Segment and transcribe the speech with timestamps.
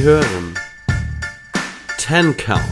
[0.00, 0.54] Sie hören
[1.98, 2.62] Ten Count,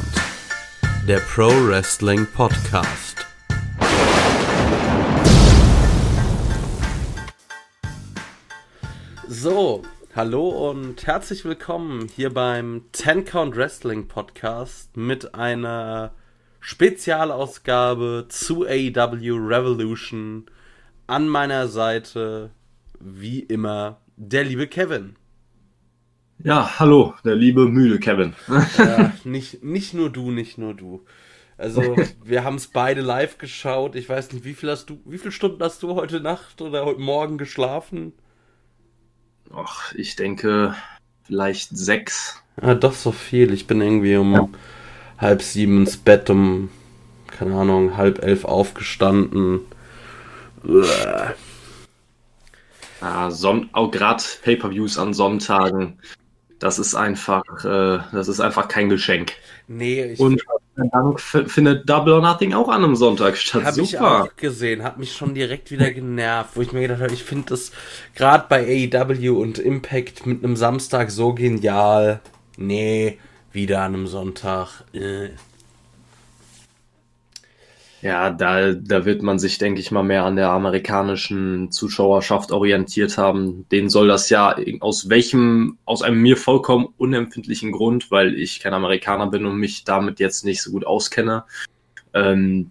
[1.06, 3.26] der Pro Wrestling Podcast.
[9.28, 9.82] So,
[10.16, 16.14] hallo und herzlich willkommen hier beim Ten Count Wrestling Podcast mit einer
[16.60, 20.46] Spezialausgabe zu AEW Revolution.
[21.06, 22.52] An meiner Seite,
[23.00, 25.16] wie immer, der liebe Kevin.
[26.44, 28.34] Ja, hallo, der liebe müde Kevin.
[28.78, 31.04] Ja, nicht, nicht nur du, nicht nur du.
[31.56, 33.96] Also, wir haben es beide live geschaut.
[33.96, 36.84] Ich weiß nicht, wie viel hast du, wie viele Stunden hast du heute Nacht oder
[36.84, 38.12] heute Morgen geschlafen?
[39.52, 40.76] Ach, ich denke,
[41.24, 42.40] vielleicht sechs.
[42.62, 43.52] Ja, doch so viel.
[43.52, 44.48] Ich bin irgendwie um ja.
[45.18, 46.70] halb sieben ins Bett, um,
[47.26, 49.62] keine Ahnung, halb elf aufgestanden.
[53.00, 55.98] Ah, Son auch gerade Pay-per-Views an Sonntagen
[56.58, 59.32] das ist einfach, äh, das ist einfach kein Geschenk.
[59.68, 60.42] Nee, ich Und
[60.76, 63.64] Dank findet Double or Nothing auch an einem Sonntag statt.
[63.64, 63.86] Hab Super.
[63.86, 67.24] ich auch gesehen, hat mich schon direkt wieder genervt, wo ich mir gedacht habe, ich
[67.24, 67.72] finde das
[68.14, 72.20] gerade bei AEW und Impact mit einem Samstag so genial.
[72.56, 73.18] Nee,
[73.52, 74.84] wieder an einem Sonntag.
[74.92, 75.30] Äh.
[78.00, 83.18] Ja, da, da wird man sich, denke ich mal, mehr an der amerikanischen Zuschauerschaft orientiert
[83.18, 83.66] haben.
[83.72, 88.74] Den soll das ja aus welchem, aus einem mir vollkommen unempfindlichen Grund, weil ich kein
[88.74, 91.44] Amerikaner bin und mich damit jetzt nicht so gut auskenne,
[92.14, 92.70] ähm,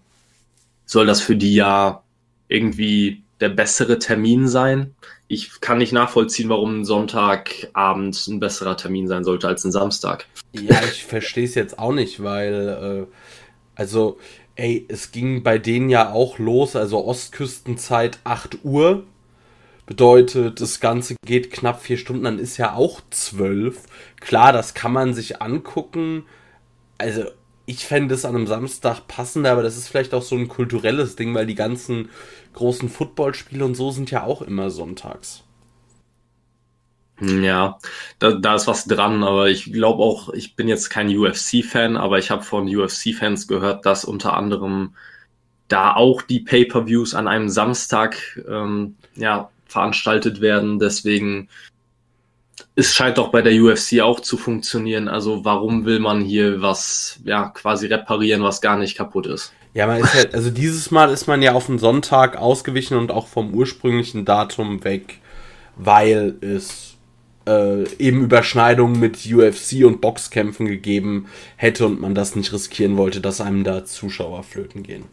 [0.85, 2.03] soll das für die ja
[2.47, 4.95] irgendwie der bessere Termin sein.
[5.27, 10.25] Ich kann nicht nachvollziehen, warum ein Sonntagabend ein besserer Termin sein sollte als ein Samstag.
[10.53, 13.13] Ja, ich verstehe es jetzt auch nicht, weil, äh,
[13.75, 14.17] also
[14.57, 19.03] Ey, es ging bei denen ja auch los, also Ostküstenzeit 8 Uhr.
[19.85, 23.83] Bedeutet, das Ganze geht knapp vier Stunden, dann ist ja auch zwölf.
[24.19, 26.25] Klar, das kann man sich angucken.
[26.97, 27.25] Also,
[27.67, 31.15] ich fände es an einem Samstag passender, aber das ist vielleicht auch so ein kulturelles
[31.15, 32.09] Ding, weil die ganzen
[32.53, 35.43] großen Footballspiele und so sind ja auch immer sonntags.
[37.19, 37.79] Ja,
[38.19, 42.19] da, da ist was dran, aber ich glaube auch, ich bin jetzt kein UFC-Fan, aber
[42.19, 44.93] ich habe von UFC-Fans gehört, dass unter anderem
[45.67, 48.17] da auch die Pay-per-Views an einem Samstag
[48.47, 50.79] ähm, ja, veranstaltet werden.
[50.79, 51.49] Deswegen
[52.75, 55.07] es scheint doch bei der UFC auch zu funktionieren.
[55.07, 59.51] Also warum will man hier was ja quasi reparieren, was gar nicht kaputt ist?
[59.73, 63.11] Ja, man ist halt, also dieses Mal ist man ja auf den Sonntag ausgewichen und
[63.11, 65.19] auch vom ursprünglichen Datum weg,
[65.75, 66.86] weil es
[67.47, 73.21] äh, eben Überschneidungen mit UFC und Boxkämpfen gegeben hätte und man das nicht riskieren wollte,
[73.21, 75.05] dass einem da Zuschauer flöten gehen.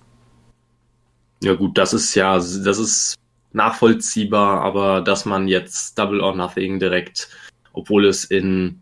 [1.43, 3.15] Ja gut, das ist ja, das ist
[3.53, 7.29] nachvollziehbar, aber dass man jetzt Double or Nothing direkt,
[7.73, 8.81] obwohl es in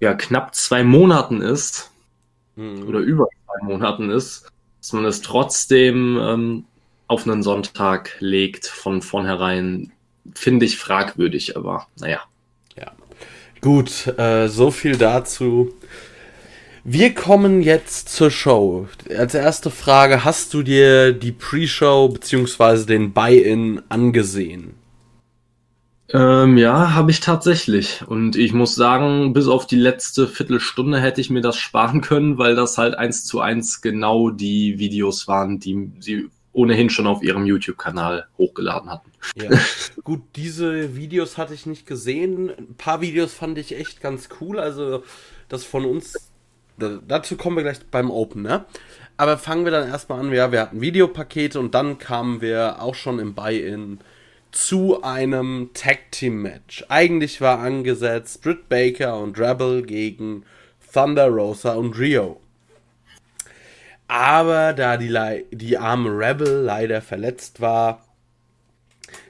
[0.00, 1.90] ja, knapp zwei Monaten ist,
[2.56, 2.88] mhm.
[2.88, 4.48] oder über zwei Monaten ist,
[4.80, 6.64] dass man es trotzdem ähm,
[7.08, 9.92] auf einen Sonntag legt, von vornherein
[10.34, 12.20] finde ich fragwürdig, aber naja.
[12.76, 12.92] Ja.
[13.60, 15.72] Gut, äh, so viel dazu.
[16.84, 18.88] Wir kommen jetzt zur Show.
[19.16, 22.86] Als erste Frage, hast du dir die Pre-Show bzw.
[22.86, 24.74] den Buy-In angesehen?
[26.08, 28.02] Ähm, ja, habe ich tatsächlich.
[28.06, 32.36] Und ich muss sagen, bis auf die letzte Viertelstunde hätte ich mir das sparen können,
[32.36, 37.22] weil das halt eins zu eins genau die Videos waren, die sie ohnehin schon auf
[37.22, 39.10] ihrem YouTube-Kanal hochgeladen hatten.
[39.36, 39.50] Ja.
[40.04, 42.50] Gut, diese Videos hatte ich nicht gesehen.
[42.50, 44.58] Ein paar Videos fand ich echt ganz cool.
[44.58, 45.02] Also,
[45.48, 46.30] das von uns.
[46.78, 48.64] dazu kommen wir gleich beim Open, ne?
[49.16, 50.32] Aber fangen wir dann erstmal an.
[50.32, 54.00] Ja, wir hatten Videopakete und dann kamen wir auch schon im Buy-In
[54.50, 56.84] zu einem Tag Team Match.
[56.88, 60.44] Eigentlich war angesetzt Britt Baker und Rebel gegen
[60.92, 62.41] Thunder Rosa und Rio.
[64.12, 65.10] Aber da die,
[65.52, 68.04] die arme Rebel leider verletzt war,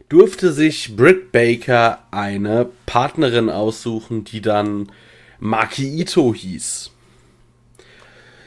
[0.08, 4.90] durfte sich Britt Baker eine Partnerin aussuchen, die dann
[5.38, 6.90] Maki Ito hieß.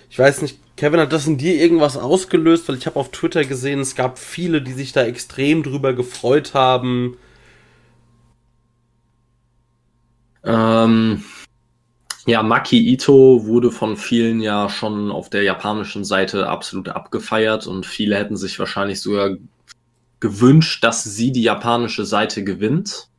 [0.09, 2.67] Ich weiß nicht, Kevin, hat das in dir irgendwas ausgelöst?
[2.67, 6.53] Weil ich habe auf Twitter gesehen, es gab viele, die sich da extrem drüber gefreut
[6.53, 7.15] haben.
[10.43, 11.23] Ähm,
[12.25, 17.85] ja, Maki Ito wurde von vielen ja schon auf der japanischen Seite absolut abgefeiert und
[17.85, 19.37] viele hätten sich wahrscheinlich sogar
[20.19, 23.09] gewünscht, dass sie die japanische Seite gewinnt.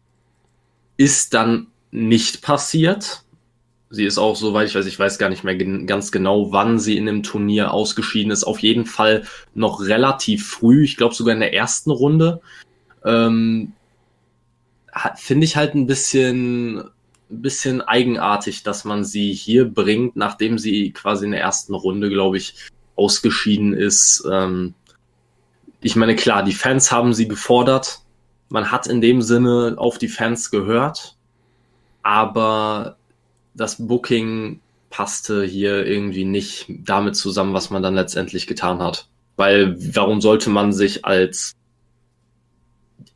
[0.97, 3.23] Ist dann nicht passiert.
[3.91, 6.97] Sie ist auch, soweit ich weiß, ich weiß gar nicht mehr ganz genau, wann sie
[6.97, 8.43] in dem Turnier ausgeschieden ist.
[8.43, 9.23] Auf jeden Fall
[9.55, 12.41] noch relativ früh, ich glaube sogar in der ersten Runde.
[13.05, 13.73] Ähm,
[15.15, 16.83] Finde ich halt ein bisschen
[17.31, 22.09] ein bisschen eigenartig, dass man sie hier bringt, nachdem sie quasi in der ersten Runde,
[22.09, 22.55] glaube ich,
[22.95, 24.27] ausgeschieden ist.
[24.31, 24.75] Ähm,
[25.81, 28.01] ich meine, klar, die Fans haben sie gefordert.
[28.49, 31.17] Man hat in dem Sinne auf die Fans gehört.
[32.03, 32.97] Aber
[33.55, 39.09] das Booking passte hier irgendwie nicht damit zusammen, was man dann letztendlich getan hat.
[39.37, 41.53] Weil warum sollte man sich als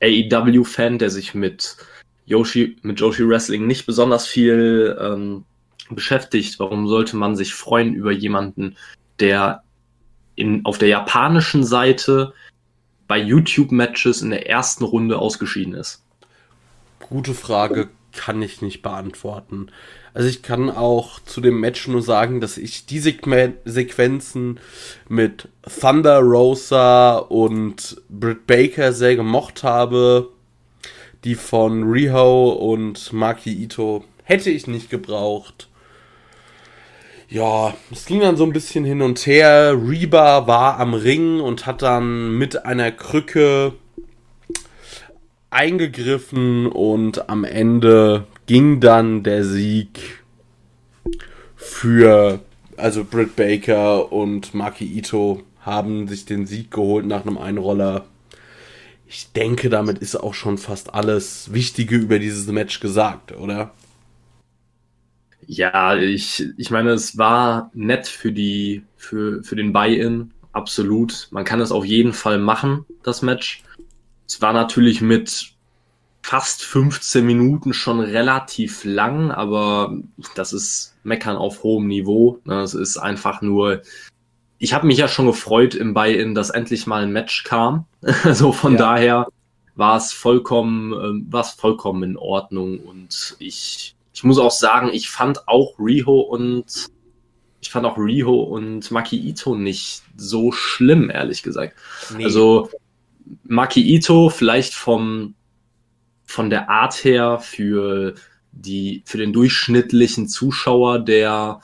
[0.02, 1.76] AEW-Fan, der sich mit
[2.30, 5.44] Yoshi, mit Joshi Wrestling nicht besonders viel ähm,
[5.90, 8.76] beschäftigt, warum sollte man sich freuen über jemanden,
[9.18, 9.64] der
[10.36, 12.32] in, auf der japanischen Seite
[13.08, 16.04] bei YouTube-Matches in der ersten Runde ausgeschieden ist?
[17.00, 19.68] Gute Frage, kann ich nicht beantworten.
[20.14, 24.60] Also ich kann auch zu dem Match nur sagen, dass ich die Sequen Sequenzen
[25.08, 25.48] mit
[25.80, 30.28] Thunder Rosa und Britt Baker sehr gemocht habe.
[31.24, 35.68] Die von Riho und Maki Ito hätte ich nicht gebraucht.
[37.28, 39.76] Ja, es ging dann so ein bisschen hin und her.
[39.80, 43.74] Reba war am Ring und hat dann mit einer Krücke
[45.50, 50.22] eingegriffen und am Ende ging dann der Sieg
[51.54, 52.40] für,
[52.76, 58.06] also Britt Baker und Maki Ito haben sich den Sieg geholt nach einem Einroller.
[59.12, 63.74] Ich denke, damit ist auch schon fast alles Wichtige über dieses Match gesagt, oder?
[65.48, 71.26] Ja, ich, ich meine, es war nett für die, für, für den Buy-in, absolut.
[71.32, 73.64] Man kann es auf jeden Fall machen, das Match.
[74.28, 75.54] Es war natürlich mit
[76.22, 79.92] fast 15 Minuten schon relativ lang, aber
[80.36, 82.38] das ist Meckern auf hohem Niveau.
[82.44, 82.60] Ne?
[82.60, 83.82] Es ist einfach nur.
[84.62, 87.86] Ich habe mich ja schon gefreut im Buy-in, dass endlich mal ein Match kam.
[88.32, 88.78] so von ja.
[88.78, 89.26] daher
[89.74, 94.90] war es vollkommen, äh, war es vollkommen in Ordnung und ich, ich muss auch sagen,
[94.92, 96.88] ich fand auch Riho und
[97.62, 101.74] ich fand auch Riho und Maki Ito nicht so schlimm, ehrlich gesagt.
[102.16, 102.24] Nee.
[102.24, 102.70] Also
[103.44, 105.34] Maki Ito vielleicht vom
[106.26, 108.14] von der Art her für
[108.52, 111.60] die, für den durchschnittlichen Zuschauer, der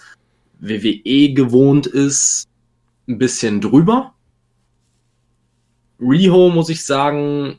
[0.58, 2.48] WWE gewohnt ist,
[3.08, 4.14] ein bisschen drüber.
[6.00, 7.58] Riho, muss ich sagen,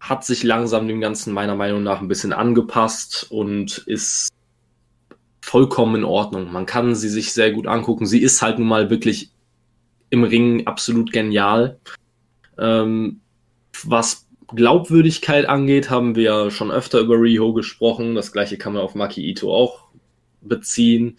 [0.00, 4.30] hat sich langsam dem Ganzen meiner Meinung nach ein bisschen angepasst und ist
[5.40, 6.52] vollkommen in Ordnung.
[6.52, 8.06] Man kann sie sich sehr gut angucken.
[8.06, 9.30] Sie ist halt nun mal wirklich
[10.10, 11.78] im Ring absolut genial.
[12.58, 13.20] Ähm,
[13.84, 18.14] was Glaubwürdigkeit angeht, haben wir schon öfter über Riho gesprochen.
[18.14, 19.88] Das gleiche kann man auf Maki Ito auch
[20.40, 21.18] beziehen.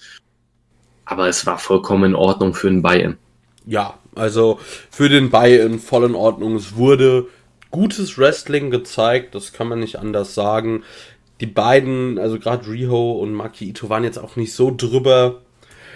[1.06, 3.18] Aber es war vollkommen in Ordnung für den Buy-In.
[3.66, 4.60] Ja, also
[4.90, 6.56] für den Buy-In voll in Ordnung.
[6.56, 7.28] Es wurde
[7.72, 10.84] gutes Wrestling gezeigt, das kann man nicht anders sagen.
[11.40, 15.42] Die beiden, also gerade Riho und Maki Ito, waren jetzt auch nicht so drüber.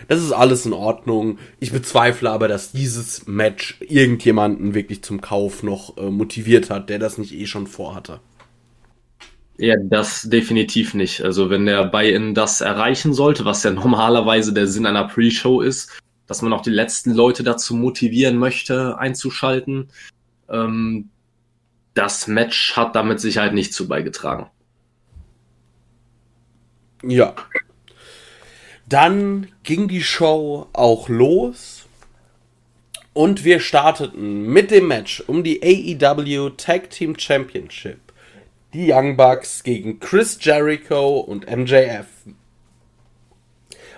[0.07, 1.39] Das ist alles in Ordnung.
[1.59, 6.99] Ich bezweifle aber, dass dieses Match irgendjemanden wirklich zum Kauf noch äh, motiviert hat, der
[6.99, 8.19] das nicht eh schon vorhatte.
[9.57, 11.21] Ja, das definitiv nicht.
[11.21, 15.91] Also wenn der Buy-in das erreichen sollte, was ja normalerweise der Sinn einer Pre-Show ist,
[16.33, 19.89] dass man auch die letzten Leute dazu motivieren möchte, einzuschalten,
[20.49, 21.09] ähm,
[21.93, 24.47] das Match hat damit Sicherheit nicht zu beigetragen.
[27.03, 27.35] Ja,
[28.89, 31.85] dann ging die Show auch los
[33.13, 37.99] und wir starteten mit dem Match um die AEW Tag Team Championship.
[38.73, 42.07] Die Young Bucks gegen Chris Jericho und MJF.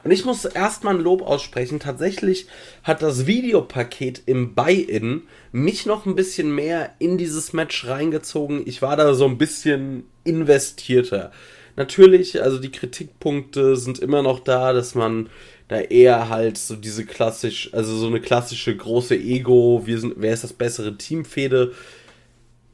[0.06, 1.80] Und ich muss erstmal ein Lob aussprechen.
[1.80, 2.46] Tatsächlich
[2.84, 8.62] hat das Videopaket im Buy-In mich noch ein bisschen mehr in dieses Match reingezogen.
[8.68, 11.32] Ich war da so ein bisschen investierter.
[11.76, 15.28] Natürlich, also die Kritikpunkte sind immer noch da, dass man
[15.70, 20.36] da eher halt so diese klassisch, also so eine klassische große Ego, wir sind, wer
[20.36, 21.74] ist das bessere Teamfehde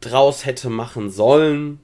[0.02, 1.80] draus hätte machen sollen.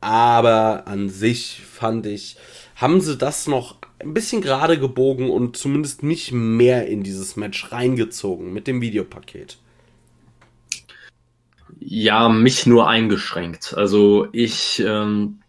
[0.00, 2.36] Aber an sich fand ich,
[2.74, 7.72] haben sie das noch ein bisschen gerade gebogen und zumindest nicht mehr in dieses Match
[7.72, 9.58] reingezogen mit dem Videopaket.
[11.80, 13.74] Ja, mich nur eingeschränkt.
[13.74, 15.40] Also ich ähm,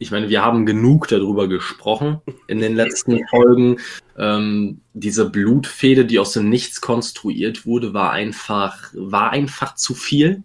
[0.00, 3.76] ich meine, wir haben genug darüber gesprochen in den letzten Folgen.
[4.16, 10.42] Ähm, diese Blutfede, die aus dem Nichts konstruiert wurde, war einfach, war einfach zu viel.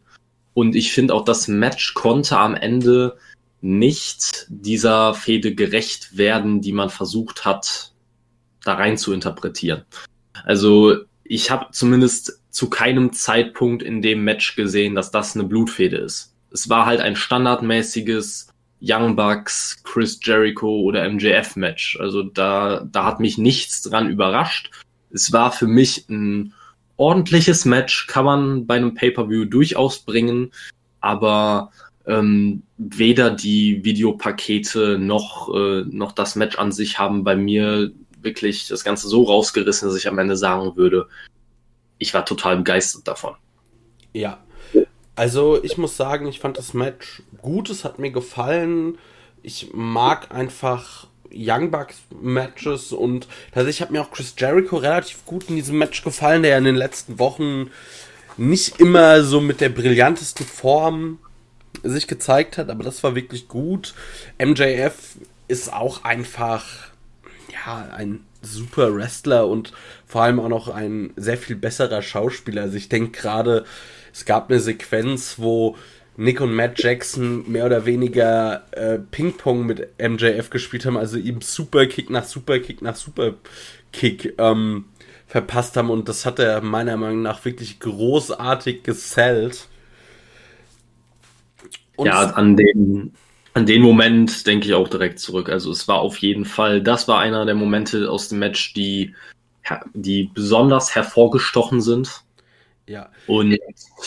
[0.53, 3.17] Und ich finde auch, das Match konnte am Ende
[3.65, 7.93] nicht dieser Fehde gerecht werden, die man versucht hat,
[8.63, 9.85] da rein zu interpretieren.
[10.43, 15.97] Also ich habe zumindest zu keinem Zeitpunkt in dem Match gesehen, dass das eine Blutfede
[15.97, 16.35] ist.
[16.51, 18.49] Es war halt ein standardmäßiges
[18.81, 21.97] Young Bucks, Chris Jericho oder MJF Match.
[21.99, 24.69] Also da, da hat mich nichts dran überrascht.
[25.09, 26.53] Es war für mich ein
[26.97, 30.51] ordentliches Match, kann man bei einem Pay-per-View durchaus bringen,
[31.01, 31.71] aber
[32.05, 37.91] ähm, weder die Videopakete noch, äh, noch das Match an sich haben bei mir
[38.21, 41.07] wirklich das Ganze so rausgerissen, dass ich am Ende sagen würde,
[41.97, 43.35] ich war total begeistert davon.
[44.13, 44.39] Ja.
[45.15, 48.97] Also ich muss sagen, ich fand das Match gut, es hat mir gefallen.
[49.43, 55.49] Ich mag einfach Young Bucks Matches und tatsächlich hat mir auch Chris Jericho relativ gut
[55.49, 57.69] in diesem Match gefallen, der ja in den letzten Wochen
[58.37, 61.19] nicht immer so mit der brillantesten Form
[61.89, 63.93] sich gezeigt hat, aber das war wirklich gut.
[64.43, 66.65] MJF ist auch einfach
[67.51, 69.73] ja ein super Wrestler und
[70.05, 72.63] vor allem auch noch ein sehr viel besserer Schauspieler.
[72.63, 73.65] Also ich denke gerade,
[74.13, 75.75] es gab eine Sequenz, wo
[76.17, 81.41] Nick und Matt Jackson mehr oder weniger äh, Ping-Pong mit MJF gespielt haben, also ihm
[81.41, 84.85] Superkick nach Superkick nach Superkick ähm,
[85.27, 89.67] verpasst haben und das hat er meiner Meinung nach wirklich großartig gesellt.
[91.95, 93.13] Und ja, an den,
[93.53, 95.49] an den Moment denke ich auch direkt zurück.
[95.49, 99.15] Also es war auf jeden Fall, das war einer der Momente aus dem Match, die,
[99.93, 102.23] die besonders hervorgestochen sind.
[102.87, 103.09] Ja.
[103.27, 103.57] Und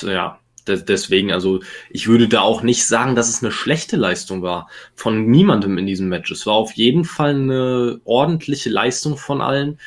[0.03, 4.69] ja, deswegen, also ich würde da auch nicht sagen, dass es eine schlechte Leistung war
[4.95, 6.31] von niemandem in diesem Match.
[6.31, 9.79] Es war auf jeden Fall eine ordentliche Leistung von allen,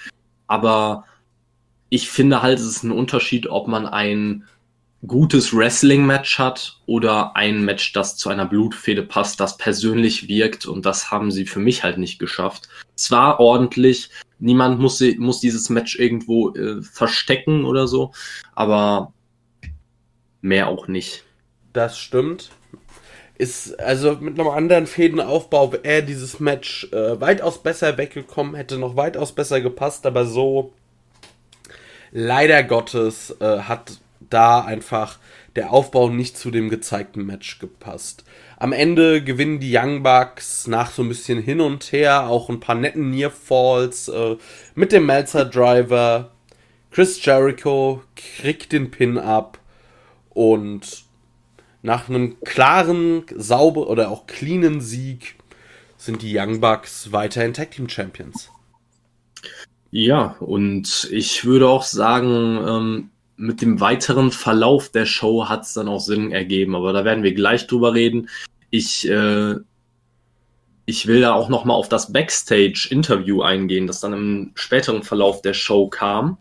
[0.47, 1.05] aber
[1.89, 4.45] ich finde halt, es ist ein Unterschied, ob man ein
[5.07, 10.85] gutes Wrestling-Match hat oder ein Match, das zu einer Blutfede passt, das persönlich wirkt und
[10.85, 12.69] das haben sie für mich halt nicht geschafft.
[12.95, 18.11] Zwar ordentlich, niemand muss, muss dieses Match irgendwo äh, verstecken oder so,
[18.53, 19.13] aber
[20.41, 21.23] mehr auch nicht.
[21.73, 22.51] Das stimmt.
[23.37, 28.95] Ist also mit einem anderen Fädenaufbau wäre dieses Match äh, weitaus besser weggekommen, hätte noch
[28.95, 30.73] weitaus besser gepasst, aber so
[32.11, 33.93] leider Gottes äh, hat
[34.33, 35.19] da einfach
[35.55, 38.23] der Aufbau nicht zu dem gezeigten Match gepasst.
[38.57, 42.59] Am Ende gewinnen die Young Bucks nach so ein bisschen hin und her, auch ein
[42.59, 44.37] paar netten Near Falls äh,
[44.75, 46.31] mit dem Melzer Driver.
[46.91, 49.59] Chris Jericho kriegt den Pin ab
[50.29, 51.03] und
[51.81, 55.35] nach einem klaren, sauber oder auch cleanen Sieg
[55.97, 58.49] sind die Young Bucks weiterhin Tag Team Champions.
[59.91, 63.09] Ja, und ich würde auch sagen, ähm,
[63.41, 67.23] mit dem weiteren Verlauf der Show hat es dann auch Sinn ergeben, aber da werden
[67.23, 68.29] wir gleich drüber reden.
[68.69, 69.55] Ich, äh,
[70.85, 75.41] ich will da auch noch mal auf das Backstage-Interview eingehen, das dann im späteren Verlauf
[75.41, 76.37] der Show kam.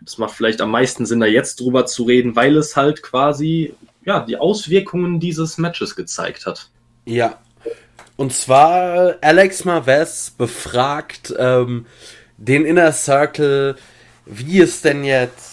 [0.00, 3.74] Das macht vielleicht am meisten Sinn, da jetzt drüber zu reden, weil es halt quasi
[4.04, 6.70] ja, die Auswirkungen dieses Matches gezeigt hat.
[7.04, 7.38] Ja.
[8.16, 11.84] Und zwar Alex Marvez befragt ähm,
[12.38, 13.76] den Inner Circle,
[14.24, 15.51] wie es denn jetzt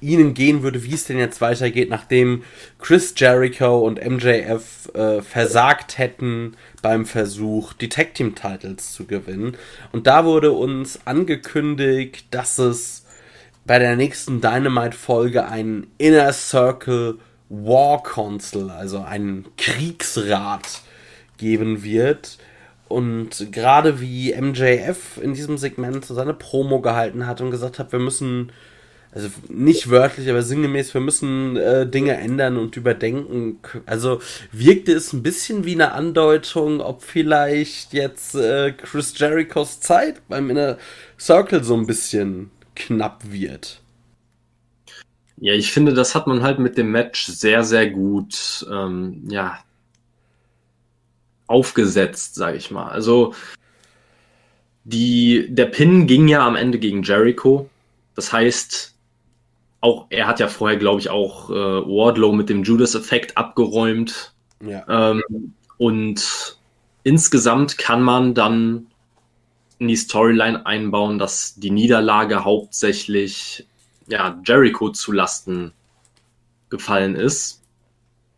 [0.00, 2.42] ihnen gehen würde, wie es denn jetzt weitergeht, nachdem
[2.78, 9.56] Chris Jericho und MJF äh, versagt hätten beim Versuch, die Tag Team Titles zu gewinnen.
[9.92, 13.04] Und da wurde uns angekündigt, dass es
[13.66, 20.82] bei der nächsten Dynamite-Folge einen Inner Circle War Council, also einen Kriegsrat
[21.36, 22.38] geben wird.
[22.88, 28.00] Und gerade wie MJF in diesem Segment seine Promo gehalten hat und gesagt hat, wir
[28.00, 28.50] müssen,
[29.12, 33.58] also nicht wörtlich, aber sinngemäß, wir müssen äh, Dinge ändern und überdenken.
[33.84, 34.20] Also
[34.52, 40.48] wirkte es ein bisschen wie eine Andeutung, ob vielleicht jetzt äh, Chris Jerichos Zeit beim
[40.50, 40.78] Inner
[41.18, 43.80] Circle so ein bisschen knapp wird.
[45.38, 49.58] Ja, ich finde, das hat man halt mit dem Match sehr, sehr gut, ähm, ja,
[51.46, 52.90] aufgesetzt, sage ich mal.
[52.90, 53.34] Also
[54.84, 57.68] die, der Pin ging ja am Ende gegen Jericho.
[58.14, 58.94] Das heißt,
[59.80, 64.34] auch er hat ja vorher, glaube ich, auch äh, Wardlow mit dem Judas-Effekt abgeräumt.
[64.64, 64.84] Ja.
[64.88, 66.58] Ähm, und
[67.02, 68.86] insgesamt kann man dann
[69.78, 73.66] in die Storyline einbauen, dass die Niederlage hauptsächlich
[74.06, 75.72] ja, Jericho zu Lasten
[76.68, 77.62] gefallen ist.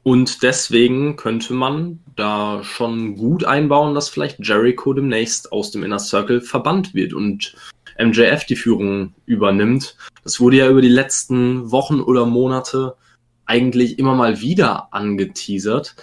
[0.05, 5.99] Und deswegen könnte man da schon gut einbauen, dass vielleicht Jericho demnächst aus dem Inner
[5.99, 7.55] Circle verbannt wird und
[7.99, 9.97] MJF die Führung übernimmt.
[10.25, 12.97] Das wurde ja über die letzten Wochen oder Monate
[13.47, 15.97] eigentlich immer mal wieder angeteasert.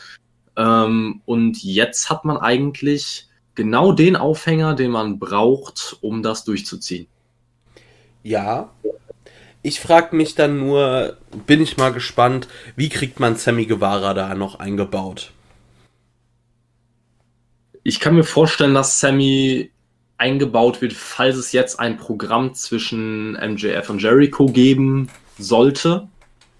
[0.55, 7.07] Ähm, und jetzt hat man eigentlich genau den Aufhänger, den man braucht, um das durchzuziehen.
[8.23, 8.69] Ja.
[9.61, 14.33] Ich frage mich dann nur, bin ich mal gespannt, wie kriegt man Sammy Guevara da
[14.35, 15.31] noch eingebaut?
[17.83, 19.71] Ich kann mir vorstellen, dass Sammy
[20.19, 26.07] eingebaut wird, falls es jetzt ein Programm zwischen MJF und Jericho geben sollte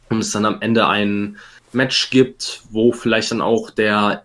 [0.09, 1.37] und es dann am Ende ein
[1.73, 4.23] Match gibt, wo vielleicht dann auch der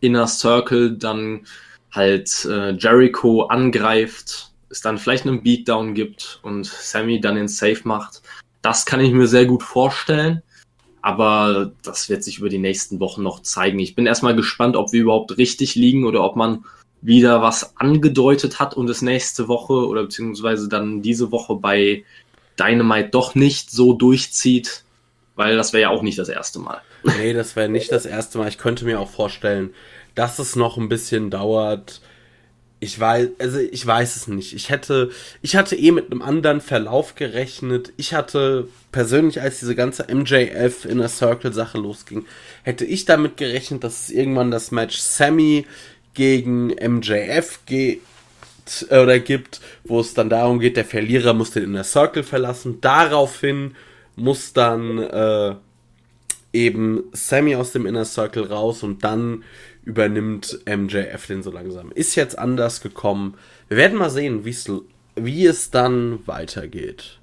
[0.00, 1.46] Inner Circle dann
[1.92, 7.80] halt äh, Jericho angreift, es dann vielleicht einen Beatdown gibt und Sammy dann den Safe
[7.84, 8.22] macht.
[8.62, 10.42] Das kann ich mir sehr gut vorstellen.
[11.02, 13.80] Aber das wird sich über die nächsten Wochen noch zeigen.
[13.80, 16.64] Ich bin erstmal gespannt, ob wir überhaupt richtig liegen oder ob man
[17.02, 22.04] wieder was angedeutet hat und es nächste Woche oder beziehungsweise dann diese Woche bei
[22.58, 24.84] Dynamite doch nicht so durchzieht,
[25.34, 26.80] weil das wäre ja auch nicht das erste Mal.
[27.18, 28.48] Nee, das wäre nicht das erste Mal.
[28.48, 29.74] Ich könnte mir auch vorstellen,
[30.14, 32.00] dass es noch ein bisschen dauert.
[32.78, 34.54] Ich weiß, also ich weiß es nicht.
[34.54, 37.92] Ich hätte, ich hatte eh mit einem anderen Verlauf gerechnet.
[37.96, 42.24] Ich hatte persönlich, als diese ganze MJF Inner Circle Sache losging,
[42.62, 45.66] hätte ich damit gerechnet, dass es irgendwann das Match Sammy
[46.14, 48.00] gegen MJF geht
[48.90, 52.80] äh, oder gibt, wo es dann darum geht, der Verlierer muss den Inner Circle verlassen.
[52.80, 53.74] Daraufhin
[54.16, 55.54] muss dann äh,
[56.52, 59.44] eben Sammy aus dem Inner Circle raus und dann
[59.84, 61.90] übernimmt MJF den so langsam.
[61.92, 63.34] Ist jetzt anders gekommen.
[63.68, 67.18] Wir werden mal sehen, wie es dann weitergeht.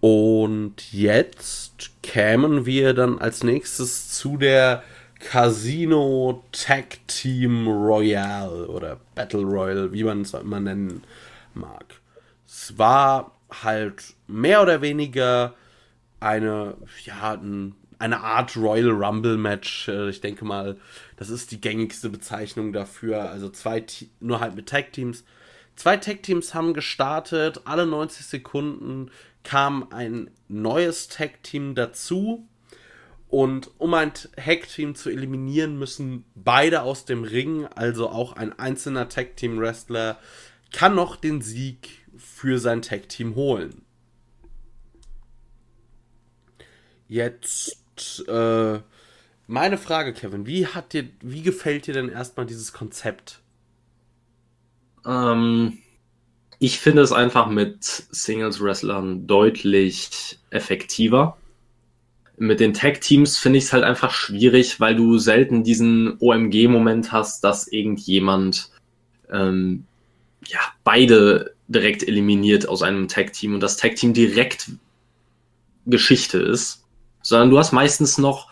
[0.00, 4.82] Und jetzt kämen wir dann als nächstes zu der
[5.20, 11.04] Casino Tag Team Royale oder Battle Royale, wie man es immer nennen
[11.54, 11.84] mag.
[12.46, 15.54] Es war halt mehr oder weniger
[16.20, 17.40] eine, ja,
[17.98, 19.88] eine Art Royal Rumble Match.
[19.88, 20.78] Ich denke mal,
[21.16, 23.30] das ist die gängigste Bezeichnung dafür.
[23.30, 23.84] Also zwei,
[24.20, 25.24] nur halt mit Tag Teams.
[25.76, 29.10] Zwei Tag Teams haben gestartet, alle 90 Sekunden
[29.44, 32.46] kam ein neues Tag Team dazu
[33.30, 39.08] und um ein Hack-Team zu eliminieren, müssen beide aus dem Ring, also auch ein einzelner
[39.08, 40.18] Tag-Team-Wrestler,
[40.72, 43.82] kann noch den Sieg für sein Tag-Team holen.
[47.06, 48.80] Jetzt äh,
[49.46, 53.40] meine Frage, Kevin, wie hat dir, wie gefällt dir denn erstmal dieses Konzept?
[55.06, 55.78] Ähm,
[56.58, 61.36] ich finde es einfach mit Singles-Wrestlern deutlich effektiver
[62.40, 67.44] mit den Tag-Teams finde ich es halt einfach schwierig, weil du selten diesen OMG-Moment hast,
[67.44, 68.70] dass irgendjemand
[69.30, 69.84] ähm,
[70.46, 74.70] ja, beide direkt eliminiert aus einem Tag-Team und das Tag-Team direkt
[75.84, 76.86] Geschichte ist,
[77.20, 78.48] sondern du hast meistens noch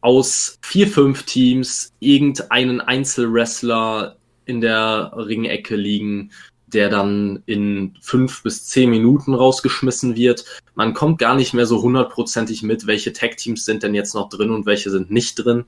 [0.00, 6.32] aus vier, fünf Teams irgendeinen Einzelwrestler in der Ringecke liegen,
[6.72, 10.44] der dann in fünf bis zehn Minuten rausgeschmissen wird.
[10.74, 14.50] Man kommt gar nicht mehr so hundertprozentig mit, welche Tag-Teams sind denn jetzt noch drin
[14.50, 15.64] und welche sind nicht drin.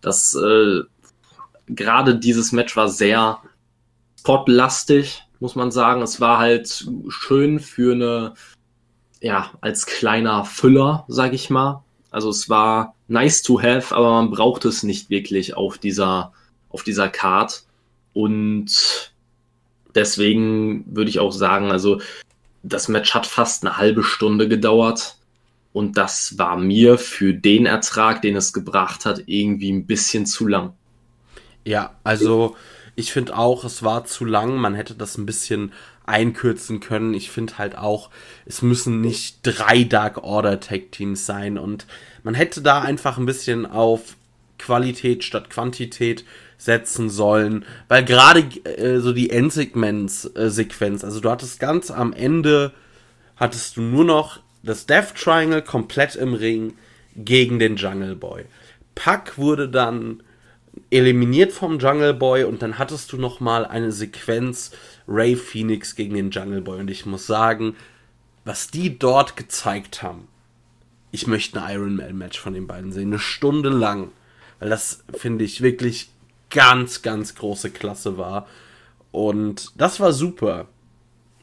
[0.00, 0.80] Das äh,
[1.68, 3.40] gerade dieses Match war sehr
[4.18, 6.02] spotlastig, muss man sagen.
[6.02, 8.34] Es war halt schön für eine,
[9.20, 11.84] ja, als kleiner Füller, sag ich mal.
[12.10, 16.32] Also es war nice to have, aber man braucht es nicht wirklich auf dieser,
[16.68, 17.64] auf dieser Card.
[18.12, 19.09] Und
[19.94, 22.00] deswegen würde ich auch sagen, also
[22.62, 25.16] das Match hat fast eine halbe Stunde gedauert.
[25.72, 30.48] Und das war mir für den Ertrag, den es gebracht hat, irgendwie ein bisschen zu
[30.48, 30.72] lang.
[31.64, 32.56] Ja, also
[32.96, 34.56] ich finde auch, es war zu lang.
[34.56, 35.72] Man hätte das ein bisschen
[36.04, 37.14] einkürzen können.
[37.14, 38.10] Ich finde halt auch,
[38.46, 41.56] es müssen nicht drei Dark Order Tag Teams sein.
[41.56, 41.86] Und
[42.24, 44.16] man hätte da einfach ein bisschen auf
[44.58, 46.24] Qualität statt Quantität
[46.60, 52.72] setzen sollen, weil gerade äh, so die Endsegments-Sequenz, also du hattest ganz am Ende,
[53.36, 56.74] hattest du nur noch das Death Triangle komplett im Ring
[57.16, 58.44] gegen den Jungle Boy.
[58.94, 60.22] Puck wurde dann
[60.90, 64.72] eliminiert vom Jungle Boy und dann hattest du noch mal eine Sequenz
[65.08, 66.80] Ray Phoenix gegen den Jungle Boy.
[66.80, 67.74] Und ich muss sagen,
[68.44, 70.28] was die dort gezeigt haben,
[71.10, 74.12] ich möchte ein Iron Man Match von den beiden sehen, eine Stunde lang,
[74.58, 76.10] weil das finde ich wirklich
[76.50, 78.46] ganz, ganz große Klasse war.
[79.12, 80.66] Und das war super.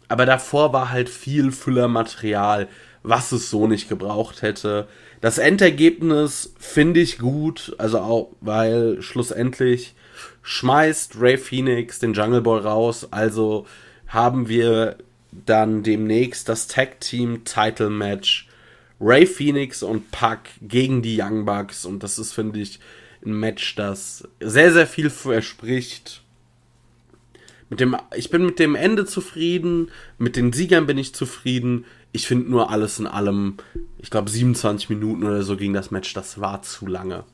[0.08, 2.68] Aber davor war halt viel Füllermaterial,
[3.04, 4.88] was es so nicht gebraucht hätte.
[5.22, 9.96] Das Endergebnis finde ich gut, also auch, weil schlussendlich
[10.44, 13.66] schmeißt Ray Phoenix den Jungle Boy raus, also
[14.08, 14.98] haben wir
[15.32, 18.48] dann demnächst das Tag Team Title Match
[19.00, 22.80] Ray Phoenix und Puck gegen die Young Bucks und das ist, finde ich,
[23.28, 26.24] ein Match, das sehr, sehr viel verspricht.
[27.70, 31.86] Mit dem, ich bin mit dem Ende zufrieden, mit den Siegern bin ich zufrieden.
[32.14, 33.58] Ich finde nur alles in allem,
[33.98, 37.26] ich glaube 27 Minuten oder so ging das Match, das war zu lange.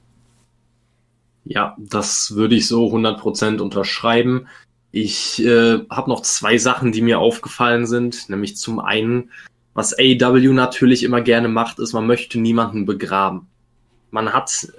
[1.46, 4.48] Ja, das würde ich so 100% unterschreiben.
[4.92, 8.30] Ich äh, habe noch zwei Sachen, die mir aufgefallen sind.
[8.30, 9.32] Nämlich zum einen,
[9.74, 13.48] was AEW natürlich immer gerne macht, ist, man möchte niemanden begraben.
[14.12, 14.72] Man hat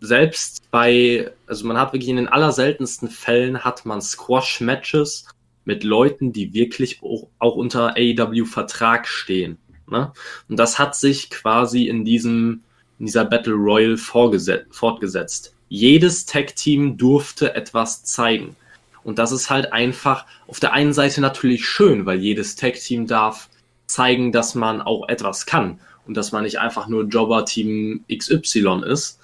[0.00, 5.26] selbst bei, also man hat wirklich in den allerseltensten Fällen hat man Squash-Matches
[5.64, 9.58] mit Leuten, die wirklich auch, auch unter AEW-Vertrag stehen.
[9.90, 10.12] Ne?
[10.48, 12.62] Und das hat sich quasi in diesem,
[12.98, 15.54] in dieser Battle Royale fortgesetzt.
[15.68, 18.56] Jedes Tag-Team durfte etwas zeigen.
[19.04, 23.48] Und das ist halt einfach auf der einen Seite natürlich schön, weil jedes Tag-Team darf
[23.86, 29.17] zeigen, dass man auch etwas kann und dass man nicht einfach nur Jobber-Team XY ist.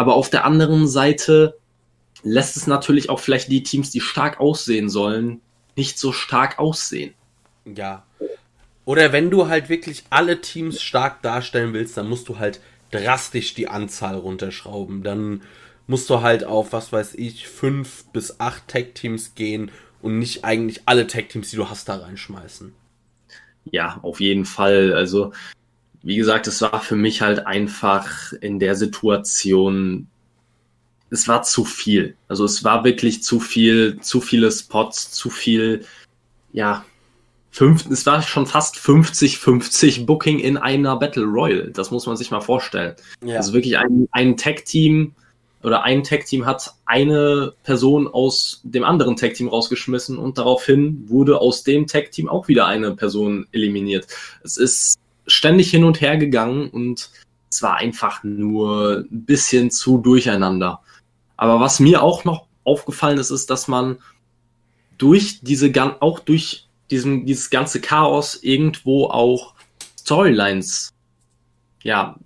[0.00, 1.58] Aber auf der anderen Seite
[2.22, 5.42] lässt es natürlich auch vielleicht die Teams, die stark aussehen sollen,
[5.76, 7.12] nicht so stark aussehen.
[7.66, 8.06] Ja.
[8.86, 13.52] Oder wenn du halt wirklich alle Teams stark darstellen willst, dann musst du halt drastisch
[13.52, 15.02] die Anzahl runterschrauben.
[15.02, 15.42] Dann
[15.86, 20.80] musst du halt auf, was weiß ich, fünf bis acht Tag-Teams gehen und nicht eigentlich
[20.86, 22.72] alle Tag-Teams, die du hast, da reinschmeißen.
[23.66, 24.94] Ja, auf jeden Fall.
[24.94, 25.34] Also,
[26.02, 30.06] wie gesagt, es war für mich halt einfach in der Situation,
[31.10, 32.16] es war zu viel.
[32.28, 35.84] Also es war wirklich zu viel, zu viele Spots, zu viel,
[36.52, 36.84] ja,
[37.50, 41.70] fünf, es war schon fast 50-50 Booking in einer Battle Royale.
[41.70, 42.94] Das muss man sich mal vorstellen.
[43.24, 43.36] Ja.
[43.36, 45.14] Also wirklich ein, ein Tag-Team,
[45.62, 51.64] oder ein Tag-Team hat eine Person aus dem anderen Tag-Team rausgeschmissen und daraufhin wurde aus
[51.64, 54.06] dem Tag-Team auch wieder eine Person eliminiert.
[54.42, 54.99] Es ist
[55.30, 57.10] ständig hin und her gegangen und
[57.50, 60.80] es war einfach nur ein bisschen zu durcheinander.
[61.36, 63.98] Aber was mir auch noch aufgefallen ist, ist, dass man
[64.98, 69.54] durch diese, auch durch diesen, dieses ganze Chaos irgendwo auch
[69.98, 70.92] Storylines
[71.82, 72.16] ja,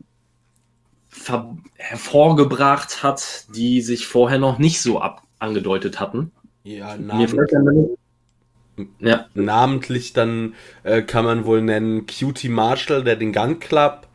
[1.76, 6.32] hervorgebracht hat, die sich vorher noch nicht so ab angedeutet hatten.
[6.64, 7.50] Ja, namentlich,
[8.98, 9.26] ja.
[9.34, 14.06] namentlich dann äh, kann man wohl nennen Cutie Marshall, der den Gun Club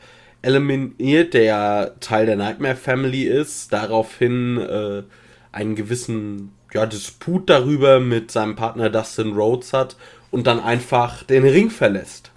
[0.41, 5.03] eliminiert, der Teil der Nightmare Family ist, daraufhin äh,
[5.51, 9.97] einen gewissen ja, Disput darüber mit seinem Partner Dustin Rhodes hat
[10.31, 12.31] und dann einfach den Ring verlässt.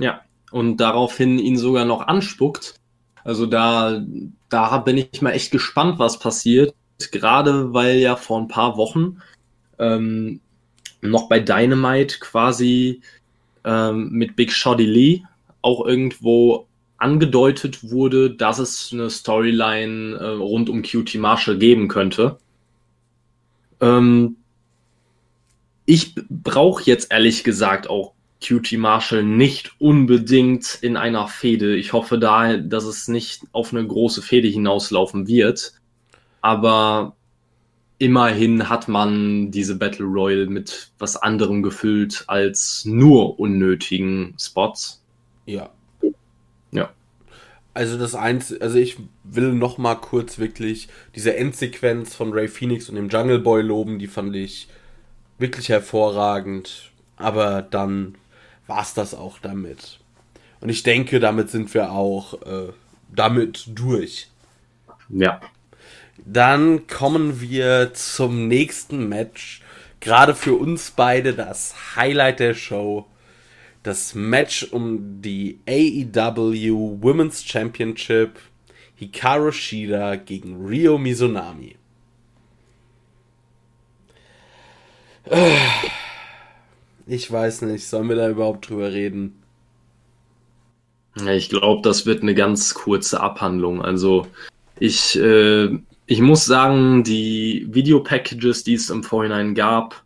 [0.00, 2.78] Ja, und daraufhin ihn sogar noch anspuckt
[3.28, 4.02] also da,
[4.48, 6.74] da bin ich mal echt gespannt, was passiert.
[7.12, 9.20] Gerade weil ja vor ein paar Wochen
[9.78, 10.40] ähm,
[11.00, 13.00] noch bei Dynamite quasi
[13.64, 15.22] ähm, mit Big Shoddy Lee
[15.62, 22.38] auch irgendwo angedeutet wurde, dass es eine Storyline äh, rund um QT Marshall geben könnte.
[23.80, 24.36] Ähm,
[25.86, 31.76] ich brauche jetzt ehrlich gesagt auch QT Marshall nicht unbedingt in einer Fehde.
[31.76, 35.72] Ich hoffe da, dass es nicht auf eine große Fehde hinauslaufen wird.
[36.40, 37.16] Aber
[37.98, 45.02] immerhin hat man diese Battle Royale mit was anderem gefüllt als nur unnötigen Spots.
[45.46, 45.70] Ja.
[46.70, 46.90] Ja.
[47.74, 52.88] Also das eins, also ich will noch mal kurz wirklich diese Endsequenz von Ray Phoenix
[52.88, 54.68] und dem Jungle Boy loben, die fand ich
[55.38, 56.90] wirklich hervorragend.
[57.16, 58.14] Aber dann
[58.66, 59.98] war es das auch damit.
[60.60, 62.72] Und ich denke, damit sind wir auch äh,
[63.14, 64.28] damit durch.
[65.08, 65.40] Ja.
[66.24, 69.62] Dann kommen wir zum nächsten Match.
[70.00, 73.06] Gerade für uns beide das Highlight der Show.
[73.82, 78.38] Das Match um die AEW Women's Championship.
[78.96, 81.76] Hikaru Shida gegen Ryo Mizunami.
[87.10, 89.42] Ich weiß nicht, sollen wir da überhaupt drüber reden?
[91.26, 93.80] Ich glaube, das wird eine ganz kurze Abhandlung.
[93.80, 94.26] Also
[94.78, 95.70] ich, äh,
[96.10, 100.02] ich muss sagen, die Videopackages, die es im Vorhinein gab,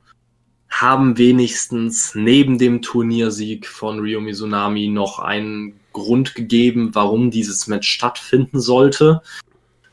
[0.68, 7.88] haben wenigstens neben dem Turniersieg von Ryo Mizunami noch einen Grund gegeben, warum dieses Match
[7.88, 9.22] stattfinden sollte.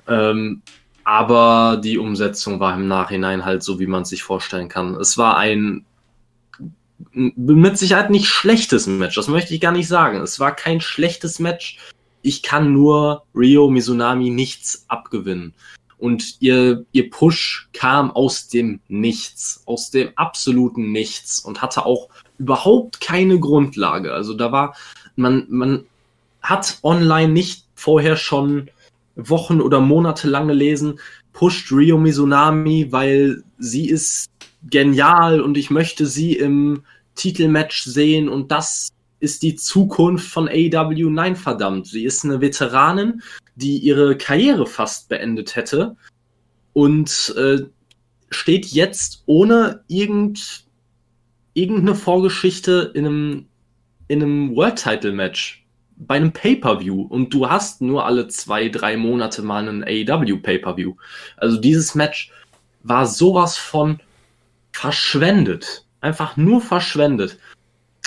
[0.07, 0.63] Ähm,
[1.03, 4.95] aber die Umsetzung war im Nachhinein halt so, wie man es sich vorstellen kann.
[4.95, 5.85] Es war ein
[7.13, 10.21] mit Sicherheit nicht schlechtes Match, das möchte ich gar nicht sagen.
[10.21, 11.77] Es war kein schlechtes Match.
[12.23, 15.53] Ich kann nur Rio Mizunami nichts abgewinnen.
[15.99, 22.09] Und ihr, ihr Push kam aus dem Nichts, aus dem absoluten Nichts und hatte auch
[22.37, 24.13] überhaupt keine Grundlage.
[24.13, 24.75] Also da war,
[25.15, 25.85] man, man
[26.41, 28.69] hat online nicht vorher schon
[29.15, 30.99] Wochen oder Monate lang gelesen,
[31.33, 34.29] pusht Rio Mizunami, weil sie ist
[34.69, 36.83] genial und ich möchte sie im
[37.15, 41.09] Titelmatch sehen und das ist die Zukunft von AEW.
[41.09, 41.87] Nein, verdammt.
[41.87, 43.21] Sie ist eine Veteranin,
[43.55, 45.95] die ihre Karriere fast beendet hätte
[46.73, 47.63] und äh,
[48.29, 50.65] steht jetzt ohne irgend,
[51.53, 53.45] irgendeine Vorgeschichte in einem,
[54.07, 55.65] in einem World Title Match
[55.97, 60.95] bei einem Pay-per-View und du hast nur alle zwei, drei Monate mal einen AEW Pay-per-View.
[61.35, 62.31] Also dieses Match
[62.83, 63.99] war sowas von
[64.71, 65.85] verschwendet.
[65.99, 67.37] Einfach nur verschwendet.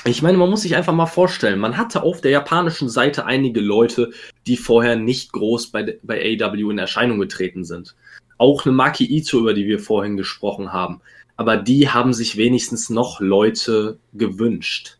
[0.05, 3.61] Ich meine, man muss sich einfach mal vorstellen, man hatte auf der japanischen Seite einige
[3.61, 4.11] Leute,
[4.49, 7.95] die vorher nicht groß bei, bei AEW in Erscheinung getreten sind.
[8.37, 11.01] Auch eine Maki Ito, über die wir vorhin gesprochen haben.
[11.37, 14.99] Aber die haben sich wenigstens noch Leute gewünscht.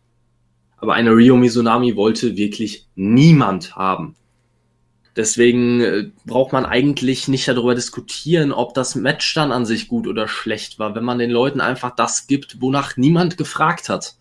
[0.77, 4.15] Aber eine Rio Mizunami wollte wirklich niemand haben.
[5.17, 10.07] Deswegen äh, braucht man eigentlich nicht darüber diskutieren, ob das Match dann an sich gut
[10.07, 10.95] oder schlecht war.
[10.95, 14.15] Wenn man den Leuten einfach das gibt, wonach niemand gefragt hat,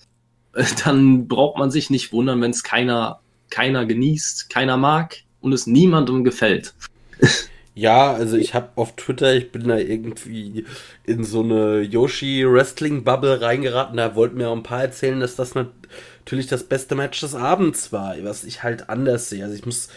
[0.85, 5.67] dann braucht man sich nicht wundern, wenn es keiner, keiner genießt, keiner mag und es
[5.67, 6.75] niemandem gefällt.
[7.75, 10.67] Ja, also ich habe auf Twitter, ich bin da irgendwie
[11.05, 13.97] in so eine Yoshi Wrestling Bubble reingeraten.
[13.97, 17.91] Da wollten mir auch ein paar erzählen, dass das natürlich das beste Match des Abends
[17.91, 19.43] war, was ich halt anders sehe.
[19.43, 19.89] Also ich muss,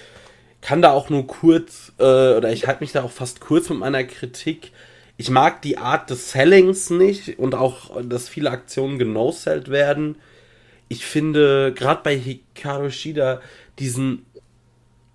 [0.62, 3.80] kann da auch nur kurz, äh, oder ich halte mich da auch fast kurz mit
[3.80, 4.72] meiner Kritik.
[5.18, 10.16] Ich mag die Art des Sellings nicht und auch, dass viele Aktionen genosellt werden.
[10.88, 13.42] Ich finde, gerade bei Hikaru Shida,
[13.80, 14.26] diesen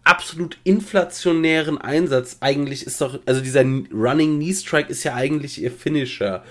[0.05, 2.39] absolut inflationären Einsatz.
[2.41, 6.43] Eigentlich ist doch, also dieser Running Knee Strike ist ja eigentlich ihr Finisher.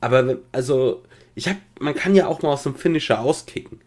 [0.00, 1.02] Aber also,
[1.34, 3.80] ich hab, man kann ja auch mal aus dem Finisher auskicken.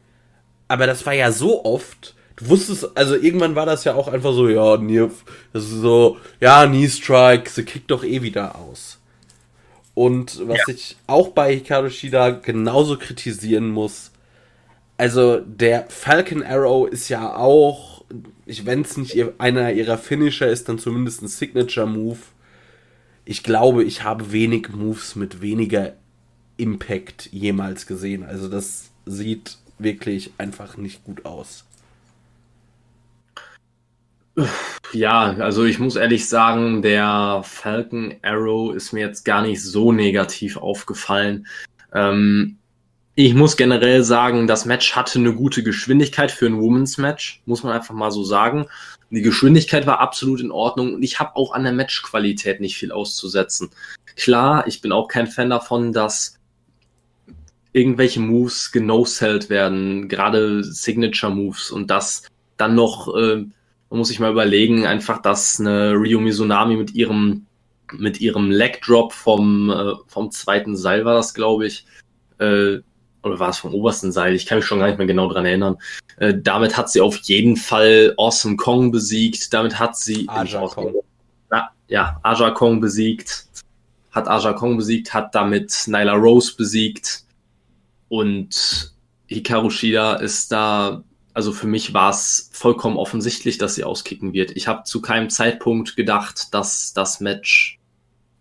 [0.68, 2.16] Aber das war ja so oft.
[2.36, 5.08] Du wusstest, also irgendwann war das ja auch einfach so, ja, Knee,
[5.54, 9.00] das ist so, ja, Knee Strike, sie kickt doch eh wieder aus.
[9.94, 10.74] Und was ja.
[10.74, 14.12] ich auch bei Hikaru Shida genauso kritisieren muss,
[14.98, 17.96] also der Falcon Arrow ist ja auch
[18.46, 22.20] wenn es nicht einer ihrer Finisher ist, dann zumindest ein Signature-Move.
[23.26, 25.94] Ich glaube, ich habe wenig Moves mit weniger
[26.58, 28.24] Impact jemals gesehen.
[28.24, 31.66] Also das sieht wirklich einfach nicht gut aus.
[34.92, 39.92] Ja, also ich muss ehrlich sagen, der Falcon Arrow ist mir jetzt gar nicht so
[39.92, 41.48] negativ aufgefallen.
[41.94, 42.58] Ähm,
[43.16, 47.64] ich muss generell sagen, das Match hatte eine gute Geschwindigkeit für ein Women's Match, muss
[47.64, 48.68] man einfach mal so sagen.
[49.10, 52.92] Die Geschwindigkeit war absolut in Ordnung und ich habe auch an der Matchqualität nicht viel
[52.92, 53.70] auszusetzen.
[54.18, 56.38] Klar, ich bin auch kein Fan davon, dass
[57.72, 62.24] irgendwelche Moves genosellt werden, gerade Signature Moves und das
[62.58, 63.46] dann noch, äh,
[63.90, 67.46] muss sich mal überlegen, einfach, dass eine Ryo Mizunami mit ihrem
[67.94, 71.86] mit ihrem Leg Drop vom äh, vom zweiten Seil war das, glaube ich,
[72.40, 72.80] äh,
[73.26, 74.36] oder war es vom obersten Seil?
[74.36, 75.78] Ich kann mich schon gar nicht mehr genau dran erinnern.
[76.18, 79.52] Äh, damit hat sie auf jeden Fall Awesome Kong besiegt.
[79.54, 80.94] Damit hat sie Aja Kong.
[81.50, 83.48] Na, ja, Aja Kong besiegt.
[84.12, 87.24] Hat Aja Kong besiegt, hat damit Nyla Rose besiegt.
[88.08, 88.94] Und
[89.28, 94.52] Hikaru Shida ist da, also für mich war es vollkommen offensichtlich, dass sie auskicken wird.
[94.52, 97.80] Ich habe zu keinem Zeitpunkt gedacht, dass das Match,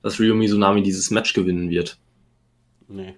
[0.02, 1.98] dass Ryo Mizunami dieses Match gewinnen wird.
[2.86, 3.16] Nee.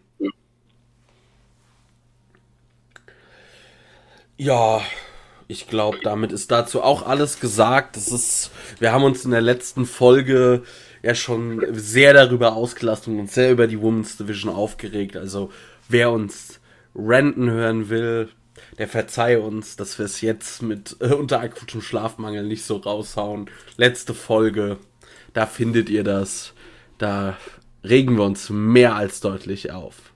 [4.38, 4.82] Ja,
[5.48, 7.96] ich glaube, damit ist dazu auch alles gesagt.
[7.96, 10.62] Das ist, wir haben uns in der letzten Folge
[11.02, 15.16] ja schon sehr darüber ausgelassen und sehr über die Women's Division aufgeregt.
[15.16, 15.50] Also
[15.88, 16.60] wer uns
[16.94, 18.28] renten hören will,
[18.78, 23.48] der verzeihe uns, dass wir es jetzt mit äh, unter akutem Schlafmangel nicht so raushauen.
[23.76, 24.78] Letzte Folge,
[25.32, 26.52] da findet ihr das.
[26.98, 27.36] Da
[27.84, 30.12] regen wir uns mehr als deutlich auf.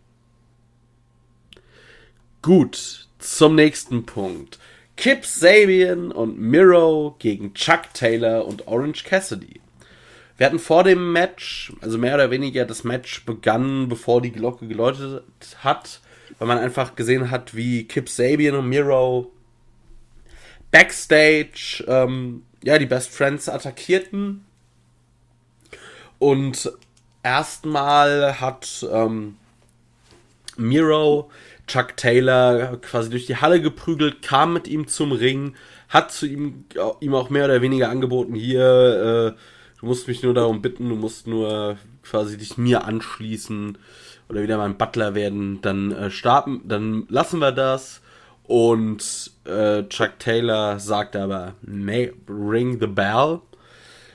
[2.42, 4.58] Gut, zum nächsten Punkt.
[4.96, 9.60] Kip Sabian und Miro gegen Chuck Taylor und Orange Cassidy.
[10.36, 14.66] Wir hatten vor dem Match, also mehr oder weniger das Match begann, bevor die Glocke
[14.66, 15.22] geläutet
[15.58, 16.00] hat,
[16.38, 19.32] weil man einfach gesehen hat, wie Kip Sabian und Miro
[20.70, 24.44] backstage ähm, ja die Best Friends attackierten
[26.18, 26.72] und
[27.22, 29.36] erstmal hat ähm,
[30.56, 31.30] Miro
[31.70, 35.54] Chuck Taylor quasi durch die Halle geprügelt, kam mit ihm zum Ring,
[35.88, 36.64] hat zu ihm,
[37.00, 39.40] ihm auch mehr oder weniger angeboten, hier, äh,
[39.80, 43.78] du musst mich nur darum bitten, du musst nur quasi dich mir anschließen
[44.28, 48.00] oder wieder mein Butler werden, dann äh, starten, dann lassen wir das.
[48.42, 53.40] Und äh, Chuck Taylor sagt aber, nee, ring the bell.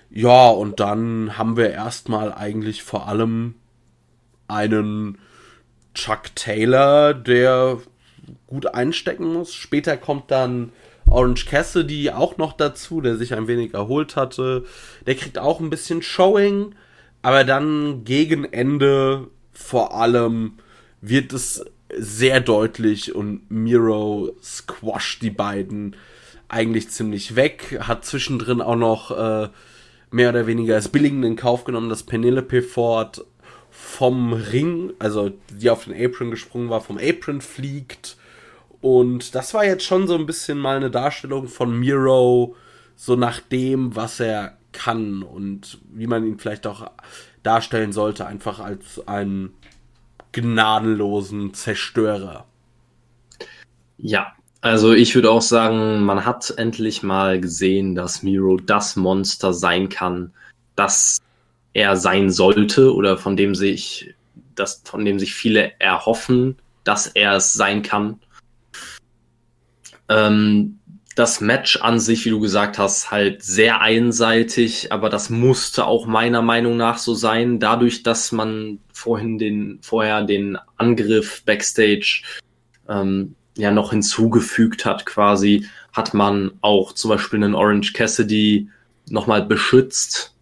[0.09, 3.55] Ja, und dann haben wir erstmal eigentlich vor allem
[4.49, 5.19] einen
[5.95, 7.79] Chuck Taylor, der
[8.47, 9.53] gut einstecken muss.
[9.53, 10.71] Später kommt dann
[11.09, 14.65] Orange Cassidy auch noch dazu, der sich ein wenig erholt hatte.
[15.05, 16.75] Der kriegt auch ein bisschen Showing,
[17.21, 20.53] Aber dann gegen Ende vor allem
[21.01, 21.65] wird es
[21.97, 25.95] sehr deutlich und Miro squasht die beiden
[26.49, 27.79] eigentlich ziemlich weg.
[27.81, 29.49] Hat zwischendrin auch noch äh,
[30.11, 33.25] mehr oder weniger als billigend in Kauf genommen, dass Penelope Ford
[33.77, 38.15] vom Ring, also die auf den Apron gesprungen war, vom Apron fliegt.
[38.81, 42.55] Und das war jetzt schon so ein bisschen mal eine Darstellung von Miro,
[42.95, 46.89] so nach dem, was er kann und wie man ihn vielleicht auch
[47.43, 49.53] darstellen sollte, einfach als einen
[50.31, 52.45] gnadenlosen Zerstörer.
[53.97, 59.53] Ja, also ich würde auch sagen, man hat endlich mal gesehen, dass Miro das Monster
[59.53, 60.33] sein kann,
[60.75, 61.19] das
[61.75, 64.15] er sein sollte oder von dem sich,
[64.55, 68.19] das, von dem sich viele erhoffen, dass er es sein kann.
[70.07, 70.79] Ähm,
[71.15, 76.07] das Match an sich, wie du gesagt hast, halt sehr einseitig, aber das musste auch
[76.07, 82.23] meiner Meinung nach so sein, dadurch, dass man vorhin den, vorher den Angriff backstage
[82.87, 88.69] ähm, ja noch hinzugefügt hat, quasi, hat man auch zum Beispiel einen Orange Cassidy
[89.09, 90.34] nochmal beschützt,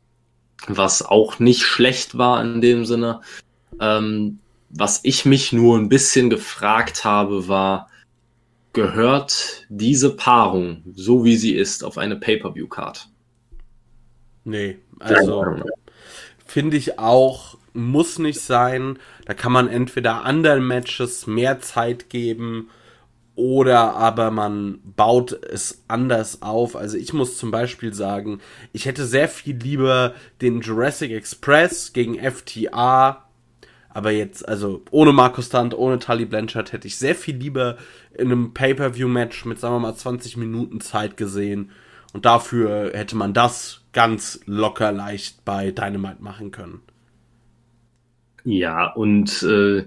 [0.67, 3.21] was auch nicht schlecht war in dem Sinne.
[3.79, 7.89] Ähm, was ich mich nur ein bisschen gefragt habe, war,
[8.73, 13.07] gehört diese Paarung, so wie sie ist, auf eine Pay-per-view-Card?
[14.45, 15.45] Nee, also
[16.45, 18.99] finde ich auch, muss nicht sein.
[19.25, 22.69] Da kann man entweder anderen Matches mehr Zeit geben
[23.35, 26.75] oder aber man baut es anders auf.
[26.75, 28.39] Also ich muss zum Beispiel sagen,
[28.73, 33.23] ich hätte sehr viel lieber den Jurassic Express gegen FTA
[33.93, 37.77] aber jetzt, also ohne Markus Stunt, ohne Tully Blanchard, hätte ich sehr viel lieber
[38.15, 41.69] in einem Pay-Per-View-Match mit, sagen wir mal, 20 Minuten Zeit gesehen.
[42.11, 46.81] Und dafür hätte man das ganz locker leicht bei Dynamite machen können.
[48.45, 49.85] Ja, und äh,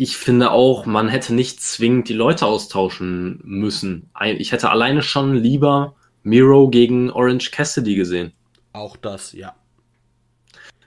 [0.00, 4.08] ich finde auch, man hätte nicht zwingend die Leute austauschen müssen.
[4.38, 8.32] Ich hätte alleine schon lieber Miro gegen Orange Cassidy gesehen.
[8.72, 9.54] Auch das, ja.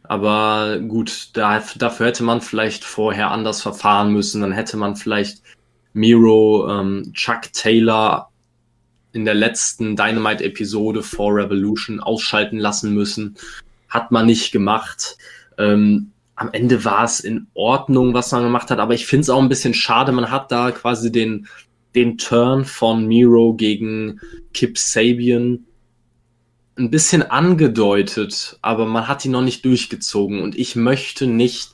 [0.01, 4.41] Aber gut, da, dafür hätte man vielleicht vorher anders verfahren müssen.
[4.41, 5.43] Dann hätte man vielleicht
[5.93, 8.31] Miro, ähm, Chuck Taylor
[9.11, 13.37] in der letzten Dynamite-Episode vor Revolution ausschalten lassen müssen.
[13.89, 15.19] Hat man nicht gemacht.
[15.59, 16.12] Ähm,
[16.43, 19.41] am Ende war es in Ordnung, was man gemacht hat, aber ich finde es auch
[19.41, 20.11] ein bisschen schade.
[20.11, 21.47] Man hat da quasi den,
[21.95, 24.19] den Turn von Miro gegen
[24.53, 25.65] Kip Sabian
[26.75, 31.71] ein bisschen angedeutet, aber man hat ihn noch nicht durchgezogen und ich möchte nicht,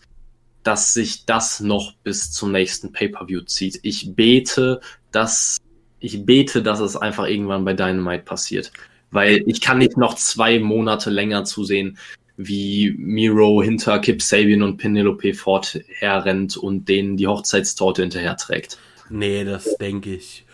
[0.62, 3.80] dass sich das noch bis zum nächsten Pay-per-View zieht.
[3.82, 5.58] Ich bete, dass
[6.00, 8.72] ich bete, dass es einfach irgendwann bei Dynamite passiert,
[9.10, 11.98] weil ich kann nicht noch zwei Monate länger zusehen,
[12.42, 18.78] wie Miro hinter Kip Sabian und Penelope Ford herrennt und denen die Hochzeitstorte hinterher trägt.
[19.10, 20.46] Nee, das denke ich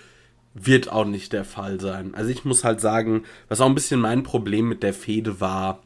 [0.56, 2.16] wird auch nicht der Fall sein.
[2.16, 5.84] Also ich muss halt sagen, was auch ein bisschen mein Problem mit der Fehde war,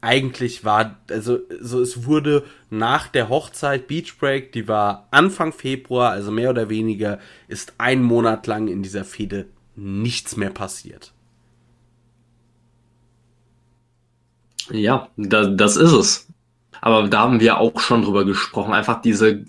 [0.00, 6.10] eigentlich war, also so es wurde nach der Hochzeit Beach Break, die war Anfang Februar,
[6.12, 11.12] also mehr oder weniger, ist ein Monat lang in dieser Fehde nichts mehr passiert.
[14.70, 16.28] Ja, da, das ist es.
[16.80, 18.72] Aber da haben wir auch schon drüber gesprochen.
[18.72, 19.44] Einfach diese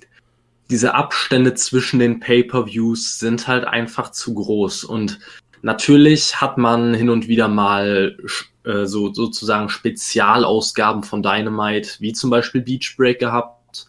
[0.69, 4.83] diese Abstände zwischen den Pay-per-Views sind halt einfach zu groß.
[4.83, 5.19] Und
[5.61, 8.17] natürlich hat man hin und wieder mal
[8.63, 13.87] äh, so sozusagen Spezialausgaben von Dynamite, wie zum Beispiel Beach Break gehabt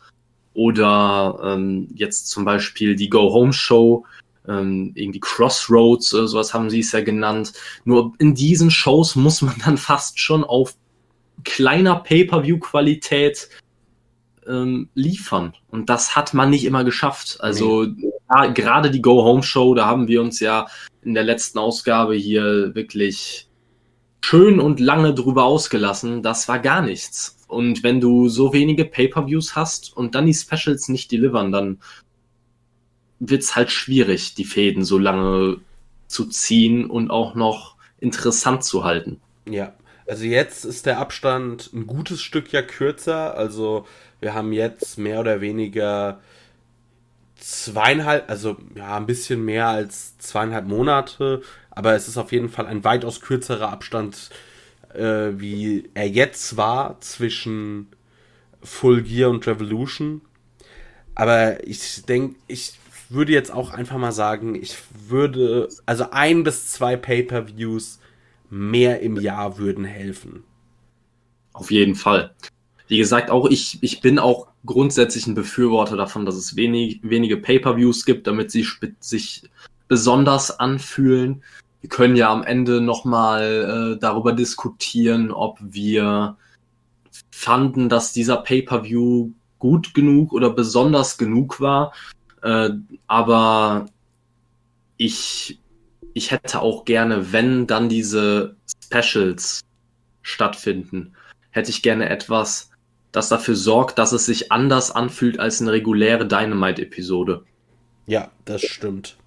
[0.54, 4.04] oder ähm, jetzt zum Beispiel die Go Home Show,
[4.46, 7.52] ähm, irgendwie Crossroads oder sowas haben sie es ja genannt.
[7.84, 10.74] Nur in diesen Shows muss man dann fast schon auf
[11.44, 13.48] kleiner Pay-per-View-Qualität
[14.46, 15.54] ähm, liefern.
[15.68, 17.38] Und das hat man nicht immer geschafft.
[17.40, 18.10] Also nee.
[18.30, 20.66] ja, gerade die Go-Home-Show, da haben wir uns ja
[21.02, 23.48] in der letzten Ausgabe hier wirklich
[24.24, 26.22] schön und lange drüber ausgelassen.
[26.22, 27.38] Das war gar nichts.
[27.46, 31.78] Und wenn du so wenige Pay-per-Views hast und dann die Specials nicht delivern, dann
[33.20, 35.58] wird's halt schwierig, die Fäden so lange
[36.08, 39.20] zu ziehen und auch noch interessant zu halten.
[39.48, 39.72] Ja,
[40.08, 43.36] also jetzt ist der Abstand ein gutes Stück ja kürzer.
[43.36, 43.86] Also
[44.20, 46.20] wir haben jetzt mehr oder weniger
[47.38, 52.66] zweieinhalb, also ja, ein bisschen mehr als zweieinhalb Monate, aber es ist auf jeden Fall
[52.66, 54.30] ein weitaus kürzerer Abstand,
[54.94, 57.88] äh, wie er jetzt war zwischen
[58.62, 60.22] Full Gear und Revolution.
[61.14, 62.78] Aber ich denke, ich
[63.08, 64.76] würde jetzt auch einfach mal sagen, ich
[65.08, 68.00] würde, also ein bis zwei Pay-per-Views
[68.50, 70.44] mehr im Jahr würden helfen.
[71.52, 72.34] Auf jeden Fall.
[72.88, 77.36] wie gesagt, auch ich, ich bin auch grundsätzlich ein Befürworter davon, dass es wenig, wenige
[77.36, 78.66] Pay-per-Views gibt, damit sie
[79.00, 79.42] sich
[79.88, 81.42] besonders anfühlen.
[81.80, 86.36] Wir können ja am Ende nochmal äh, darüber diskutieren, ob wir
[87.30, 91.92] fanden, dass dieser Pay-per-View gut genug oder besonders genug war.
[92.42, 92.70] Äh,
[93.06, 93.86] aber
[94.96, 95.60] ich,
[96.16, 99.60] ich hätte auch gerne, wenn dann diese Specials
[100.22, 101.12] stattfinden,
[101.50, 102.70] hätte ich gerne etwas,
[103.12, 107.44] das dafür sorgt, dass es sich anders anfühlt als eine reguläre Dynamite-Episode.
[108.06, 109.18] Ja, das stimmt.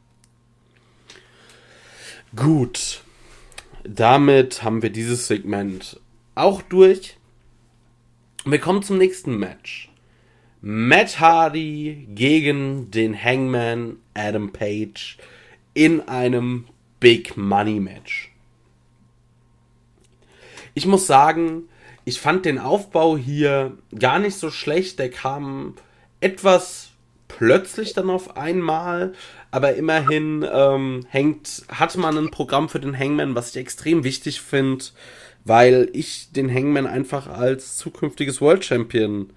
[2.35, 3.03] Gut.
[3.83, 5.99] Damit haben wir dieses Segment
[6.33, 7.17] auch durch.
[8.45, 9.91] Wir kommen zum nächsten Match.
[10.61, 15.19] Matt Hardy gegen den Hangman Adam Page
[15.75, 16.65] in einem
[16.99, 18.31] Big Money Match.
[20.73, 21.63] Ich muss sagen,
[22.05, 24.99] ich fand den Aufbau hier gar nicht so schlecht.
[24.99, 25.75] Der kam
[26.21, 26.89] etwas
[27.27, 29.13] plötzlich dann auf einmal,
[29.51, 34.41] aber immerhin ähm, hängt, hatte man ein Programm für den Hangman, was ich extrem wichtig
[34.41, 34.85] finde,
[35.45, 39.31] weil ich den Hangman einfach als zukünftiges World Champion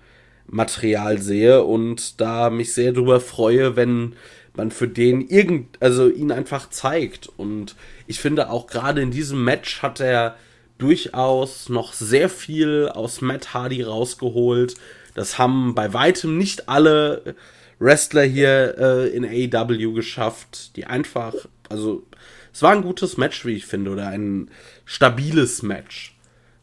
[0.46, 4.14] Material sehe und da mich sehr darüber freue, wenn
[4.55, 7.28] man für den irgend, also ihn einfach zeigt.
[7.36, 7.74] Und
[8.07, 10.36] ich finde auch gerade in diesem Match hat er
[10.78, 14.74] durchaus noch sehr viel aus Matt Hardy rausgeholt.
[15.14, 17.34] Das haben bei weitem nicht alle
[17.78, 21.34] Wrestler hier äh, in AEW geschafft, die einfach,
[21.68, 22.05] also
[22.53, 24.50] es war ein gutes Match, wie ich finde, oder ein
[24.84, 26.14] stabiles Match.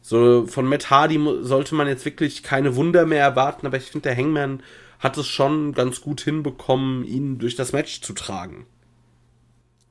[0.02, 4.08] So von Matt Hardy sollte man jetzt wirklich keine Wunder mehr erwarten, aber ich finde,
[4.08, 4.62] der Hangman
[5.00, 8.66] hat es schon ganz gut hinbekommen, ihn durch das Match zu tragen.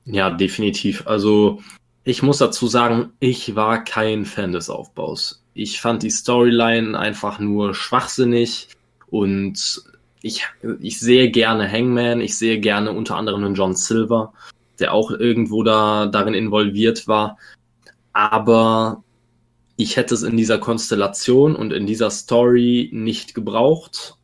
[0.05, 1.05] Ja, definitiv.
[1.07, 1.61] Also
[2.03, 5.43] ich muss dazu sagen, ich war kein Fan des Aufbaus.
[5.53, 8.69] Ich fand die Storyline einfach nur schwachsinnig
[9.07, 9.83] und
[10.21, 10.45] ich,
[10.79, 14.33] ich sehe gerne Hangman, ich sehe gerne unter anderem einen John Silver,
[14.79, 17.37] der auch irgendwo da darin involviert war.
[18.13, 19.03] Aber
[19.75, 24.18] ich hätte es in dieser Konstellation und in dieser Story nicht gebraucht.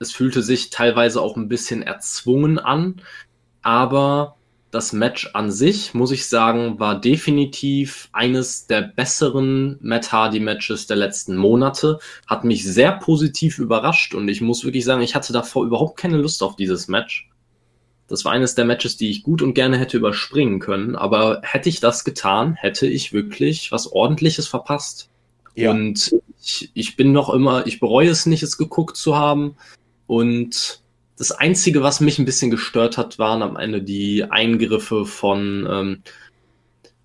[0.00, 3.02] Es fühlte sich teilweise auch ein bisschen erzwungen an,
[3.62, 4.36] aber
[4.70, 10.86] das Match an sich, muss ich sagen, war definitiv eines der besseren Matt Hardy Matches
[10.86, 11.98] der letzten Monate.
[12.26, 16.16] Hat mich sehr positiv überrascht und ich muss wirklich sagen, ich hatte davor überhaupt keine
[16.16, 17.28] Lust auf dieses Match.
[18.06, 20.96] Das war eines der Matches, die ich gut und gerne hätte überspringen können.
[20.96, 25.10] Aber hätte ich das getan, hätte ich wirklich was Ordentliches verpasst.
[25.54, 25.70] Ja.
[25.70, 29.56] Und ich, ich bin noch immer, ich bereue es nicht, es geguckt zu haben.
[30.10, 30.82] Und
[31.18, 36.02] das Einzige, was mich ein bisschen gestört hat, waren am Ende die Eingriffe von, ähm,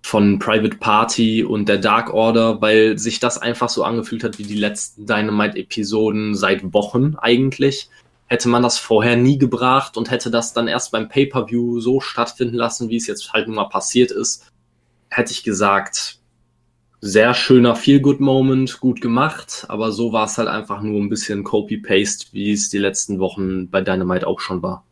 [0.02, 4.42] von Private Party und der Dark Order, weil sich das einfach so angefühlt hat wie
[4.42, 7.90] die letzten Dynamite-Episoden seit Wochen eigentlich.
[8.26, 12.56] Hätte man das vorher nie gebracht und hätte das dann erst beim Pay-per-View so stattfinden
[12.56, 14.50] lassen, wie es jetzt halt nun mal passiert ist,
[15.10, 16.15] hätte ich gesagt,
[17.06, 22.26] sehr schöner Feel-Good-Moment, gut gemacht, aber so war es halt einfach nur ein bisschen Copy-Paste,
[22.32, 24.84] wie es die letzten Wochen bei Dynamite auch schon war.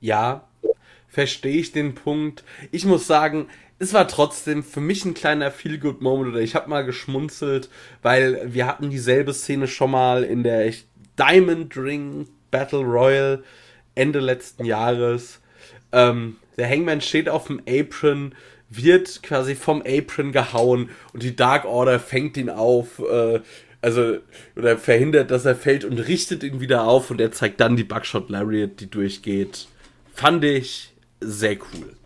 [0.00, 0.48] Ja,
[1.08, 2.44] verstehe ich den Punkt.
[2.70, 3.46] Ich muss sagen,
[3.78, 7.68] es war trotzdem für mich ein kleiner Feel-Good-Moment oder ich habe mal geschmunzelt,
[8.02, 10.72] weil wir hatten dieselbe Szene schon mal in der
[11.18, 13.42] Diamond Ring Battle Royal
[13.94, 15.40] Ende letzten Jahres.
[15.92, 18.34] Ähm, der Hangman steht auf dem Apron,
[18.76, 23.40] wird quasi vom Apron gehauen und die Dark Order fängt ihn auf, äh,
[23.80, 24.18] also,
[24.56, 27.84] oder verhindert, dass er fällt und richtet ihn wieder auf und er zeigt dann die
[27.84, 29.66] Buckshot Lariat, die durchgeht.
[30.14, 31.96] Fand ich sehr cool.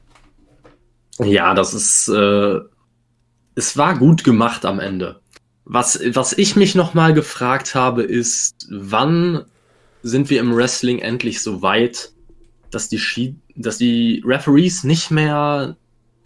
[1.27, 2.61] Ja, das ist, äh,
[3.55, 5.21] es war gut gemacht am Ende.
[5.64, 9.45] Was, was ich mich nochmal gefragt habe, ist, wann
[10.03, 12.12] sind wir im Wrestling endlich so weit,
[12.71, 15.77] dass die, Schi dass die Referees nicht mehr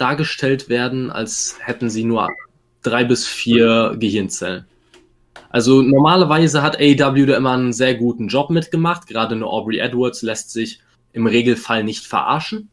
[0.01, 2.28] dargestellt werden, als hätten sie nur
[2.82, 4.66] drei bis vier Gehirnzellen.
[5.51, 9.07] Also normalerweise hat AEW da immer einen sehr guten Job mitgemacht.
[9.07, 10.80] Gerade eine Aubrey Edwards lässt sich
[11.12, 12.68] im Regelfall nicht verarschen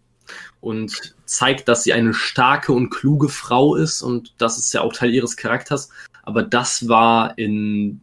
[0.61, 4.93] und zeigt, dass sie eine starke und kluge Frau ist und das ist ja auch
[4.93, 5.89] Teil ihres Charakters.
[6.23, 8.01] Aber das war in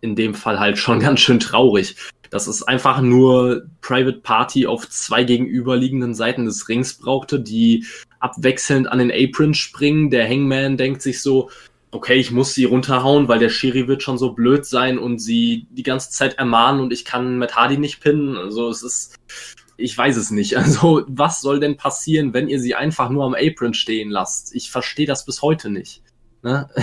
[0.00, 1.96] in dem Fall halt schon ganz schön traurig.
[2.30, 7.84] Dass es einfach nur Private Party auf zwei gegenüberliegenden Seiten des Rings brauchte, die
[8.20, 10.10] abwechselnd an den Apron springen.
[10.10, 11.50] Der Hangman denkt sich so,
[11.90, 15.66] okay, ich muss sie runterhauen, weil der Shiri wird schon so blöd sein und sie
[15.70, 18.36] die ganze Zeit ermahnen und ich kann Matt Hardy nicht pinnen.
[18.36, 19.16] Also es ist,
[19.76, 20.56] ich weiß es nicht.
[20.56, 24.54] Also was soll denn passieren, wenn ihr sie einfach nur am Apron stehen lasst?
[24.54, 26.02] Ich verstehe das bis heute nicht.
[26.42, 26.68] Ne?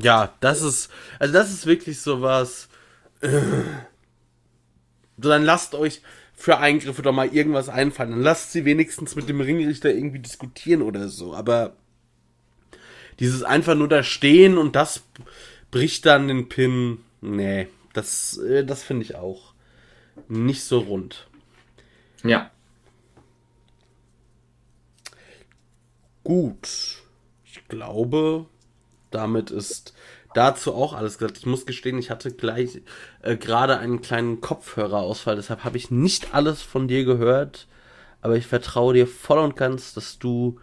[0.00, 0.88] Ja, das ist,
[1.18, 2.68] also das ist wirklich sowas.
[3.22, 3.40] Äh,
[5.16, 6.00] dann lasst euch
[6.40, 8.12] für Eingriffe doch mal irgendwas einfallen.
[8.12, 11.34] Dann lasst sie wenigstens mit dem Ringrichter irgendwie diskutieren oder so.
[11.34, 11.76] Aber
[13.18, 15.02] dieses einfach nur da stehen und das
[15.70, 17.00] bricht dann den Pin.
[17.20, 19.52] Nee, das, äh, das finde ich auch
[20.28, 21.28] nicht so rund.
[22.24, 22.50] Ja.
[26.24, 27.02] Gut.
[27.44, 28.46] Ich glaube,
[29.10, 29.92] damit ist
[30.34, 31.38] dazu auch alles gesagt.
[31.38, 32.82] Ich muss gestehen, ich hatte gleich
[33.22, 37.66] äh, gerade einen kleinen Kopfhörerausfall, deshalb habe ich nicht alles von dir gehört,
[38.22, 40.58] aber ich vertraue dir voll und ganz, dass du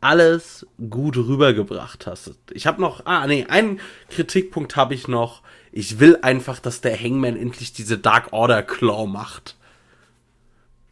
[0.00, 2.34] alles gut rübergebracht hast.
[2.52, 5.42] Ich habe noch, ah nee, einen Kritikpunkt habe ich noch.
[5.72, 9.56] Ich will einfach, dass der Hangman endlich diese Dark Order Claw macht.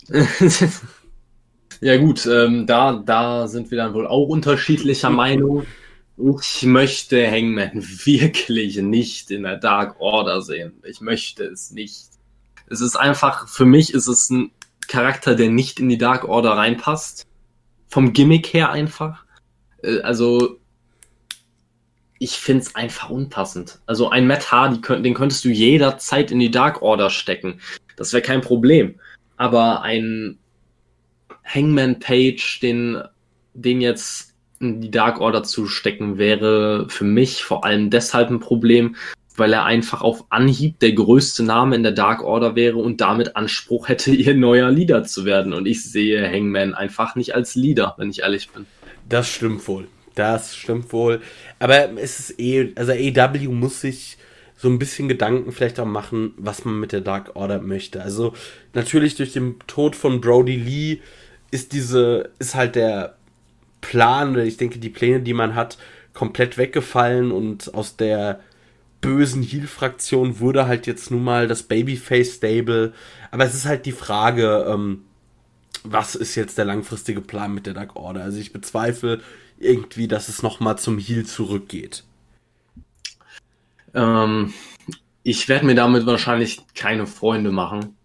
[1.81, 5.67] ja gut, ähm, da, da sind wir dann wohl auch unterschiedlicher Meinung.
[6.17, 7.71] Ich möchte Hangman
[8.05, 10.75] wirklich nicht in der Dark Order sehen.
[10.85, 12.07] Ich möchte es nicht.
[12.67, 14.51] Es ist einfach, für mich ist es ein
[14.87, 17.27] Charakter, der nicht in die Dark Order reinpasst.
[17.89, 19.25] Vom Gimmick her einfach.
[19.83, 20.59] Äh, also,
[22.19, 23.81] ich finde es einfach unpassend.
[23.87, 27.61] Also, ein Matt Hardy, den könntest du jederzeit in die Dark Order stecken.
[27.97, 29.01] Das wäre kein Problem.
[29.37, 30.39] Aber ein
[31.45, 33.03] Hangman Page, den,
[33.53, 34.34] den jetzt
[34.81, 38.97] die Dark Order zu stecken, wäre für mich vor allem deshalb ein Problem,
[39.37, 43.37] weil er einfach auf Anhieb der größte Name in der Dark Order wäre und damit
[43.37, 45.53] Anspruch hätte, ihr neuer Leader zu werden.
[45.53, 48.67] Und ich sehe Hangman einfach nicht als Leader, wenn ich ehrlich bin.
[49.09, 49.87] Das stimmt wohl.
[50.15, 51.21] Das stimmt wohl.
[51.59, 54.17] Aber es ist eh, also AW muss sich
[54.57, 58.01] so ein bisschen Gedanken vielleicht auch machen, was man mit der Dark Order möchte.
[58.03, 58.35] Also
[58.73, 61.01] natürlich durch den Tod von Brody Lee
[61.51, 63.17] ist diese, ist halt der
[63.85, 65.77] Plan, ich denke, die Pläne, die man hat,
[66.15, 68.41] komplett weggefallen und aus der
[69.03, 72.95] bösen Heal-Fraktion wurde halt jetzt nun mal das Babyface-Stable.
[73.31, 75.03] Aber es ist halt die Frage, ähm,
[75.83, 78.23] was ist jetzt der langfristige Plan mit der Dark Order?
[78.23, 79.21] Also ich bezweifle
[79.59, 82.05] irgendwie, dass es nochmal zum Heal zurückgeht.
[83.93, 84.55] Ähm,
[85.23, 87.97] ich werde mir damit wahrscheinlich keine Freunde machen.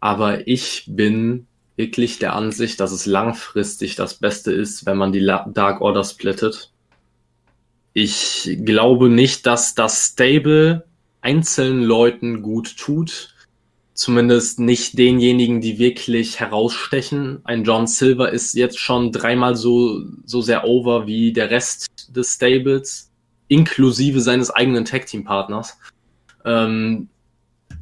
[0.00, 1.46] Aber ich bin
[1.80, 6.70] wirklich der Ansicht, dass es langfristig das Beste ist, wenn man die Dark Order splittet.
[7.94, 10.84] Ich glaube nicht, dass das Stable
[11.22, 13.34] einzelnen Leuten gut tut.
[13.94, 17.40] Zumindest nicht denjenigen, die wirklich herausstechen.
[17.44, 22.34] Ein John Silver ist jetzt schon dreimal so, so sehr over wie der Rest des
[22.34, 23.10] Stables,
[23.48, 25.78] inklusive seines eigenen Tag Team Partners.
[26.44, 27.08] Ähm,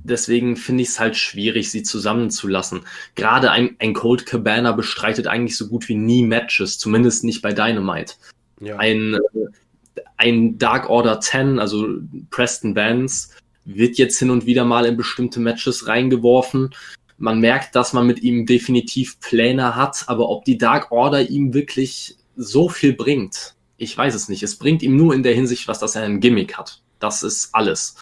[0.05, 2.83] deswegen finde ich es halt schwierig, sie zusammenzulassen.
[3.15, 7.53] Gerade ein, ein Cold Cabana bestreitet eigentlich so gut wie nie Matches, zumindest nicht bei
[7.53, 8.15] Dynamite.
[8.61, 8.77] Ja.
[8.77, 11.87] Ein, äh, ein Dark Order 10, also
[12.31, 13.31] Preston Vance,
[13.65, 16.75] wird jetzt hin und wieder mal in bestimmte Matches reingeworfen.
[17.19, 21.53] Man merkt, dass man mit ihm definitiv Pläne hat, aber ob die Dark Order ihm
[21.53, 24.43] wirklich so viel bringt, ich weiß es nicht.
[24.43, 26.83] Es bringt ihm nur in der Hinsicht was, dass er ein Gimmick hat.
[26.99, 27.97] Das ist alles.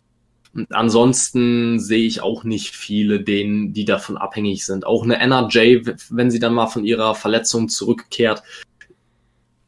[0.56, 4.86] Und ansonsten sehe ich auch nicht viele, denen, die davon abhängig sind.
[4.86, 8.42] Auch eine NRJ, wenn sie dann mal von ihrer Verletzung zurückkehrt,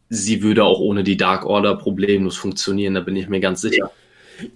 [0.08, 3.90] sie würde auch ohne die Dark Order problemlos funktionieren, da bin ich mir ganz sicher.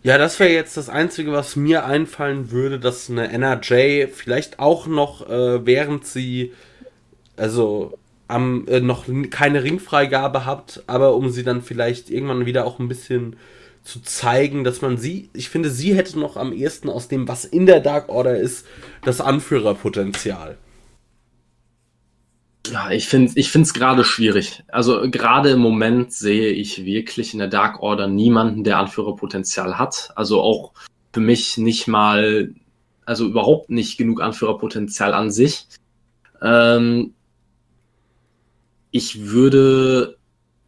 [0.02, 4.86] Ja, das wäre jetzt das Einzige, was mir einfallen würde, dass eine NRJ vielleicht auch
[4.86, 6.52] noch, äh, während sie
[7.36, 12.78] also am, äh, noch keine Ringfreigabe hat, aber um sie dann vielleicht irgendwann wieder auch
[12.78, 13.36] ein bisschen
[13.84, 17.44] zu zeigen, dass man sie, ich finde, sie hätte noch am ehesten aus dem, was
[17.44, 18.66] in der Dark Order ist,
[19.04, 20.56] das Anführerpotenzial.
[22.68, 24.62] Ja, ich finde es gerade schwierig.
[24.68, 30.12] Also gerade im Moment sehe ich wirklich in der Dark Order niemanden, der Anführerpotenzial hat.
[30.14, 30.72] Also auch
[31.12, 32.54] für mich nicht mal,
[33.04, 35.66] also überhaupt nicht genug Anführerpotenzial an sich.
[36.40, 37.14] Ähm,
[38.92, 40.18] ich würde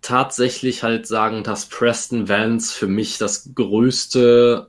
[0.05, 4.69] tatsächlich halt sagen, dass Preston Vance für mich das größte,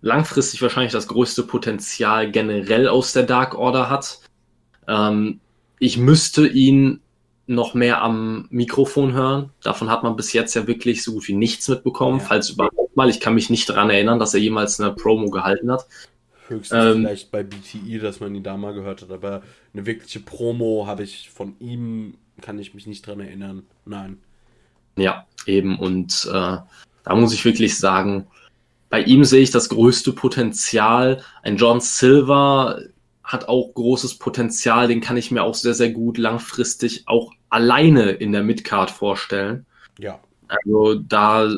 [0.00, 4.20] langfristig wahrscheinlich das größte Potenzial generell aus der Dark Order hat.
[4.88, 5.40] Ähm,
[5.78, 7.00] ich müsste ihn
[7.46, 9.50] noch mehr am Mikrofon hören.
[9.62, 12.24] Davon hat man bis jetzt ja wirklich so gut wie nichts mitbekommen, ja.
[12.24, 13.10] falls überhaupt mal.
[13.10, 15.86] Ich kann mich nicht daran erinnern, dass er jemals eine Promo gehalten hat.
[16.48, 19.42] Höchstens ähm, vielleicht bei BTI, e, dass man ihn da mal gehört hat, aber
[19.74, 23.64] eine wirkliche Promo habe ich von ihm, kann ich mich nicht dran erinnern.
[23.84, 24.18] Nein.
[25.00, 25.78] Ja, eben.
[25.78, 26.58] Und äh,
[27.04, 28.26] da muss ich wirklich sagen,
[28.88, 31.22] bei ihm sehe ich das größte Potenzial.
[31.42, 32.80] Ein John Silver
[33.24, 38.10] hat auch großes Potenzial, den kann ich mir auch sehr, sehr gut langfristig auch alleine
[38.10, 39.66] in der Midcard vorstellen.
[39.98, 40.18] Ja.
[40.48, 41.48] Also da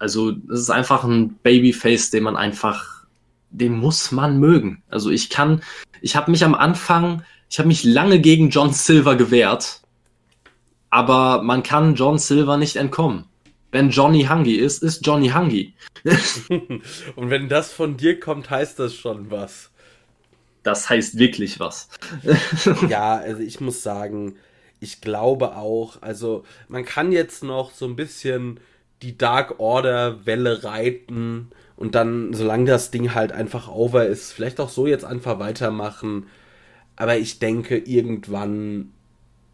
[0.00, 3.04] Also, es ist einfach ein Babyface, den man einfach,
[3.50, 4.84] den muss man mögen.
[4.88, 5.62] Also, ich kann,
[6.00, 9.82] ich habe mich am Anfang, ich habe mich lange gegen John Silver gewehrt,
[10.90, 13.24] aber man kann John Silver nicht entkommen.
[13.70, 15.74] Wenn Johnny Hungry ist, ist Johnny Hungry.
[17.16, 19.70] Und wenn das von dir kommt, heißt das schon was.
[20.62, 21.88] Das heißt wirklich was.
[22.88, 24.36] ja, also ich muss sagen,
[24.80, 28.60] ich glaube auch, also man kann jetzt noch so ein bisschen
[29.02, 34.60] die Dark Order Welle reiten und dann, solange das Ding halt einfach over ist, vielleicht
[34.60, 36.26] auch so jetzt einfach weitermachen.
[36.96, 38.92] Aber ich denke, irgendwann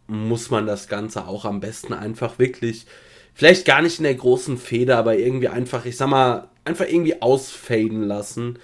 [0.07, 2.85] muss man das Ganze auch am besten einfach wirklich,
[3.33, 7.21] vielleicht gar nicht in der großen Feder, aber irgendwie einfach, ich sag mal, einfach irgendwie
[7.21, 8.59] ausfaden lassen.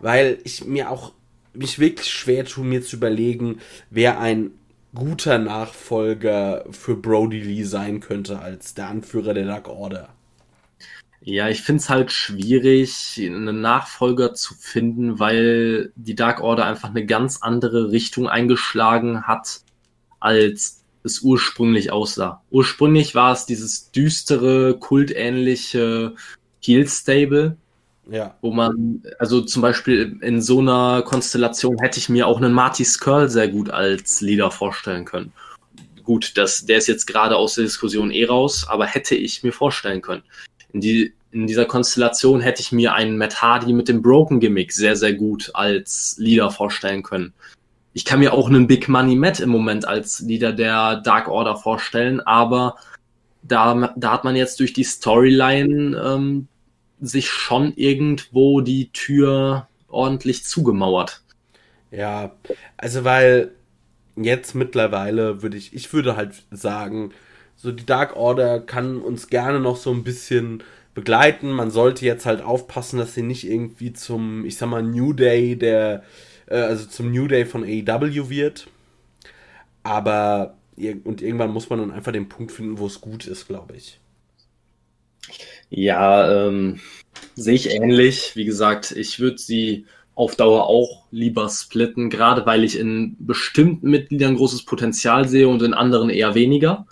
[0.00, 1.12] Weil ich mir auch
[1.54, 3.60] mich wirklich schwer tue, mir zu überlegen,
[3.90, 4.52] wer ein
[4.94, 10.08] guter Nachfolger für Brody Lee sein könnte als der Anführer der Dark Order.
[11.24, 16.90] Ja, ich finde es halt schwierig, einen Nachfolger zu finden, weil die Dark Order einfach
[16.90, 19.60] eine ganz andere Richtung eingeschlagen hat,
[20.22, 22.42] als es ursprünglich aussah.
[22.50, 26.14] Ursprünglich war es dieses düstere, kultähnliche
[26.60, 27.56] Heel Stable,
[28.10, 28.36] ja.
[28.40, 32.84] Wo man, also zum Beispiel in so einer Konstellation hätte ich mir auch einen Marty
[32.84, 35.32] Skrull sehr gut als Leader vorstellen können.
[36.02, 39.52] Gut, das, der ist jetzt gerade aus der Diskussion eh raus, aber hätte ich mir
[39.52, 40.24] vorstellen können.
[40.72, 44.72] In, die, in dieser Konstellation hätte ich mir einen Matt Hardy mit dem Broken Gimmick
[44.72, 47.32] sehr, sehr gut als Leader vorstellen können.
[47.94, 51.56] Ich kann mir auch einen Big Money Matt im Moment als Leader der Dark Order
[51.56, 52.76] vorstellen, aber
[53.42, 56.48] da, da hat man jetzt durch die Storyline ähm,
[57.00, 61.22] sich schon irgendwo die Tür ordentlich zugemauert.
[61.90, 62.32] Ja,
[62.78, 63.52] also weil
[64.16, 67.12] jetzt mittlerweile würde ich, ich würde halt sagen,
[67.56, 70.62] so die Dark Order kann uns gerne noch so ein bisschen
[70.94, 71.50] begleiten.
[71.52, 75.56] Man sollte jetzt halt aufpassen, dass sie nicht irgendwie zum, ich sag mal, New Day
[75.56, 76.02] der,
[76.46, 78.68] äh, also zum New Day von AEW wird.
[79.82, 80.56] Aber
[81.04, 84.00] und irgendwann muss man dann einfach den Punkt finden, wo es gut ist, glaube ich.
[85.70, 86.80] Ja, ähm,
[87.34, 88.36] sehe ich ähnlich.
[88.36, 93.90] Wie gesagt, ich würde sie auf Dauer auch lieber splitten, gerade weil ich in bestimmten
[93.90, 96.86] Mitgliedern großes Potenzial sehe und in anderen eher weniger.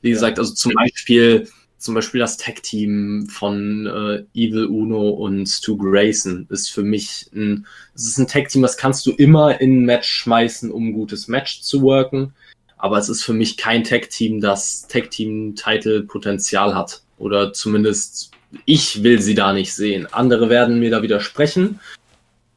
[0.00, 1.48] Wie gesagt, also zum Beispiel,
[1.84, 7.66] zum Beispiel das Tag-Team von äh, Evil Uno und Stu Grayson ist für mich ein,
[7.94, 11.28] es ist ein Tag-Team, das kannst du immer in ein Match schmeißen, um ein gutes
[11.28, 12.32] Match zu worken.
[12.78, 18.30] Aber es ist für mich kein Tag-Team, das Tag-Team-Title-Potenzial hat oder zumindest
[18.64, 20.06] ich will sie da nicht sehen.
[20.10, 21.80] Andere werden mir da widersprechen.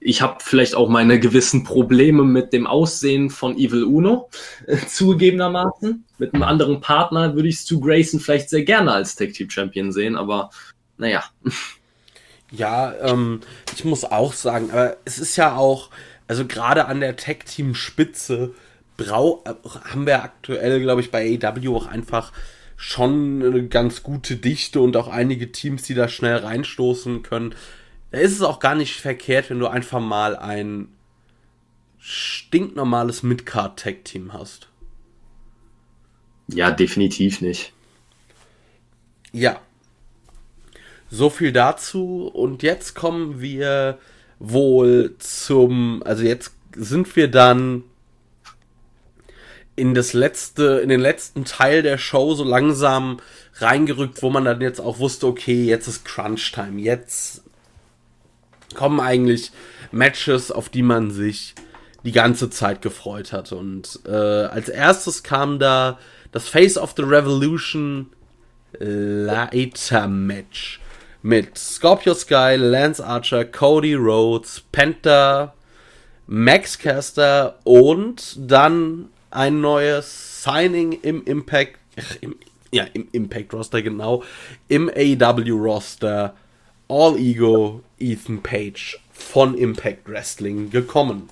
[0.07, 4.29] Ich habe vielleicht auch meine gewissen Probleme mit dem Aussehen von Evil Uno,
[4.65, 6.05] äh, zugegebenermaßen.
[6.17, 9.91] Mit einem anderen Partner würde ich Stu Grayson vielleicht sehr gerne als Tag Team Champion
[9.91, 10.49] sehen, aber
[10.97, 11.25] naja.
[12.49, 13.41] Ja, ähm,
[13.75, 15.89] ich muss auch sagen, aber es ist ja auch,
[16.29, 18.53] also gerade an der Tag Team Spitze
[18.95, 19.53] brau äh,
[19.91, 22.31] haben wir aktuell, glaube ich, bei AEW auch einfach
[22.77, 27.53] schon eine ganz gute Dichte und auch einige Teams, die da schnell reinstoßen können.
[28.11, 30.89] Da ist es auch gar nicht verkehrt, wenn du einfach mal ein
[31.99, 34.69] stinknormales Midcard-Tag-Team hast.
[36.47, 37.73] Ja, definitiv nicht.
[39.33, 39.59] Ja.
[41.09, 42.27] So viel dazu.
[42.27, 43.97] Und jetzt kommen wir
[44.39, 46.01] wohl zum.
[46.03, 47.83] Also jetzt sind wir dann
[49.75, 53.19] in das letzte, in den letzten Teil der Show so langsam
[53.55, 56.81] reingerückt, wo man dann jetzt auch wusste, okay, jetzt ist Crunch Time.
[56.81, 57.43] Jetzt
[58.77, 59.51] kommen eigentlich
[59.91, 61.53] Matches, auf die man sich
[62.05, 63.51] die ganze Zeit gefreut hat.
[63.51, 65.99] Und äh, als erstes kam da
[66.31, 68.11] das Face of the Revolution
[68.79, 70.79] Leiter Match
[71.21, 75.53] mit Scorpio Sky, Lance Archer, Cody Rhodes, Penta,
[76.27, 81.79] Max Caster und dann ein neues Signing im Impact,
[82.21, 82.35] im,
[82.71, 84.23] ja, im Impact Roster genau,
[84.67, 86.35] im AEW Roster
[86.87, 91.29] All Ego Ethan Page von Impact Wrestling gekommen.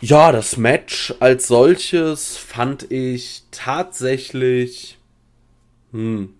[0.00, 4.98] Ja, das Match als solches fand ich tatsächlich
[5.92, 6.34] hm,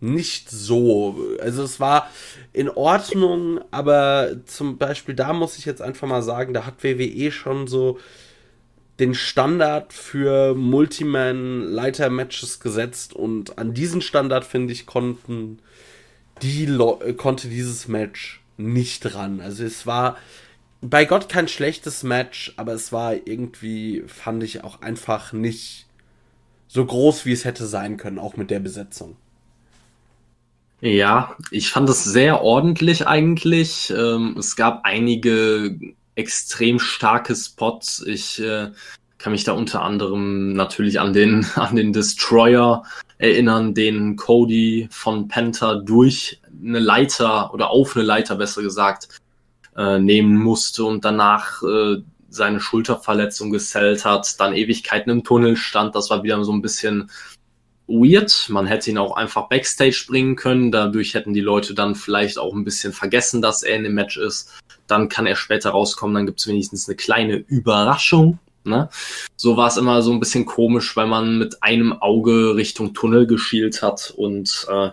[0.00, 1.24] nicht so.
[1.40, 2.10] Also es war
[2.52, 7.30] in Ordnung, aber zum Beispiel da muss ich jetzt einfach mal sagen, da hat WWE
[7.30, 8.00] schon so
[8.98, 15.60] den Standard für Multiman-Leiter-Matches gesetzt und an diesen Standard, finde ich, konnten
[16.42, 19.40] die Le konnte dieses Match nicht ran.
[19.40, 20.16] Also es war
[20.80, 25.86] bei Gott kein schlechtes Match, aber es war irgendwie, fand ich auch einfach nicht
[26.68, 29.16] so groß, wie es hätte sein können, auch mit der Besetzung.
[30.80, 33.90] Ja, ich fand es sehr ordentlich eigentlich.
[33.90, 35.78] Ähm, es gab einige
[36.14, 38.02] extrem starke Spots.
[38.06, 38.70] Ich äh,
[39.20, 42.84] kann mich da unter anderem natürlich an den, an den Destroyer
[43.18, 49.08] erinnern, den Cody von Penta durch eine Leiter oder auf eine Leiter besser gesagt
[49.76, 51.98] äh, nehmen musste und danach äh,
[52.30, 55.94] seine Schulterverletzung gesellt hat, dann Ewigkeiten im Tunnel stand.
[55.94, 57.10] Das war wieder so ein bisschen
[57.88, 58.46] weird.
[58.48, 60.70] Man hätte ihn auch einfach Backstage bringen können.
[60.70, 64.16] Dadurch hätten die Leute dann vielleicht auch ein bisschen vergessen, dass er in dem Match
[64.16, 64.50] ist.
[64.86, 68.38] Dann kann er später rauskommen, dann gibt es wenigstens eine kleine Überraschung.
[68.64, 68.88] Ne?
[69.36, 73.26] So war es immer so ein bisschen komisch, weil man mit einem Auge Richtung Tunnel
[73.26, 74.90] geschielt hat und äh,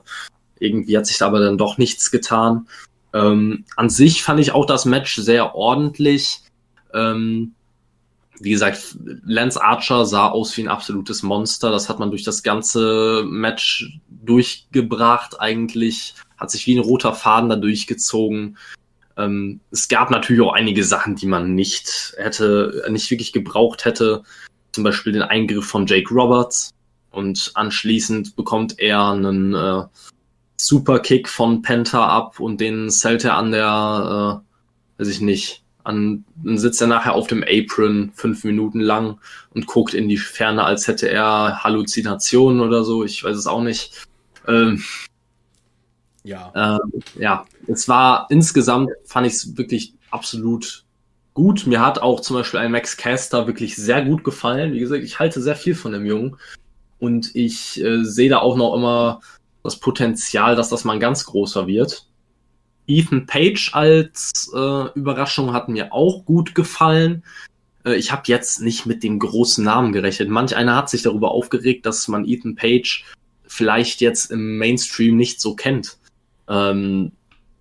[0.59, 2.67] irgendwie hat sich da aber dann doch nichts getan.
[3.13, 6.41] Ähm, an sich fand ich auch das Match sehr ordentlich.
[6.93, 7.53] Ähm,
[8.39, 11.71] wie gesagt, Lance Archer sah aus wie ein absolutes Monster.
[11.71, 16.13] Das hat man durch das ganze Match durchgebracht eigentlich.
[16.37, 18.57] Hat sich wie ein roter Faden da durchgezogen.
[19.17, 24.23] Ähm, es gab natürlich auch einige Sachen, die man nicht hätte, nicht wirklich gebraucht hätte.
[24.71, 26.71] Zum Beispiel den Eingriff von Jake Roberts.
[27.11, 29.83] Und anschließend bekommt er einen äh,
[30.57, 34.43] Superkick von Penta ab und den zählt er an der,
[34.97, 39.19] äh, weiß ich nicht, an, dann sitzt er nachher auf dem Apron fünf Minuten lang
[39.53, 43.03] und guckt in die Ferne, als hätte er Halluzinationen oder so.
[43.03, 44.05] Ich weiß es auch nicht.
[44.47, 44.83] Ähm,
[46.27, 46.51] ja.
[46.55, 50.83] Ähm, ja, es war insgesamt, fand ich es wirklich absolut
[51.33, 51.65] gut.
[51.67, 54.73] Mir hat auch zum Beispiel ein Max Caster wirklich sehr gut gefallen.
[54.73, 56.35] Wie gesagt, ich halte sehr viel von dem Jungen.
[56.99, 59.21] Und ich äh, sehe da auch noch immer
[59.63, 62.07] das Potenzial, dass das mal ein ganz großer wird.
[62.87, 67.23] Ethan Page als äh, Überraschung hat mir auch gut gefallen.
[67.85, 70.29] Äh, ich habe jetzt nicht mit dem großen Namen gerechnet.
[70.29, 73.05] Manch einer hat sich darüber aufgeregt, dass man Ethan Page
[73.45, 75.97] vielleicht jetzt im Mainstream nicht so kennt.
[76.47, 77.11] Ähm,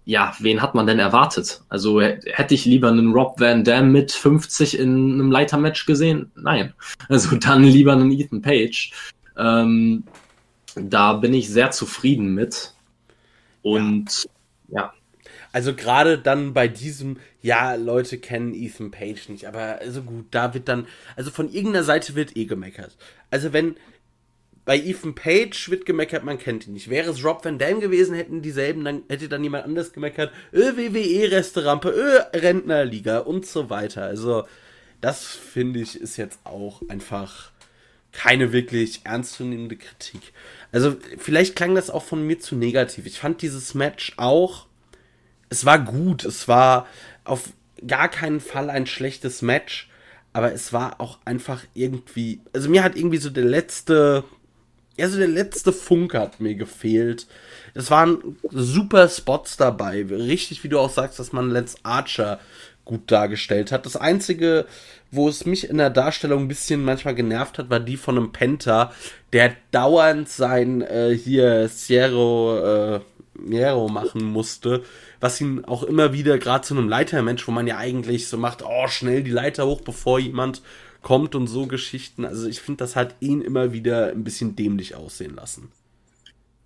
[0.05, 1.63] ja, wen hat man denn erwartet?
[1.69, 6.31] Also hätte ich lieber einen Rob Van Dam mit 50 in einem Leitermatch gesehen?
[6.37, 6.73] Nein.
[7.09, 8.93] Also dann lieber einen Ethan Page.
[9.37, 10.05] Ähm,
[10.77, 12.73] da bin ich sehr zufrieden mit.
[13.63, 14.29] Und
[14.69, 14.81] ja.
[14.81, 14.93] ja.
[15.53, 20.53] Also gerade dann bei diesem, ja, Leute kennen Ethan Page nicht, aber also gut, da
[20.53, 22.97] wird dann, also von irgendeiner Seite wird eh gemeckert.
[23.31, 23.77] Also wenn
[24.67, 26.91] bei Ethan Page wird gemeckert, man kennt ihn nicht.
[26.91, 30.77] Wäre es Rob Van Dam gewesen, hätten dieselben, dann hätte dann jemand anders gemeckert, öh,
[30.77, 34.03] WWE Resterampe, öh, Rentnerliga und so weiter.
[34.03, 34.45] Also
[35.01, 37.53] das finde ich ist jetzt auch einfach
[38.13, 40.35] keine wirklich ernstzunehmende Kritik.
[40.73, 43.07] Also vielleicht klang das auch von mir zu negativ.
[43.07, 44.67] Ich fand dieses Match auch
[45.49, 46.87] es war gut, es war
[47.25, 47.51] auf
[47.87, 49.91] gar keinen Fall ein schlechtes Match,
[50.33, 54.25] aber es war auch einfach irgendwie, also mir hat irgendwie so der letzte,
[54.97, 57.27] ja, so der letzte Funke hat mir gefehlt.
[57.75, 62.41] Es waren super Spots dabei, richtig, wie du auch sagst, dass man Lance Archer
[62.87, 63.85] gut dargestellt hat.
[63.85, 64.65] Das einzige,
[65.11, 68.33] wo es mich in der Darstellung ein bisschen manchmal genervt hat, war die von einem
[68.33, 68.93] Penta,
[69.33, 73.01] der dauernd sein äh, hier Sierra äh,
[73.39, 74.83] Miero machen musste,
[75.21, 78.63] was ihn auch immer wieder, gerade zu einem Leitermensch, wo man ja eigentlich so macht,
[78.65, 80.63] oh, schnell die Leiter hoch, bevor jemand
[81.07, 82.25] kommt und so Geschichten.
[82.25, 85.71] Also ich finde, das hat ihn immer wieder ein bisschen dämlich aussehen lassen.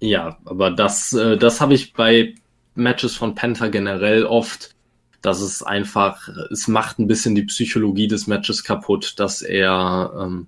[0.01, 2.34] Ja, aber das, äh, das habe ich bei
[2.74, 4.74] Matches von Panther generell oft,
[5.20, 10.47] dass es einfach, es macht ein bisschen die Psychologie des Matches kaputt, dass er, ähm,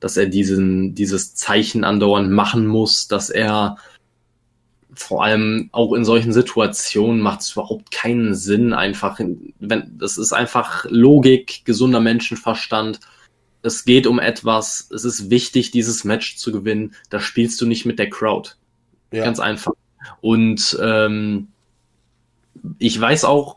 [0.00, 3.76] dass er diesen, dieses Zeichen andauernd machen muss, dass er
[4.94, 9.20] vor allem auch in solchen Situationen macht es überhaupt keinen Sinn, einfach,
[9.60, 12.98] wenn, das ist einfach Logik, gesunder Menschenverstand.
[13.62, 16.94] Es geht um etwas, es ist wichtig, dieses Match zu gewinnen.
[17.10, 18.50] Da spielst du nicht mit der Crowd.
[19.12, 19.24] Ja.
[19.24, 19.72] Ganz einfach.
[20.20, 21.48] Und ähm,
[22.78, 23.56] ich weiß auch,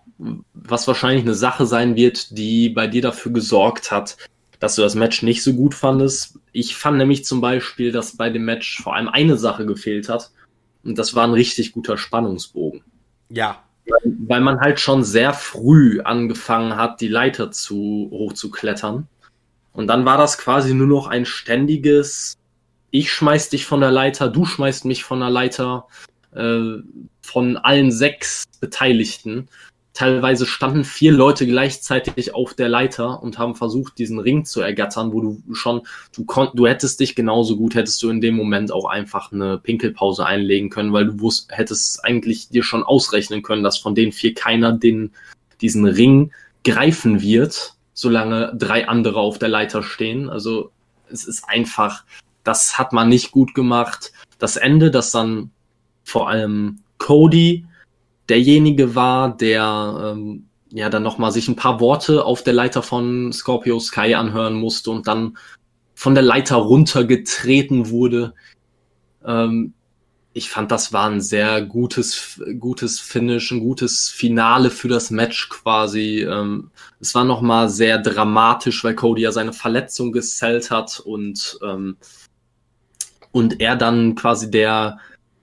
[0.54, 4.18] was wahrscheinlich eine Sache sein wird, die bei dir dafür gesorgt hat,
[4.60, 6.40] dass du das Match nicht so gut fandest.
[6.52, 10.32] Ich fand nämlich zum Beispiel, dass bei dem Match vor allem eine Sache gefehlt hat.
[10.84, 12.84] Und das war ein richtig guter Spannungsbogen.
[13.30, 13.64] Ja.
[13.88, 19.08] Weil, weil man halt schon sehr früh angefangen hat, die Leiter zu hoch zu klettern.
[19.74, 22.38] Und dann war das quasi nur noch ein ständiges,
[22.92, 25.88] ich schmeiß dich von der Leiter, du schmeißt mich von der Leiter,
[26.36, 26.76] äh,
[27.22, 29.48] von allen sechs Beteiligten.
[29.94, 35.12] Teilweise standen vier Leute gleichzeitig auf der Leiter und haben versucht, diesen Ring zu ergattern,
[35.12, 35.82] wo du schon,
[36.16, 39.58] du konnt, du hättest dich genauso gut, hättest du in dem Moment auch einfach eine
[39.58, 44.14] Pinkelpause einlegen können, weil du wusst, hättest eigentlich dir schon ausrechnen können, dass von den
[44.14, 45.12] vier keiner den,
[45.60, 46.32] diesen Ring
[46.64, 50.28] greifen wird, solange drei andere auf der Leiter stehen.
[50.28, 50.72] Also,
[51.10, 52.04] es ist einfach,
[52.44, 54.12] das hat man nicht gut gemacht.
[54.40, 55.52] Das Ende, das dann
[56.04, 57.66] vor allem Cody
[58.28, 63.32] derjenige war, der ähm, ja dann nochmal sich ein paar Worte auf der Leiter von
[63.32, 65.38] Scorpio Sky anhören musste und dann
[65.94, 68.34] von der Leiter runtergetreten wurde.
[69.24, 69.74] Ähm,
[70.34, 75.50] ich fand, das war ein sehr gutes, gutes Finish, ein gutes Finale für das Match
[75.50, 76.22] quasi.
[76.22, 76.72] Ähm,
[77.02, 81.98] es war nochmal sehr dramatisch, weil Cody ja seine Verletzung gesellt hat und, ähm,
[83.32, 85.00] und er dann quasi der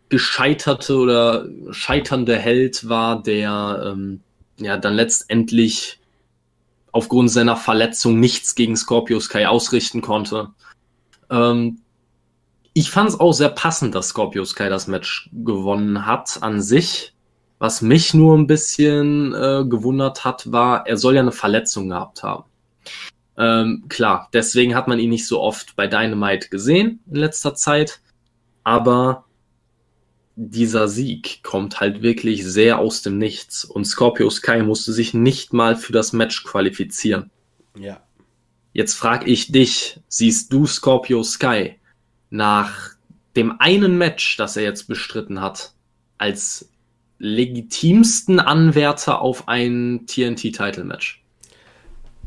[0.09, 4.21] gescheiterte oder scheiternde Held war, der ähm,
[4.57, 6.01] ja dann letztendlich
[6.93, 10.49] aufgrund seiner Verletzung nichts gegen Scorpio Sky ausrichten konnte.
[11.31, 11.81] Ähm,
[12.79, 17.13] ich fand es auch sehr passend, dass Scorpio Sky das Match gewonnen hat an sich.
[17.59, 22.23] Was mich nur ein bisschen äh, gewundert hat, war, er soll ja eine Verletzung gehabt
[22.23, 22.45] haben.
[23.37, 28.01] Ähm, klar, deswegen hat man ihn nicht so oft bei Dynamite gesehen in letzter Zeit.
[28.63, 29.25] Aber
[30.37, 33.65] dieser Sieg kommt halt wirklich sehr aus dem Nichts.
[33.65, 37.33] Und Scorpio Sky musste sich nicht mal für das Match qualifizieren.
[37.77, 38.01] Ja.
[38.73, 41.75] Jetzt frage ich dich, siehst du Scorpio Sky
[42.31, 42.91] nach
[43.37, 45.73] dem einen Match, das er jetzt bestritten hat,
[46.19, 46.71] als
[47.19, 51.23] legitimsten Anwärter auf ein TNT-Title-Match?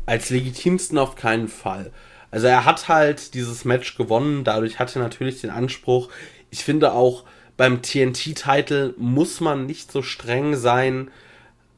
[0.06, 1.92] Als legitimsten auf keinen Fall.
[2.30, 6.08] Also er hat halt dieses Match gewonnen, dadurch hat er natürlich den Anspruch.
[6.50, 7.24] Ich finde auch,
[7.56, 11.10] beim TNT-Title muss man nicht so streng sein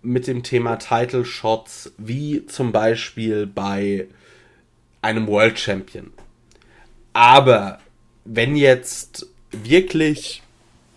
[0.03, 4.07] mit dem Thema Title Shots wie zum Beispiel bei
[5.03, 6.13] einem World Champion.
[7.13, 7.81] Aber
[8.25, 10.43] wenn jetzt wirklich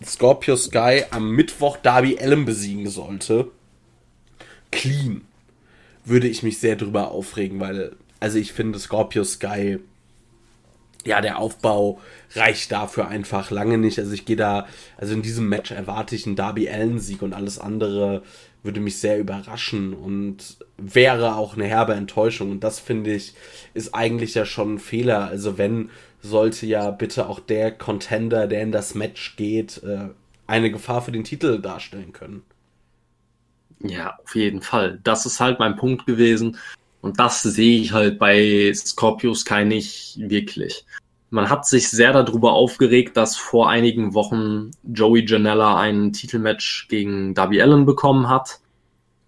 [0.03, 3.51] Scorpio Sky am Mittwoch Darby Allen besiegen sollte,
[4.71, 5.21] clean,
[6.05, 9.79] würde ich mich sehr drüber aufregen, weil, also ich finde Scorpio Sky
[11.07, 11.99] ja, der Aufbau
[12.35, 13.97] reicht dafür einfach lange nicht.
[13.97, 14.67] Also ich gehe da,
[14.97, 18.23] also in diesem Match erwarte ich einen Darby Allen-Sieg und alles andere
[18.61, 22.51] würde mich sehr überraschen und wäre auch eine herbe Enttäuschung.
[22.51, 23.33] Und das finde ich,
[23.73, 25.25] ist eigentlich ja schon ein Fehler.
[25.27, 25.89] Also wenn,
[26.21, 30.09] sollte ja bitte auch der Contender, der in das Match geht, äh,
[30.45, 32.43] eine Gefahr für den Titel darstellen können.
[33.81, 34.99] Ja, auf jeden Fall.
[35.03, 36.57] Das ist halt mein Punkt gewesen.
[37.01, 40.85] Und das sehe ich halt bei Scorpio Sky nicht wirklich.
[41.29, 47.33] Man hat sich sehr darüber aufgeregt, dass vor einigen Wochen Joey Janella ein Titelmatch gegen
[47.33, 48.59] Darby Allen bekommen hat.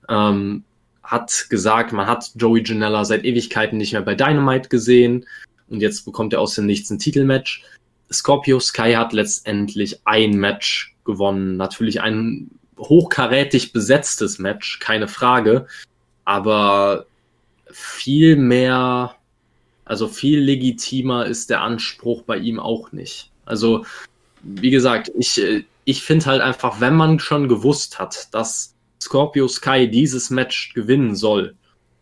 [0.08, 0.64] Ähm,
[1.04, 5.26] hat gesagt, man hat Joey Janella seit Ewigkeiten nicht mehr bei Dynamite gesehen
[5.70, 7.63] und jetzt bekommt er aus dem Nichts ein Titelmatch.
[8.11, 11.57] Scorpio Sky hat letztendlich ein Match gewonnen.
[11.57, 15.67] Natürlich ein hochkarätig besetztes Match, keine Frage.
[16.26, 17.05] Aber
[17.72, 19.15] viel mehr,
[19.86, 23.32] also viel legitimer ist der Anspruch bei ihm auch nicht.
[23.45, 23.86] Also,
[24.41, 29.47] wie gesagt, ich, äh, ich finde halt einfach, wenn man schon gewusst hat, dass Scorpio
[29.47, 31.55] Sky dieses Match gewinnen soll,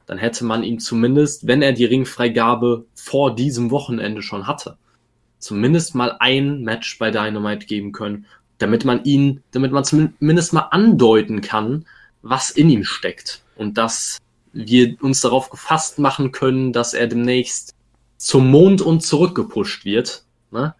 [0.07, 4.77] dann hätte man ihm zumindest, wenn er die Ringfreigabe vor diesem Wochenende schon hatte,
[5.37, 8.25] zumindest mal ein Match bei Dynamite geben können,
[8.57, 11.85] damit man ihn, damit man zumindest mal andeuten kann,
[12.21, 13.43] was in ihm steckt.
[13.55, 14.17] Und das
[14.53, 17.75] wir uns darauf gefasst machen können, dass er demnächst
[18.17, 20.23] zum Mond und zurückgepusht wird.
[20.51, 20.73] Ne?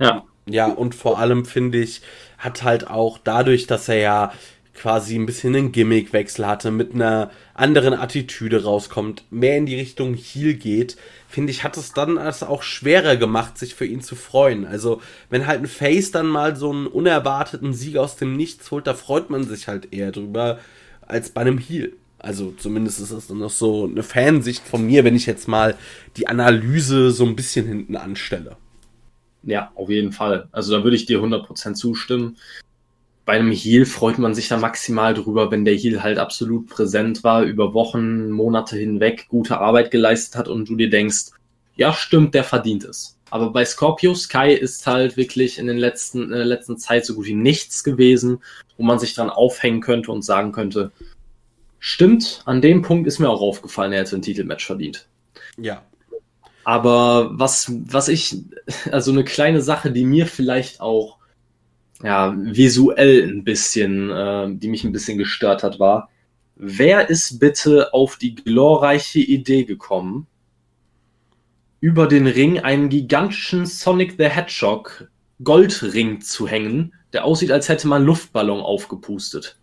[0.00, 0.24] Ja.
[0.48, 2.02] Ja, und vor allem finde ich,
[2.38, 4.32] hat halt auch dadurch, dass er ja
[4.76, 10.14] quasi ein bisschen einen Gimmickwechsel hatte, mit einer anderen Attitüde rauskommt, mehr in die Richtung
[10.14, 10.96] Heel geht,
[11.28, 14.66] finde ich, hat es dann es auch schwerer gemacht, sich für ihn zu freuen.
[14.66, 15.00] Also,
[15.30, 18.94] wenn halt ein Face dann mal so einen unerwarteten Sieg aus dem Nichts holt, da
[18.94, 20.58] freut man sich halt eher drüber
[21.02, 21.94] als bei einem Heel.
[22.18, 25.76] Also zumindest ist das noch so eine Fansicht von mir, wenn ich jetzt mal
[26.16, 28.56] die Analyse so ein bisschen hinten anstelle.
[29.42, 30.48] Ja, auf jeden Fall.
[30.50, 32.36] Also da würde ich dir 100% zustimmen.
[33.26, 37.24] Bei einem Heal freut man sich da maximal drüber, wenn der Heal halt absolut präsent
[37.24, 41.32] war, über Wochen, Monate hinweg gute Arbeit geleistet hat und du dir denkst,
[41.74, 43.18] ja stimmt, der verdient es.
[43.28, 47.14] Aber bei Scorpio Sky ist halt wirklich in, den letzten, in der letzten Zeit so
[47.14, 48.38] gut wie nichts gewesen,
[48.78, 50.92] wo man sich dran aufhängen könnte und sagen könnte,
[51.78, 55.06] Stimmt, an dem Punkt ist mir auch aufgefallen, er hätte ein Titelmatch verdient.
[55.56, 55.84] Ja.
[56.64, 58.38] Aber was, was ich,
[58.90, 61.15] also eine kleine Sache, die mir vielleicht auch
[62.02, 66.10] ja, visuell ein bisschen, äh, die mich ein bisschen gestört hat, war,
[66.56, 70.26] wer ist bitte auf die glorreiche Idee gekommen,
[71.80, 75.08] über den Ring einen gigantischen Sonic the Hedgehog
[75.44, 79.58] Goldring zu hängen, der aussieht, als hätte man Luftballon aufgepustet.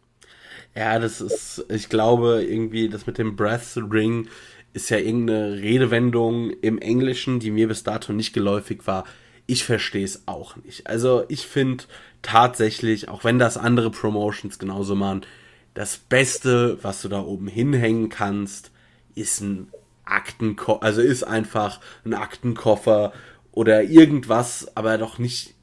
[0.75, 4.27] Ja, das ist, ich glaube, irgendwie das mit dem Breath Ring
[4.73, 9.05] ist ja irgendeine Redewendung im Englischen, die mir bis dato nicht geläufig war.
[9.45, 10.87] Ich verstehe es auch nicht.
[10.87, 11.85] Also ich finde
[12.21, 15.25] tatsächlich, auch wenn das andere Promotions genauso machen,
[15.73, 18.71] das Beste, was du da oben hinhängen kannst,
[19.15, 19.67] ist ein
[20.05, 23.13] Aktenkoffer, also ist einfach ein Aktenkoffer
[23.51, 25.55] oder irgendwas, aber doch nicht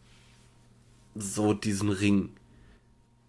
[1.14, 2.30] so diesen Ring.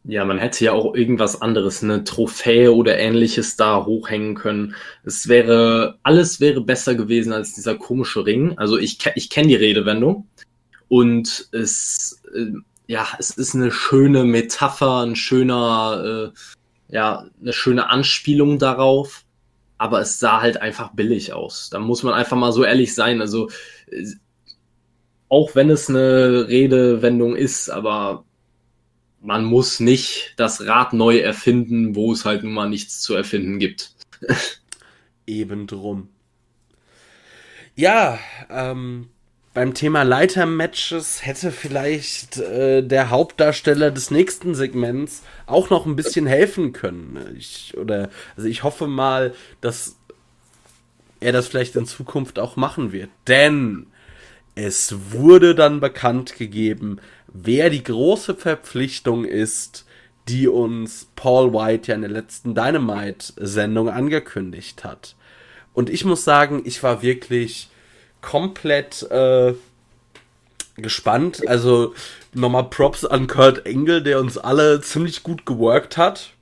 [0.04, 4.76] Ja, man hätte ja auch irgendwas anderes, eine Trophäe oder ähnliches da hochhängen können.
[5.04, 8.58] Es wäre, alles wäre besser gewesen als dieser komische Ring.
[8.58, 10.28] Also ich, ich kenne die Redewendung
[10.88, 12.52] und es, äh,
[12.88, 19.24] ja, es ist eine schöne Metapher, ein schöner, äh, ja, eine schöne Anspielung darauf.
[19.78, 21.70] Aber es sah halt einfach billig aus.
[21.70, 23.22] Da muss man einfach mal so ehrlich sein.
[23.22, 23.50] Also,
[23.92, 24.06] äh,
[25.30, 28.26] auch wenn es eine Redewendung ist, aber
[29.22, 33.60] man muss nicht das Rad neu erfinden, wo es halt nun mal nichts zu erfinden
[33.60, 33.94] gibt.
[35.28, 36.10] Eben drum.
[37.76, 38.20] Ja,
[38.50, 39.10] ähm,
[39.54, 46.26] beim Thema Leiter-Matches hätte vielleicht äh, der Hauptdarsteller des nächsten Segments auch noch ein bisschen
[46.26, 47.36] helfen können.
[47.38, 49.98] Ich, oder, also ich hoffe mal, dass
[51.20, 53.10] er das vielleicht in Zukunft auch machen wird.
[53.28, 53.88] Denn
[54.56, 57.00] es wurde dann bekannt gegeben,
[57.34, 59.86] wer die große Verpflichtung ist,
[60.28, 65.16] die uns Paul White ja in der letzten Dynamite-Sendung angekündigt hat.
[65.74, 67.70] Und ich muss sagen, ich war wirklich
[68.22, 69.54] komplett äh,
[70.76, 71.48] gespannt.
[71.48, 71.94] Also
[72.34, 76.34] nochmal Props an Kurt Engel, der uns alle ziemlich gut geworkt hat.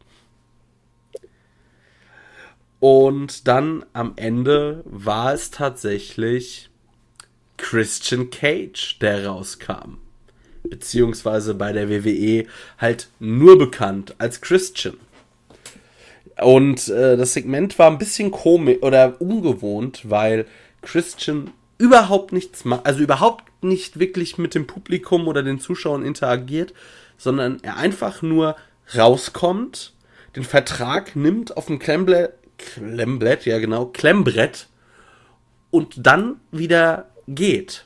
[2.79, 6.69] Und dann am Ende war es tatsächlich
[7.57, 9.97] Christian Cage, der rauskam.
[10.63, 12.45] Beziehungsweise bei der WWE
[12.77, 14.97] halt nur bekannt als Christian.
[16.41, 20.45] Und äh, das Segment war ein bisschen komisch oder ungewohnt, weil
[20.81, 26.73] Christian überhaupt nichts macht, also überhaupt nicht wirklich mit dem Publikum oder den Zuschauern interagiert,
[27.17, 28.55] sondern er einfach nur
[28.95, 29.93] rauskommt,
[30.35, 34.67] den Vertrag nimmt auf dem Klemmbrett, Klemmbrett, ja genau, Klemmbrett
[35.71, 37.85] und dann wieder geht.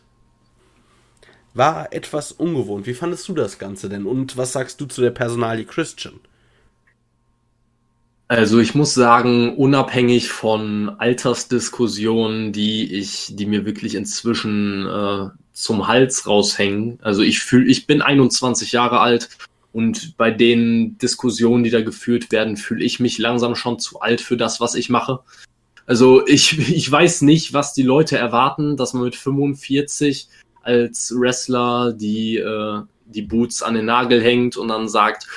[1.54, 2.88] War etwas ungewohnt.
[2.88, 4.06] Wie fandest du das Ganze denn?
[4.06, 6.20] Und was sagst du zu der Personalie Christian?
[8.28, 15.88] Also ich muss sagen, unabhängig von Altersdiskussionen, die ich, die mir wirklich inzwischen äh, zum
[15.88, 16.98] Hals raushängen.
[17.04, 19.30] Also ich fühle, ich bin 21 Jahre alt
[19.72, 24.22] und bei den Diskussionen, die da geführt werden, fühle ich mich langsam schon zu alt
[24.22, 25.20] für das, was ich mache.
[25.86, 30.28] Also ich, ich weiß nicht, was die Leute erwarten, dass man mit 45
[30.64, 35.28] als Wrestler die, äh, die Boots an den Nagel hängt und dann sagt,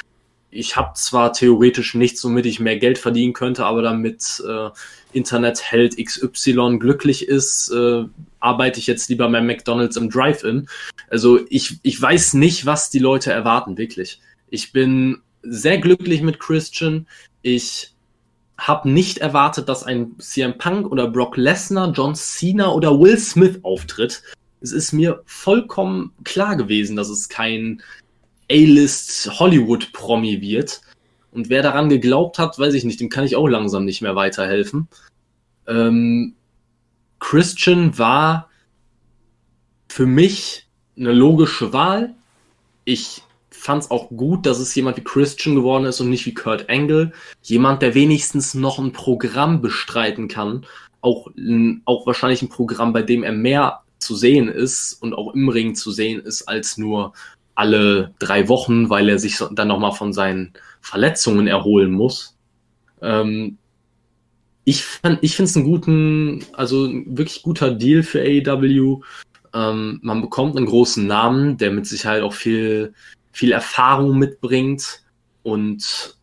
[0.50, 4.70] ich habe zwar theoretisch nichts, womit ich mehr Geld verdienen könnte, aber damit äh,
[5.12, 8.04] Internetheld XY glücklich ist, äh,
[8.40, 10.68] arbeite ich jetzt lieber bei McDonald's im Drive-In.
[11.10, 14.20] Also ich, ich weiß nicht, was die Leute erwarten, wirklich.
[14.48, 17.06] Ich bin sehr glücklich mit Christian.
[17.42, 17.92] Ich
[18.58, 23.60] habe nicht erwartet, dass ein CM Punk oder Brock Lesnar, John Cena oder Will Smith
[23.62, 24.22] auftritt.
[24.60, 27.82] Es ist mir vollkommen klar gewesen, dass es kein
[28.50, 30.80] A-List Hollywood-Promi wird.
[31.30, 34.16] Und wer daran geglaubt hat, weiß ich nicht, dem kann ich auch langsam nicht mehr
[34.16, 34.88] weiterhelfen.
[35.66, 36.34] Ähm,
[37.18, 38.48] Christian war
[39.88, 42.14] für mich eine logische Wahl.
[42.84, 46.34] Ich fand es auch gut, dass es jemand wie Christian geworden ist und nicht wie
[46.34, 47.12] Kurt Angle.
[47.42, 50.64] Jemand, der wenigstens noch ein Programm bestreiten kann.
[51.00, 51.28] Auch,
[51.84, 55.74] auch wahrscheinlich ein Programm, bei dem er mehr zu sehen ist und auch im Ring
[55.74, 57.12] zu sehen ist, als nur
[57.54, 62.36] alle drei Wochen, weil er sich dann nochmal von seinen Verletzungen erholen muss.
[63.00, 63.58] Ähm,
[64.64, 69.00] ich fand, ich finde es einen guten, also wirklich guter Deal für AEW.
[69.54, 72.92] Ähm, man bekommt einen großen Namen, der mit Sicherheit auch viel,
[73.32, 75.02] viel Erfahrung mitbringt
[75.42, 76.16] und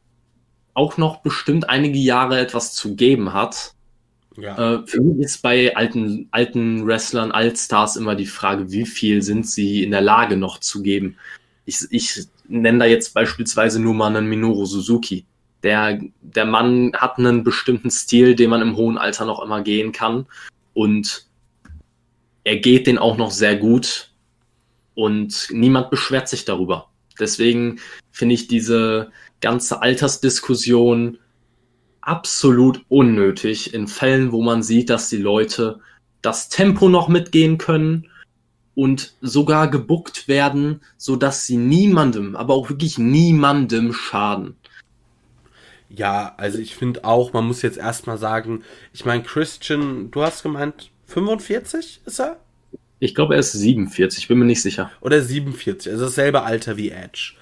[0.74, 3.74] auch noch bestimmt einige Jahre etwas zu geben hat.
[4.38, 4.76] Ja.
[4.76, 9.48] Äh, für mich ist bei alten, alten Wrestlern, Altstars immer die Frage, wie viel sind
[9.48, 11.18] sie in der Lage noch zu geben.
[11.66, 15.26] Ich, ich nenne da jetzt beispielsweise nur mal einen Minoru Suzuki.
[15.62, 19.92] Der, der Mann hat einen bestimmten Stil, den man im hohen Alter noch immer gehen
[19.92, 20.26] kann.
[20.74, 21.28] Und
[22.44, 24.12] er geht den auch noch sehr gut.
[24.96, 26.90] Und niemand beschwert sich darüber.
[27.20, 27.80] Deswegen
[28.12, 31.18] finde ich diese ganze Altersdiskussion
[32.06, 35.80] absolut unnötig in Fällen, wo man sieht, dass die Leute
[36.22, 38.10] das Tempo noch mitgehen können
[38.76, 44.56] und sogar gebuckt werden, so dass sie niemandem, aber auch wirklich niemandem schaden.
[45.90, 50.42] Ja, also ich finde auch, man muss jetzt erstmal sagen, ich meine, Christian, du hast
[50.42, 52.40] gemeint, 45 ist er?
[53.00, 54.90] Ich glaube, er ist 47, bin mir nicht sicher.
[55.02, 57.34] Oder 47, also dasselbe Alter wie Edge.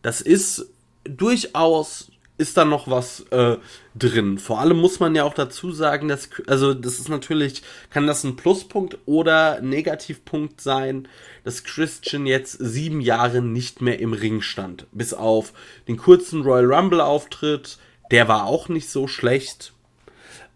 [0.00, 0.70] Das ist
[1.04, 3.56] durchaus ist da noch was äh,
[3.96, 4.38] drin.
[4.38, 8.24] Vor allem muss man ja auch dazu sagen, dass, also das ist natürlich, kann das
[8.24, 11.08] ein Pluspunkt oder Negativpunkt sein,
[11.44, 14.86] dass Christian jetzt sieben Jahre nicht mehr im Ring stand.
[14.92, 15.52] Bis auf
[15.88, 17.78] den kurzen Royal Rumble Auftritt,
[18.12, 19.72] der war auch nicht so schlecht.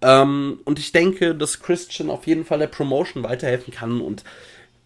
[0.00, 4.22] Ähm, und ich denke, dass Christian auf jeden Fall der Promotion weiterhelfen kann und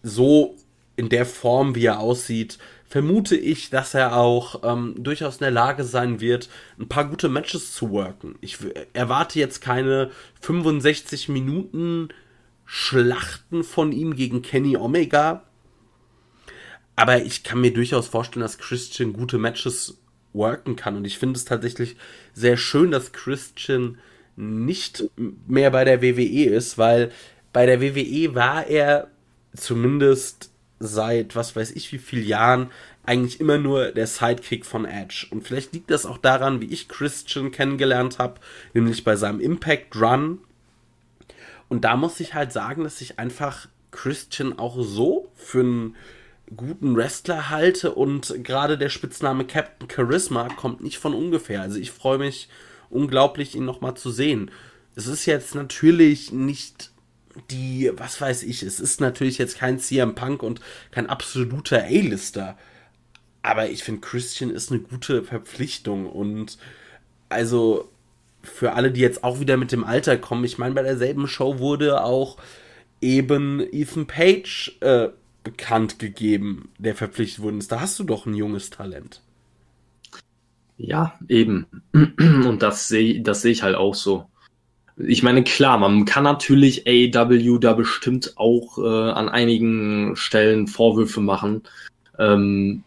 [0.01, 0.55] so
[0.95, 2.57] in der Form, wie er aussieht,
[2.87, 7.29] vermute ich, dass er auch ähm, durchaus in der Lage sein wird, ein paar gute
[7.29, 8.35] Matches zu worken.
[8.41, 8.57] Ich
[8.93, 10.11] erwarte jetzt keine
[10.41, 12.09] 65 Minuten
[12.65, 15.43] Schlachten von ihm gegen Kenny Omega.
[16.95, 19.99] Aber ich kann mir durchaus vorstellen, dass Christian gute Matches
[20.33, 20.95] worken kann.
[20.95, 21.95] Und ich finde es tatsächlich
[22.33, 23.99] sehr schön, dass Christian
[24.35, 25.09] nicht
[25.47, 27.11] mehr bei der WWE ist, weil
[27.53, 29.09] bei der WWE war er
[29.55, 32.71] zumindest seit was weiß ich wie vielen Jahren
[33.05, 35.27] eigentlich immer nur der Sidekick von Edge.
[35.31, 38.39] Und vielleicht liegt das auch daran, wie ich Christian kennengelernt habe,
[38.73, 40.39] nämlich bei seinem Impact Run.
[41.69, 45.95] Und da muss ich halt sagen, dass ich einfach Christian auch so für einen
[46.55, 51.61] guten Wrestler halte und gerade der Spitzname Captain Charisma kommt nicht von ungefähr.
[51.61, 52.47] Also ich freue mich
[52.89, 54.51] unglaublich, ihn nochmal zu sehen.
[54.95, 56.91] Es ist jetzt natürlich nicht
[57.51, 60.61] die, was weiß ich, es ist natürlich jetzt kein CM Punk und
[60.91, 62.57] kein absoluter A-Lister.
[63.41, 66.57] Aber ich finde, Christian ist eine gute Verpflichtung und
[67.29, 67.89] also
[68.43, 71.59] für alle, die jetzt auch wieder mit dem Alter kommen, ich meine, bei derselben Show
[71.59, 72.37] wurde auch
[73.01, 75.09] eben Ethan Page äh,
[75.43, 77.71] bekannt gegeben, der verpflichtet worden ist.
[77.71, 79.21] Da hast du doch ein junges Talent.
[80.77, 81.67] Ja, eben.
[81.93, 84.29] Und das sehe das seh ich halt auch so.
[84.99, 91.21] Ich meine, klar, man kann natürlich AEW da bestimmt auch äh, an einigen Stellen Vorwürfe
[91.21, 91.63] machen.
[92.17, 92.83] Ähm,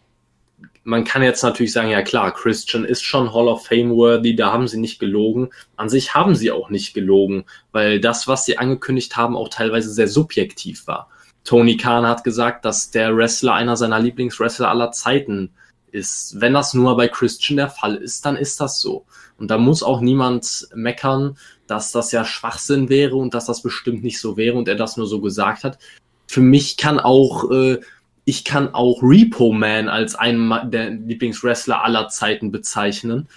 [0.83, 4.53] man kann jetzt natürlich sagen, ja klar, Christian ist schon Hall of Fame worthy, da
[4.53, 5.51] haben sie nicht gelogen.
[5.77, 9.93] An sich haben sie auch nicht gelogen, weil das, was sie angekündigt haben, auch teilweise
[9.93, 11.09] sehr subjektiv war.
[11.45, 15.51] Tony Khan hat gesagt, dass der Wrestler einer seiner Lieblingswrestler aller Zeiten
[15.93, 16.41] ist.
[16.41, 19.05] Wenn das nur bei Christian der Fall ist, dann ist das so.
[19.39, 21.37] Und da muss auch niemand meckern,
[21.71, 24.97] dass das ja Schwachsinn wäre und dass das bestimmt nicht so wäre und er das
[24.97, 25.79] nur so gesagt hat.
[26.27, 27.79] Für mich kann auch, äh,
[28.25, 33.29] ich kann auch Repo Man als einen der Lieblingswrestler aller Zeiten bezeichnen.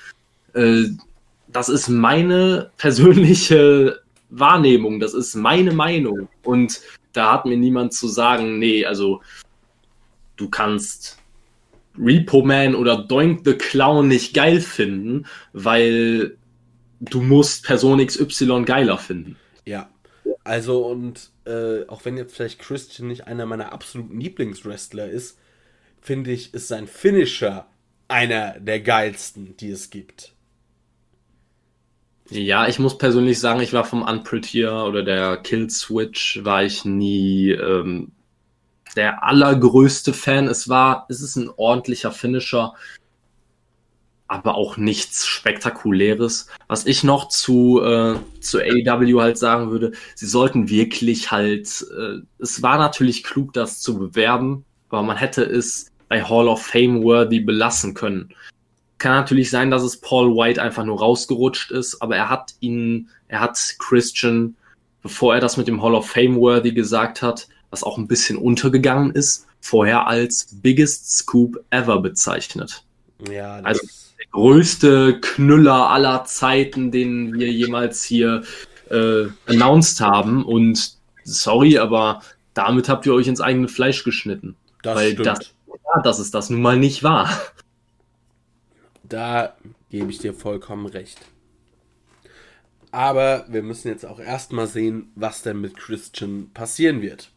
[0.53, 0.85] Äh,
[1.47, 3.99] das ist meine persönliche
[4.31, 6.27] Wahrnehmung, das ist meine Meinung.
[6.41, 6.81] Und
[7.13, 9.21] da hat mir niemand zu sagen, nee, also
[10.37, 11.19] du kannst
[11.99, 16.35] Repo Man oder Doink the Clown nicht geil finden, weil
[17.09, 19.37] du musst Person XY geiler finden.
[19.65, 19.89] Ja.
[20.43, 25.37] Also und äh, auch wenn jetzt vielleicht Christian nicht einer meiner absoluten Lieblingswrestler ist,
[26.01, 27.65] finde ich, ist sein Finisher
[28.07, 30.33] einer der geilsten, die es gibt.
[32.29, 36.85] Ja, ich muss persönlich sagen, ich war vom Unprettier oder der Kill Switch war ich
[36.85, 38.11] nie ähm,
[38.95, 40.47] der allergrößte Fan.
[40.47, 42.73] Es war, es ist ein ordentlicher Finisher
[44.27, 46.47] aber auch nichts Spektakuläres.
[46.67, 52.21] Was ich noch zu, äh, zu AEW halt sagen würde, sie sollten wirklich halt, äh,
[52.39, 57.03] es war natürlich klug, das zu bewerben, aber man hätte es bei Hall of Fame
[57.03, 58.33] worthy belassen können.
[58.97, 63.09] Kann natürlich sein, dass es Paul White einfach nur rausgerutscht ist, aber er hat ihn,
[63.27, 64.55] er hat Christian,
[65.01, 68.37] bevor er das mit dem Hall of Fame worthy gesagt hat, was auch ein bisschen
[68.37, 72.83] untergegangen ist, vorher als biggest scoop ever bezeichnet.
[73.31, 73.81] Ja, also
[74.33, 78.43] größte Knüller aller Zeiten, den wir jemals hier
[78.89, 80.43] äh, announced haben.
[80.43, 82.21] Und sorry, aber
[82.53, 84.55] damit habt ihr euch ins eigene Fleisch geschnitten.
[84.81, 85.27] Das weil stimmt.
[85.27, 87.29] das, ja, das ist das nun mal nicht wahr.
[89.03, 89.55] Da
[89.89, 91.19] gebe ich dir vollkommen recht.
[92.91, 97.32] Aber wir müssen jetzt auch erstmal sehen, was denn mit Christian passieren wird.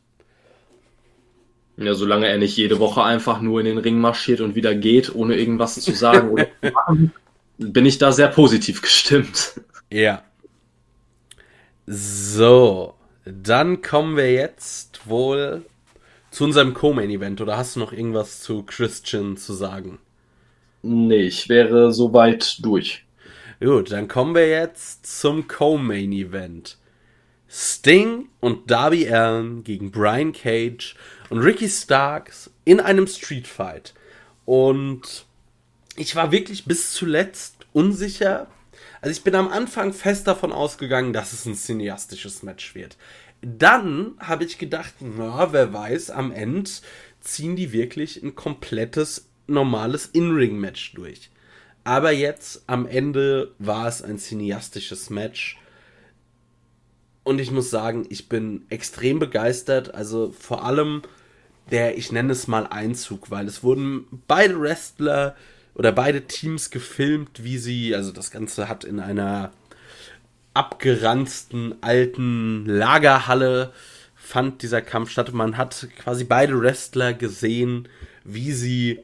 [1.79, 5.15] Ja, solange er nicht jede Woche einfach nur in den Ring marschiert und wieder geht,
[5.15, 7.13] ohne irgendwas zu sagen oder zu machen,
[7.59, 9.61] bin ich da sehr positiv gestimmt.
[9.91, 10.23] Ja.
[11.87, 12.95] So,
[13.25, 15.65] dann kommen wir jetzt wohl
[16.31, 17.41] zu unserem Co-Main-Event.
[17.41, 19.99] Oder hast du noch irgendwas zu Christian zu sagen?
[20.83, 23.05] Nee, ich wäre soweit durch.
[23.61, 26.79] Gut, dann kommen wir jetzt zum Co-Main-Event.
[27.49, 30.97] Sting und Darby Allen gegen Brian Cage
[31.31, 33.95] und Ricky Starks in einem Street Fight.
[34.45, 35.27] Und
[35.97, 38.49] ich war wirklich bis zuletzt unsicher.
[39.01, 42.97] Also ich bin am Anfang fest davon ausgegangen, dass es ein cineastisches Match wird.
[43.43, 46.71] Dann habe ich gedacht, na, wer weiß, am Ende
[47.21, 51.31] ziehen die wirklich ein komplettes normales In-Ring-Match durch.
[51.85, 55.59] Aber jetzt am Ende war es ein cineastisches Match.
[57.27, 59.93] Und ich muss sagen, ich bin extrem begeistert.
[59.97, 61.03] Also vor allem
[61.73, 65.35] der, ich nenne es mal Einzug, weil es wurden beide Wrestler
[65.75, 69.51] oder beide Teams gefilmt, wie sie, also das Ganze hat in einer
[70.55, 73.73] abgeranzten alten Lagerhalle
[74.15, 75.33] fand dieser Kampf statt.
[75.33, 77.89] Man hat quasi beide Wrestler gesehen,
[78.23, 79.01] wie sie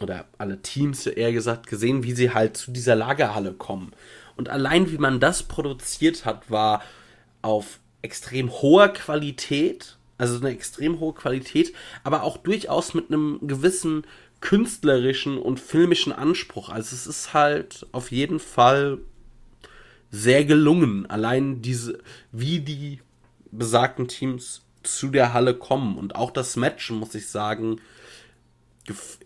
[0.00, 3.92] oder alle Teams eher gesagt gesehen, wie sie halt zu dieser Lagerhalle kommen.
[4.36, 6.82] Und allein wie man das produziert hat, war
[7.42, 11.72] auf extrem hoher Qualität, also eine extrem hohe Qualität,
[12.04, 14.06] aber auch durchaus mit einem gewissen
[14.40, 16.68] künstlerischen und filmischen Anspruch.
[16.68, 18.98] Also es ist halt auf jeden Fall
[20.10, 21.06] sehr gelungen.
[21.06, 21.98] Allein diese,
[22.32, 23.00] wie die
[23.50, 27.80] besagten Teams zu der Halle kommen und auch das Match, muss ich sagen,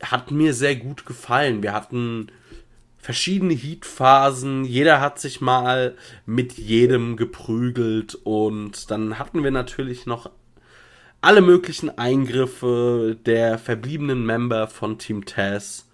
[0.02, 1.62] hat mir sehr gut gefallen.
[1.62, 2.28] Wir hatten
[3.00, 5.96] verschiedene Heatphasen, jeder hat sich mal
[6.26, 10.30] mit jedem geprügelt und dann hatten wir natürlich noch
[11.22, 15.88] alle möglichen Eingriffe der verbliebenen Member von Team Taz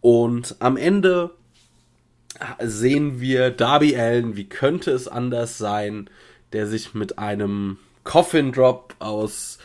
[0.00, 1.30] und am Ende
[2.60, 6.08] sehen wir Darby Allen, wie könnte es anders sein,
[6.52, 9.58] der sich mit einem Coffin Drop aus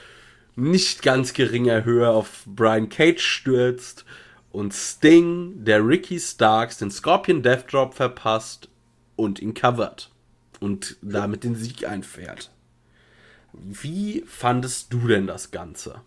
[0.55, 4.05] nicht ganz geringer Höhe auf Brian Cage stürzt
[4.55, 8.69] und Sting, der Ricky Starks, den Scorpion Death Drop verpasst
[9.17, 10.11] und ihn covert
[10.61, 12.51] und damit den Sieg einfährt.
[13.51, 16.01] Wie fandest du denn das Ganze?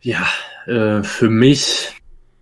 [0.00, 0.26] Ja,
[0.66, 1.92] äh, für mich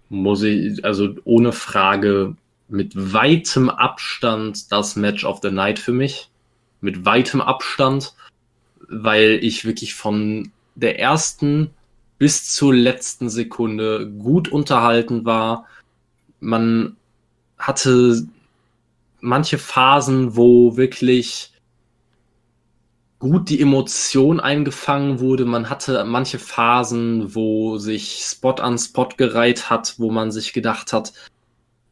[0.08, 2.36] muss ich, also ohne Frage,
[2.68, 6.30] mit weitem Abstand das Match of the Night für mich.
[6.80, 8.14] Mit weitem Abstand,
[8.88, 11.72] weil ich wirklich von der ersten
[12.18, 15.66] bis zur letzten Sekunde gut unterhalten war.
[16.40, 16.96] Man
[17.58, 18.26] hatte
[19.20, 21.52] manche Phasen, wo wirklich
[23.18, 25.44] gut die Emotion eingefangen wurde.
[25.44, 30.92] Man hatte manche Phasen, wo sich Spot an Spot gereiht hat, wo man sich gedacht
[30.92, 31.12] hat,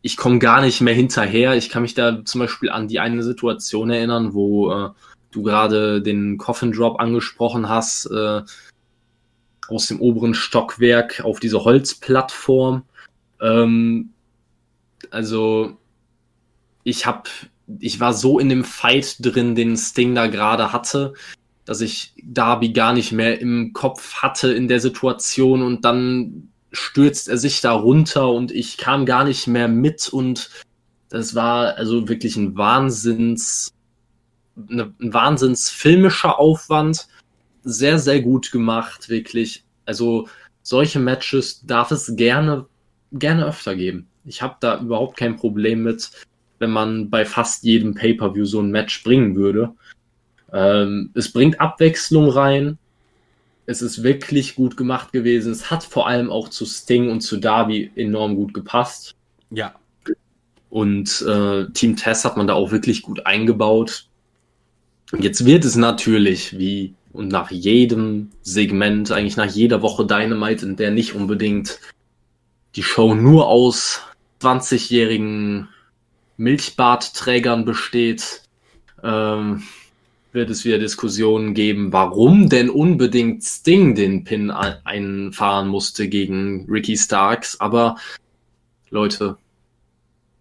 [0.02, 1.54] ich komme gar nicht mehr hinterher.
[1.54, 4.90] Ich kann mich da zum Beispiel an die eine Situation erinnern, wo äh,
[5.30, 8.42] du gerade den Coffin Drop angesprochen hast, äh,
[9.68, 12.82] aus dem oberen Stockwerk auf diese Holzplattform.
[13.40, 14.10] Ähm,
[15.10, 15.76] also
[16.82, 17.30] ich habe
[17.78, 21.14] ich war so in dem Fight drin, den Sting da gerade hatte,
[21.64, 27.28] dass ich Darby gar nicht mehr im Kopf hatte in der Situation und dann stürzt
[27.28, 30.50] er sich da runter und ich kam gar nicht mehr mit und
[31.08, 33.72] das war also wirklich ein Wahnsinns,
[34.68, 37.06] eine, ein Wahnsinns filmischer Aufwand.
[37.64, 39.64] Sehr, sehr gut gemacht, wirklich.
[39.86, 40.28] Also
[40.62, 42.66] solche Matches darf es gerne,
[43.12, 44.06] gerne öfter geben.
[44.24, 46.10] Ich habe da überhaupt kein Problem mit
[46.58, 49.74] wenn man bei fast jedem Pay-per-view so ein Match bringen würde.
[50.52, 52.78] Ähm, es bringt Abwechslung rein.
[53.66, 55.52] Es ist wirklich gut gemacht gewesen.
[55.52, 59.14] Es hat vor allem auch zu Sting und zu Darby enorm gut gepasst.
[59.50, 59.74] Ja.
[60.70, 64.06] Und äh, Team Tess hat man da auch wirklich gut eingebaut.
[65.18, 70.76] Jetzt wird es natürlich wie und nach jedem Segment, eigentlich nach jeder Woche Dynamite, in
[70.76, 71.78] der nicht unbedingt
[72.74, 74.02] die Show nur aus
[74.42, 75.68] 20-jährigen
[76.36, 78.42] Milchbartträgern besteht,
[79.02, 79.62] ähm,
[80.32, 86.96] wird es wieder Diskussionen geben, warum denn unbedingt Sting den Pin einfahren musste gegen Ricky
[86.96, 87.60] Starks.
[87.60, 87.94] Aber
[88.90, 89.36] Leute,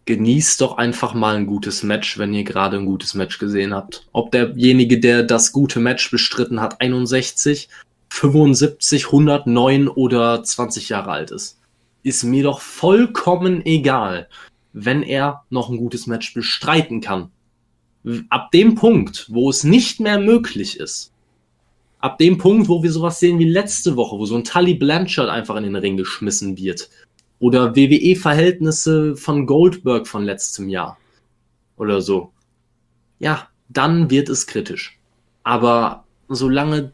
[0.06, 4.08] genießt doch einfach mal ein gutes Match, wenn ihr gerade ein gutes Match gesehen habt.
[4.12, 7.70] Ob derjenige, der das gute Match bestritten hat, 61,
[8.10, 11.60] 75, 109 oder 20 Jahre alt ist.
[12.04, 14.28] Ist mir doch vollkommen egal
[14.74, 17.32] wenn er noch ein gutes Match bestreiten kann.
[18.30, 21.14] Ab dem Punkt, wo es nicht mehr möglich ist,
[22.00, 25.30] ab dem Punkt, wo wir sowas sehen wie letzte Woche, wo so ein Tully Blanchard
[25.30, 26.90] einfach in den Ring geschmissen wird,
[27.44, 30.98] oder WWE-Verhältnisse von Goldberg von letztem Jahr
[31.76, 32.32] oder so,
[33.20, 34.98] ja, dann wird es kritisch.
[35.44, 36.94] Aber solange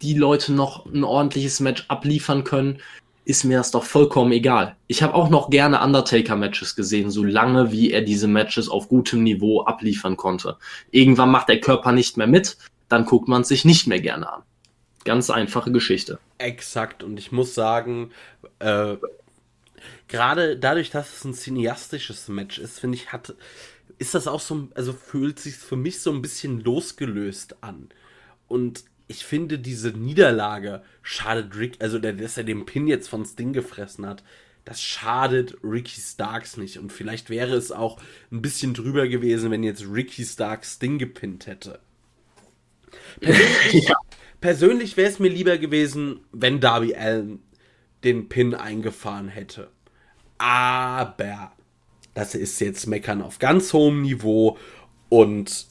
[0.00, 2.78] die Leute noch ein ordentliches Match abliefern können,
[3.26, 4.74] ist mir das doch vollkommen egal.
[4.86, 9.64] Ich habe auch noch gerne Undertaker-Matches gesehen, solange wie er diese Matches auf gutem Niveau
[9.64, 10.56] abliefern konnte.
[10.92, 12.56] Irgendwann macht der Körper nicht mehr mit,
[12.88, 14.42] dann guckt man es sich nicht mehr gerne an.
[15.04, 16.20] Ganz einfache Geschichte.
[16.38, 18.12] Exakt, und ich muss sagen,
[18.60, 18.96] äh,
[20.08, 23.34] gerade dadurch, dass es ein cineastisches Match ist, finde ich, hat
[23.98, 27.88] ist das auch so, also fühlt sich für mich so ein bisschen losgelöst an.
[28.46, 33.24] Und ich finde, diese Niederlage schadet Rick, also der, dass er den Pin jetzt von
[33.24, 34.22] Sting gefressen hat,
[34.64, 36.78] das schadet Ricky Starks nicht.
[36.78, 41.46] Und vielleicht wäre es auch ein bisschen drüber gewesen, wenn jetzt Ricky Starks Sting gepinnt
[41.46, 41.80] hätte.
[43.20, 43.96] Persönlich, ja.
[44.40, 47.40] persönlich wäre es mir lieber gewesen, wenn Darby Allen
[48.04, 49.70] den Pin eingefahren hätte.
[50.38, 51.52] Aber
[52.14, 54.56] das ist jetzt Meckern auf ganz hohem Niveau
[55.08, 55.66] und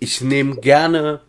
[0.00, 1.20] ich nehme gerne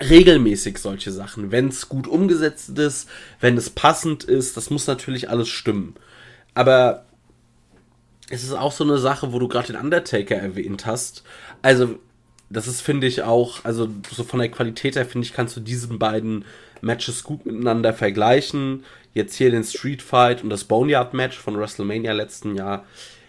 [0.00, 3.08] regelmäßig solche Sachen, wenn es gut umgesetzt ist,
[3.40, 5.94] wenn es passend ist, das muss natürlich alles stimmen.
[6.54, 7.04] Aber
[8.30, 11.24] es ist auch so eine Sache, wo du gerade den Undertaker erwähnt hast.
[11.62, 11.98] Also,
[12.50, 15.60] das ist, finde ich, auch, also so von der Qualität her, finde ich, kannst du
[15.60, 16.44] diesen beiden
[16.80, 18.84] Matches gut miteinander vergleichen.
[19.14, 22.84] Jetzt hier den Street Fight und das Boneyard Match von WrestleMania letzten Jahr.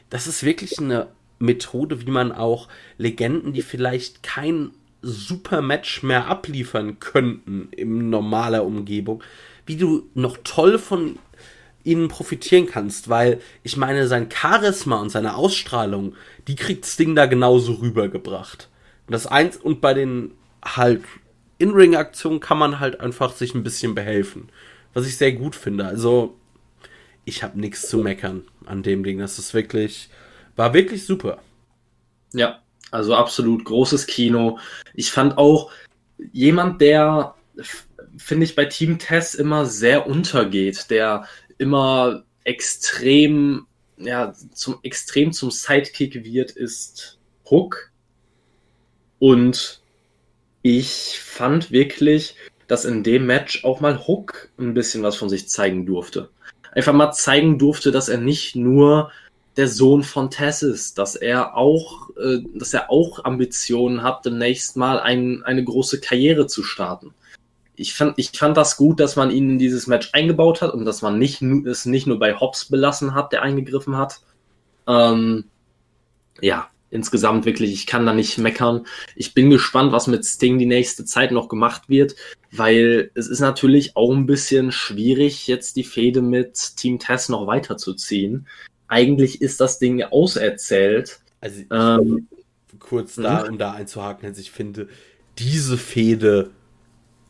[0.09, 1.07] Das ist wirklich eine
[1.37, 2.67] Methode, wie man auch
[2.97, 4.71] Legenden, die vielleicht kein
[5.03, 9.23] super Match mehr abliefern könnten in normaler Umgebung,
[9.65, 11.17] wie du noch toll von
[11.83, 16.15] ihnen profitieren kannst, weil ich meine, sein Charisma und seine Ausstrahlung,
[16.47, 18.69] die kriegt Sting da genauso rübergebracht.
[19.11, 20.31] Und das eins, und bei den
[20.63, 21.03] halt
[21.57, 24.47] In-Ring-Aktionen kann man halt einfach sich ein bisschen behelfen.
[24.93, 25.83] Was ich sehr gut finde.
[25.83, 26.37] Also,
[27.25, 29.19] ich habe nichts zu meckern an dem Ding.
[29.19, 30.09] Das ist wirklich,
[30.55, 31.41] war wirklich super.
[32.31, 34.59] Ja, also absolut großes Kino.
[34.93, 35.73] Ich fand auch
[36.31, 37.35] jemand, der
[38.15, 41.27] finde ich bei Team Tess immer sehr untergeht, der
[41.57, 43.67] immer extrem,
[43.97, 47.19] ja, zum extrem zum Sidekick wird, ist
[47.49, 47.90] Hook.
[49.21, 49.79] Und
[50.63, 52.35] ich fand wirklich,
[52.67, 56.29] dass in dem Match auch mal Hook ein bisschen was von sich zeigen durfte.
[56.71, 59.11] Einfach mal zeigen durfte, dass er nicht nur
[59.57, 64.75] der Sohn von Tess ist, dass er auch, äh, dass er auch Ambitionen hat, demnächst
[64.75, 67.13] mal ein, eine große Karriere zu starten
[67.81, 70.85] ich fand, ich fand das gut, dass man ihn in dieses Match eingebaut hat und
[70.85, 74.21] dass man nicht, es nicht nur bei Hobbs belassen hat, der eingegriffen hat.
[74.87, 75.45] Ähm,
[76.41, 78.85] ja, insgesamt wirklich, ich kann da nicht meckern.
[79.15, 82.15] Ich bin gespannt, was mit Sting die nächste Zeit noch gemacht wird,
[82.51, 87.47] weil es ist natürlich auch ein bisschen schwierig, jetzt die Fehde mit Team Tess noch
[87.47, 88.47] weiterzuziehen.
[88.87, 91.21] Eigentlich ist das Ding auserzählt.
[91.39, 92.27] Also, ähm,
[92.77, 93.51] kurz da, mhm.
[93.51, 94.87] um da einzuhaken, also ich finde,
[95.39, 96.51] diese Fehde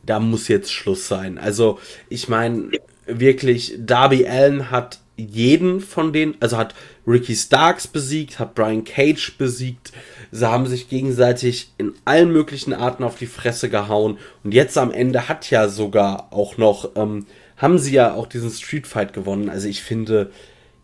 [0.04, 1.38] da muss jetzt Schluss sein.
[1.38, 1.78] Also,
[2.08, 2.70] ich meine,
[3.06, 6.74] wirklich, Darby Allen hat jeden von denen, also hat
[7.06, 9.92] Ricky Starks besiegt, hat Brian Cage besiegt.
[10.30, 14.18] Sie haben sich gegenseitig in allen möglichen Arten auf die Fresse gehauen.
[14.44, 17.26] Und jetzt am Ende hat ja sogar auch noch, ähm,
[17.56, 19.48] haben sie ja auch diesen Street Fight gewonnen.
[19.48, 20.30] Also ich finde,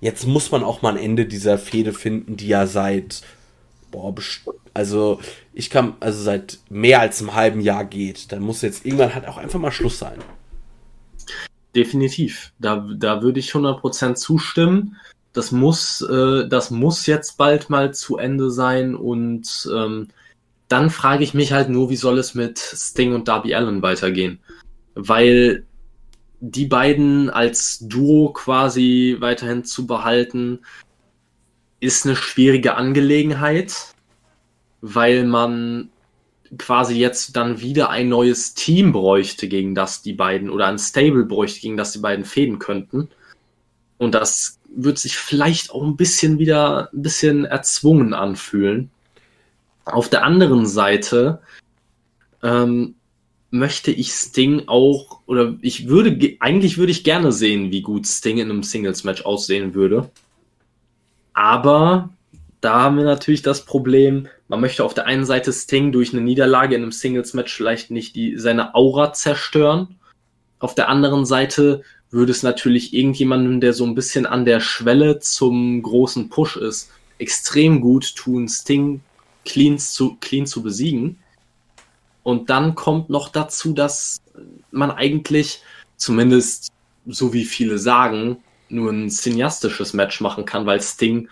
[0.00, 3.22] jetzt muss man auch mal ein Ende dieser Fehde finden, die ja seit
[3.90, 4.14] boah,
[4.74, 5.20] also
[5.54, 9.26] ich kann, also seit mehr als einem halben Jahr geht, dann muss jetzt irgendwann halt
[9.26, 10.18] auch einfach mal Schluss sein.
[11.74, 12.52] Definitiv.
[12.58, 14.96] Da, da würde ich 100% zustimmen.
[15.32, 20.08] Das muss, äh, das muss jetzt bald mal zu Ende sein und ähm,
[20.68, 24.38] dann frage ich mich halt nur, wie soll es mit Sting und Darby Allen weitergehen?
[24.94, 25.64] Weil
[26.40, 30.60] die beiden als Duo quasi weiterhin zu behalten,
[31.80, 33.94] ist eine schwierige Angelegenheit,
[34.80, 35.90] weil man
[36.56, 41.24] quasi jetzt dann wieder ein neues Team bräuchte, gegen das die beiden, oder ein Stable
[41.24, 43.08] bräuchte, gegen das die beiden fäden könnten.
[43.98, 48.90] Und das wird sich vielleicht auch ein bisschen wieder ein bisschen erzwungen anfühlen.
[49.84, 51.40] Auf der anderen Seite
[52.42, 52.94] ähm,
[53.50, 58.38] möchte ich Sting auch, oder ich würde, eigentlich würde ich gerne sehen, wie gut Sting
[58.38, 60.10] in einem Singles-Match aussehen würde.
[61.32, 62.10] Aber
[62.60, 66.22] da haben wir natürlich das Problem, man möchte auf der einen Seite Sting durch eine
[66.22, 69.98] Niederlage in einem Singles-Match vielleicht nicht die, seine Aura zerstören.
[70.58, 75.18] Auf der anderen Seite würde es natürlich irgendjemandem, der so ein bisschen an der Schwelle
[75.18, 79.02] zum großen Push ist, extrem gut tun, Sting
[79.44, 81.18] clean zu, clean zu besiegen.
[82.22, 84.20] Und dann kommt noch dazu, dass
[84.70, 85.62] man eigentlich,
[85.96, 86.68] zumindest
[87.06, 88.38] so wie viele sagen,
[88.70, 91.28] nur ein cineastisches Match machen kann, weil Sting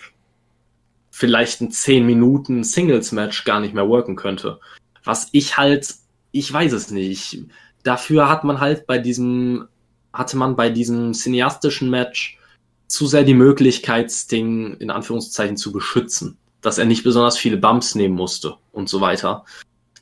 [1.16, 4.60] vielleicht ein 10 Minuten Singles-Match gar nicht mehr worken könnte.
[5.02, 5.94] Was ich halt,
[6.30, 7.42] ich weiß es nicht.
[7.82, 9.66] Dafür hat man halt bei diesem,
[10.12, 12.38] hatte man bei diesem cineastischen Match
[12.86, 16.36] zu sehr die Möglichkeit, Sting in Anführungszeichen zu beschützen.
[16.60, 19.46] Dass er nicht besonders viele Bumps nehmen musste und so weiter.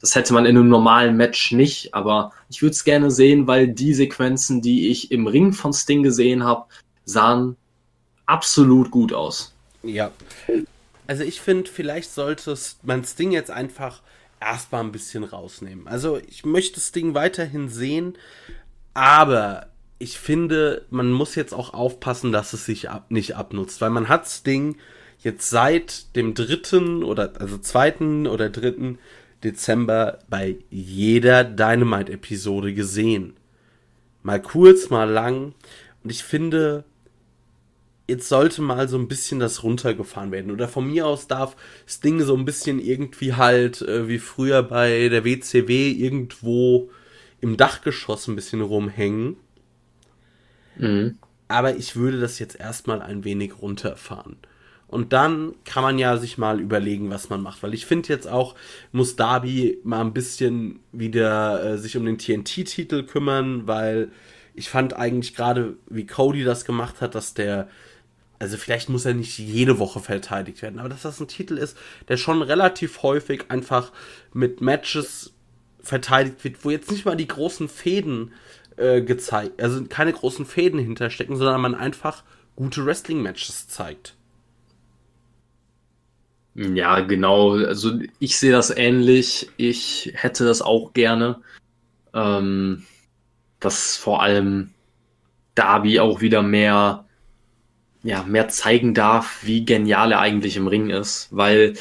[0.00, 3.68] Das hätte man in einem normalen Match nicht, aber ich würde es gerne sehen, weil
[3.68, 6.64] die Sequenzen, die ich im Ring von Sting gesehen habe,
[7.04, 7.56] sahen
[8.26, 9.54] absolut gut aus.
[9.84, 10.10] Ja.
[11.06, 14.02] Also ich finde, vielleicht sollte man Sting jetzt einfach
[14.40, 15.86] erstmal ein bisschen rausnehmen.
[15.86, 18.16] Also ich möchte Sting weiterhin sehen,
[18.94, 19.68] aber
[19.98, 24.08] ich finde, man muss jetzt auch aufpassen, dass es sich ab, nicht abnutzt, weil man
[24.08, 24.76] hat Sting
[25.20, 28.98] jetzt seit dem dritten oder also zweiten oder dritten
[29.42, 33.34] Dezember bei jeder Dynamite-Episode gesehen.
[34.22, 35.54] Mal kurz, mal lang.
[36.02, 36.84] Und ich finde,
[38.06, 40.50] jetzt sollte mal so ein bisschen das runtergefahren werden.
[40.50, 41.56] Oder von mir aus darf
[41.86, 46.90] das Ding so ein bisschen irgendwie halt, äh, wie früher bei der WCW, irgendwo
[47.40, 49.36] im Dachgeschoss ein bisschen rumhängen.
[50.76, 51.18] Mhm.
[51.48, 54.36] Aber ich würde das jetzt erstmal ein wenig runterfahren.
[54.86, 57.62] Und dann kann man ja sich mal überlegen, was man macht.
[57.62, 58.54] Weil ich finde jetzt auch,
[58.92, 64.10] muss Darby mal ein bisschen wieder äh, sich um den TNT-Titel kümmern, weil
[64.54, 67.68] ich fand eigentlich gerade, wie Cody das gemacht hat, dass der,
[68.38, 71.76] also vielleicht muss er nicht jede Woche verteidigt werden, aber dass das ein Titel ist,
[72.08, 73.92] der schon relativ häufig einfach
[74.32, 75.32] mit Matches
[75.80, 78.32] verteidigt wird, wo jetzt nicht mal die großen Fäden
[78.76, 82.24] äh, gezeigt, also keine großen Fäden hinterstecken, sondern man einfach
[82.56, 84.16] gute Wrestling-Matches zeigt.
[86.54, 87.52] Ja, genau.
[87.56, 89.50] Also ich sehe das ähnlich.
[89.56, 91.40] Ich hätte das auch gerne.
[92.12, 92.84] Ähm,
[93.58, 94.70] dass vor allem
[95.54, 97.03] Darby auch wieder mehr,
[98.04, 101.28] ja, mehr zeigen darf, wie genial er eigentlich im Ring ist.
[101.30, 101.74] Weil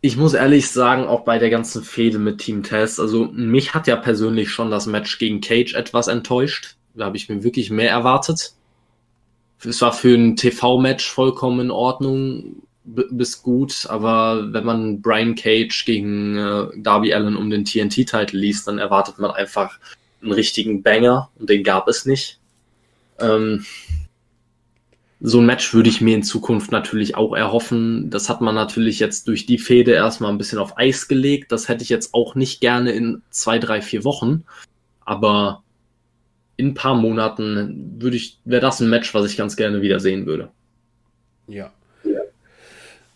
[0.00, 3.86] ich muss ehrlich sagen, auch bei der ganzen Fehde mit Team Test, also mich hat
[3.86, 6.76] ja persönlich schon das Match gegen Cage etwas enttäuscht.
[6.94, 8.54] Da habe ich mir wirklich mehr erwartet.
[9.62, 15.84] Es war für ein TV-Match vollkommen in Ordnung bis gut, aber wenn man Brian Cage
[15.84, 19.78] gegen äh, Darby Allen um den TNT-Titel liest, dann erwartet man einfach
[20.22, 22.38] einen richtigen Banger und den gab es nicht.
[23.20, 23.66] Ähm,
[25.20, 28.08] so ein Match würde ich mir in Zukunft natürlich auch erhoffen.
[28.08, 31.52] Das hat man natürlich jetzt durch die Fehde erstmal ein bisschen auf Eis gelegt.
[31.52, 34.44] Das hätte ich jetzt auch nicht gerne in zwei, drei, vier Wochen.
[35.04, 35.62] Aber
[36.56, 40.00] in ein paar Monaten würde ich, wäre das ein Match, was ich ganz gerne wieder
[40.00, 40.50] sehen würde.
[41.48, 41.70] Ja,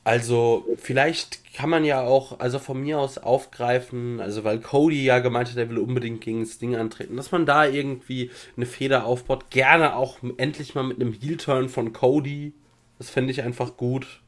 [0.05, 5.21] also vielleicht kann man ja auch, also von mir aus aufgreifen, also weil Cody ja
[5.21, 9.07] gemeint hat, er will unbedingt gegen das Ding antreten, dass man da irgendwie eine Feder
[9.07, 9.51] aufbaut.
[9.51, 12.53] Gerne auch endlich mal mit einem Heel-Turn von Cody.
[12.99, 14.21] Das fände ich einfach gut.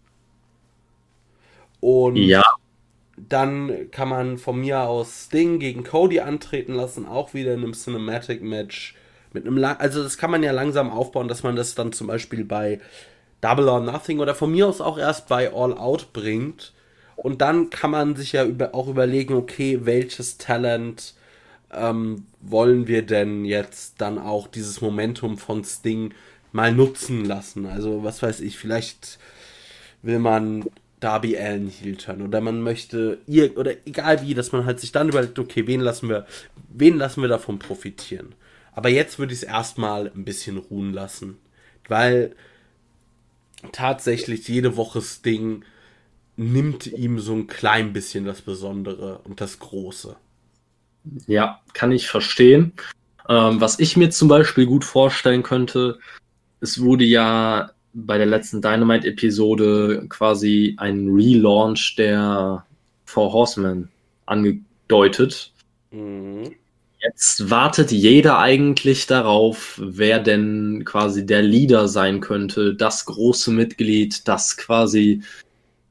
[1.80, 2.42] Und ja.
[3.16, 7.74] dann kann man von mir aus Sting gegen Cody antreten lassen, auch wieder in einem
[7.74, 8.94] Cinematic-Match.
[9.34, 12.44] Mit einem, also das kann man ja langsam aufbauen, dass man das dann zum Beispiel
[12.44, 12.80] bei
[13.40, 16.72] Double or Nothing oder von mir aus auch erst bei All Out bringt.
[17.16, 21.14] Und dann kann man sich ja über, auch überlegen, okay, welches Talent
[21.72, 26.12] ähm, wollen wir denn jetzt dann auch dieses Momentum von Sting
[26.52, 27.66] mal nutzen lassen?
[27.66, 29.18] Also, was weiß ich, vielleicht
[30.02, 30.64] will man
[31.00, 35.08] Darby Allen heel oder man möchte ihr oder egal wie, dass man halt sich dann
[35.08, 36.26] überlegt, okay, wen lassen wir,
[36.68, 38.34] wen lassen wir davon profitieren?
[38.72, 41.38] Aber jetzt würde ich es erstmal ein bisschen ruhen lassen,
[41.88, 42.34] weil
[43.72, 45.64] tatsächlich jede Woche Sting
[46.36, 50.16] nimmt ihm so ein klein bisschen das Besondere und das Große.
[51.26, 52.72] Ja, kann ich verstehen.
[53.28, 55.98] Ähm, was ich mir zum Beispiel gut vorstellen könnte,
[56.60, 62.64] es wurde ja bei der letzten Dynamite-Episode quasi ein Relaunch der
[63.04, 63.88] Four Horsemen
[64.26, 65.52] angedeutet.
[65.90, 66.54] Mhm.
[67.06, 74.26] Jetzt wartet jeder eigentlich darauf, wer denn quasi der Leader sein könnte, das große Mitglied,
[74.26, 75.22] das quasi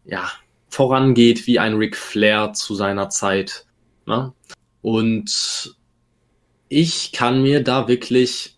[0.03, 0.29] ja
[0.67, 3.65] vorangeht wie ein Ric Flair zu seiner Zeit.
[4.05, 4.33] Ne?
[4.81, 5.77] Und
[6.67, 8.57] ich kann mir da wirklich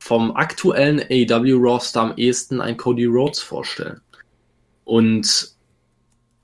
[0.00, 4.00] vom aktuellen AW-Roster am ehesten ein Cody Rhodes vorstellen.
[4.84, 5.54] Und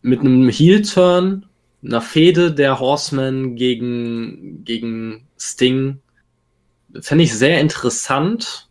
[0.03, 1.47] mit einem Heel-Turn
[1.85, 6.01] einer Fehde der Horsemen gegen, gegen Sting
[7.01, 8.69] fände ich sehr interessant.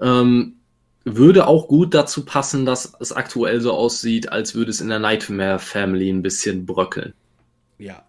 [0.00, 0.56] Ähm,
[1.04, 4.98] würde auch gut dazu passen, dass es aktuell so aussieht, als würde es in der
[4.98, 7.14] Nightmare Family ein bisschen bröckeln.
[7.78, 8.04] Ja.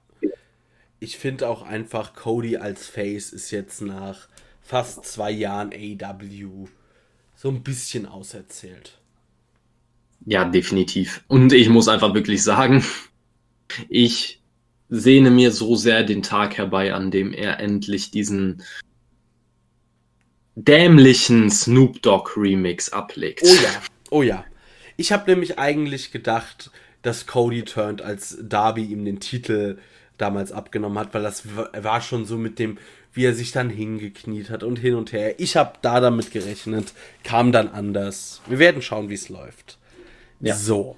[1.00, 4.28] Ich finde auch einfach, Cody als Face ist jetzt nach
[4.64, 6.68] fast zwei Jahren AW
[7.36, 9.00] so ein bisschen auserzählt.
[10.26, 11.24] Ja, definitiv.
[11.28, 12.84] Und ich muss einfach wirklich sagen,
[13.90, 14.42] ich
[14.90, 18.64] sehne mir so sehr den Tag herbei, an dem er endlich diesen
[20.56, 23.44] dämlichen Snoop Dogg Remix ablegt.
[23.44, 24.46] Oh ja, oh ja.
[24.96, 26.72] Ich habe nämlich eigentlich gedacht,
[27.04, 29.78] dass Cody turned, als Darby ihm den Titel
[30.18, 32.80] damals abgenommen hat, weil das war schon so mit dem,
[33.14, 35.40] wie er sich dann hingekniet hat und hin und her.
[35.40, 38.42] Ich habe da damit gerechnet, kam dann anders.
[38.48, 39.78] Wir werden schauen, wie es läuft.
[40.40, 40.56] Ja.
[40.56, 40.98] So.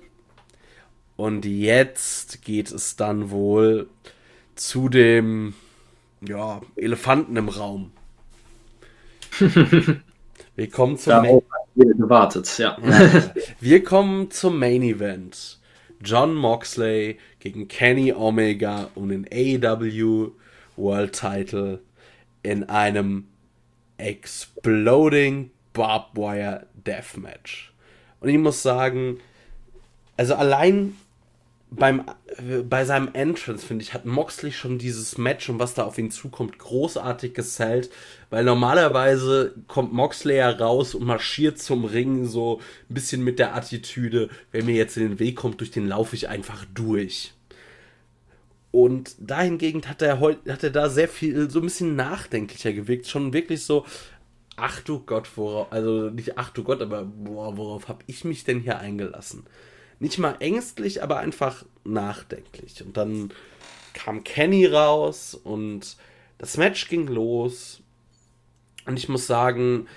[1.19, 3.89] Und jetzt geht es dann wohl
[4.55, 5.53] zu dem
[6.21, 7.91] ja, Elefanten im Raum.
[10.55, 11.41] Wir kommen zum Main
[11.75, 12.77] gewartet, ja.
[13.59, 15.59] Wir kommen zum Main Event.
[16.01, 20.31] John Moxley gegen Kenny Omega um den AEW
[20.77, 21.81] World Title
[22.43, 23.27] in einem
[23.97, 27.73] Exploding Barbed Wire Deathmatch.
[28.21, 29.19] Und ich muss sagen,
[30.15, 30.95] also allein
[31.71, 32.03] beim,
[32.67, 36.09] bei seinem Entrance, finde ich, hat Moxley schon dieses Match und was da auf ihn
[36.09, 37.91] zukommt, großartig gesellt,
[38.29, 42.59] weil normalerweise kommt Moxley ja raus und marschiert zum Ring so
[42.89, 46.15] ein bisschen mit der Attitüde, wer mir jetzt in den Weg kommt, durch den laufe
[46.15, 47.33] ich einfach durch.
[48.71, 53.33] Und dahingegen hat er hat er da sehr viel, so ein bisschen nachdenklicher gewirkt, schon
[53.33, 53.85] wirklich so,
[54.55, 58.43] ach du Gott, worauf, also nicht ach du Gott, aber boah, worauf habe ich mich
[58.43, 59.45] denn hier eingelassen?
[59.99, 62.83] Nicht mal ängstlich, aber einfach nachdenklich.
[62.83, 63.31] Und dann
[63.93, 65.97] kam Kenny raus und
[66.37, 67.81] das Match ging los.
[68.85, 69.87] Und ich muss sagen,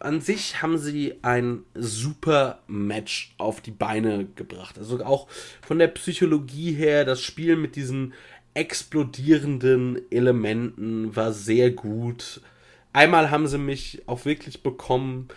[0.00, 4.78] an sich haben sie ein super Match auf die Beine gebracht.
[4.78, 5.28] Also auch
[5.62, 8.14] von der Psychologie her, das Spiel mit diesen
[8.54, 12.40] explodierenden Elementen war sehr gut.
[12.92, 15.28] Einmal haben sie mich auch wirklich bekommen,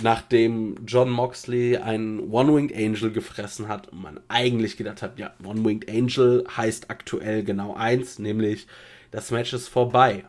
[0.00, 5.90] nachdem John Moxley einen One-Winged Angel gefressen hat und man eigentlich gedacht hat, ja, One-Winged
[5.90, 8.66] Angel heißt aktuell genau eins, nämlich
[9.10, 10.24] das Match ist vorbei.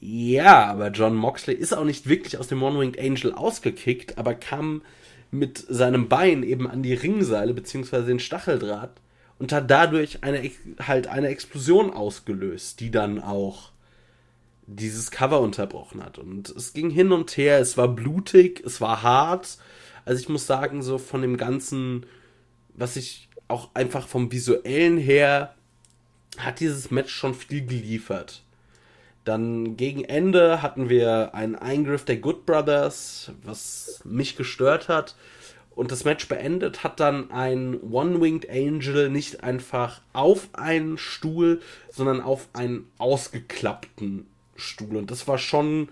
[0.00, 4.82] Ja, aber John Moxley ist auch nicht wirklich aus dem One-Winged Angel ausgekickt, aber kam
[5.30, 8.02] mit seinem Bein eben an die Ringseile bzw.
[8.02, 9.00] den Stacheldraht
[9.38, 10.50] und hat dadurch eine,
[10.86, 13.71] halt eine Explosion ausgelöst, die dann auch
[14.66, 16.18] dieses Cover unterbrochen hat.
[16.18, 19.58] Und es ging hin und her, es war blutig, es war hart.
[20.04, 22.06] Also ich muss sagen, so von dem Ganzen,
[22.74, 25.54] was ich auch einfach vom visuellen her,
[26.38, 28.42] hat dieses Match schon viel geliefert.
[29.24, 35.14] Dann gegen Ende hatten wir einen Eingriff der Good Brothers, was mich gestört hat.
[35.74, 41.60] Und das Match beendet hat dann ein One-Winged Angel nicht einfach auf einen Stuhl,
[41.90, 44.26] sondern auf einen ausgeklappten
[44.62, 44.96] Stuhl.
[44.96, 45.88] Und das war schon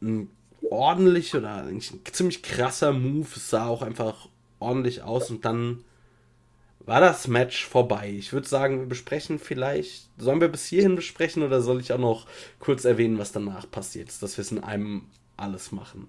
[0.00, 0.28] ein
[0.68, 3.28] ordentlich oder eigentlich ein ziemlich krasser Move.
[3.34, 5.84] Es sah auch einfach ordentlich aus und dann
[6.80, 8.14] war das Match vorbei.
[8.18, 11.98] Ich würde sagen, wir besprechen vielleicht, sollen wir bis hierhin besprechen oder soll ich auch
[11.98, 12.26] noch
[12.58, 15.02] kurz erwähnen, was danach passiert ist, dass wir es in einem
[15.36, 16.08] alles machen?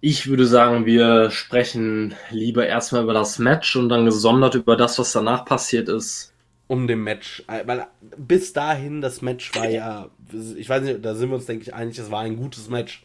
[0.00, 4.98] Ich würde sagen, wir sprechen lieber erstmal über das Match und dann gesondert über das,
[4.98, 6.32] was danach passiert ist
[6.68, 7.86] um dem Match, äh, weil
[8.16, 10.08] bis dahin das Match war ja,
[10.56, 13.04] ich weiß nicht, da sind wir uns, denke ich, einig, es war ein gutes Match.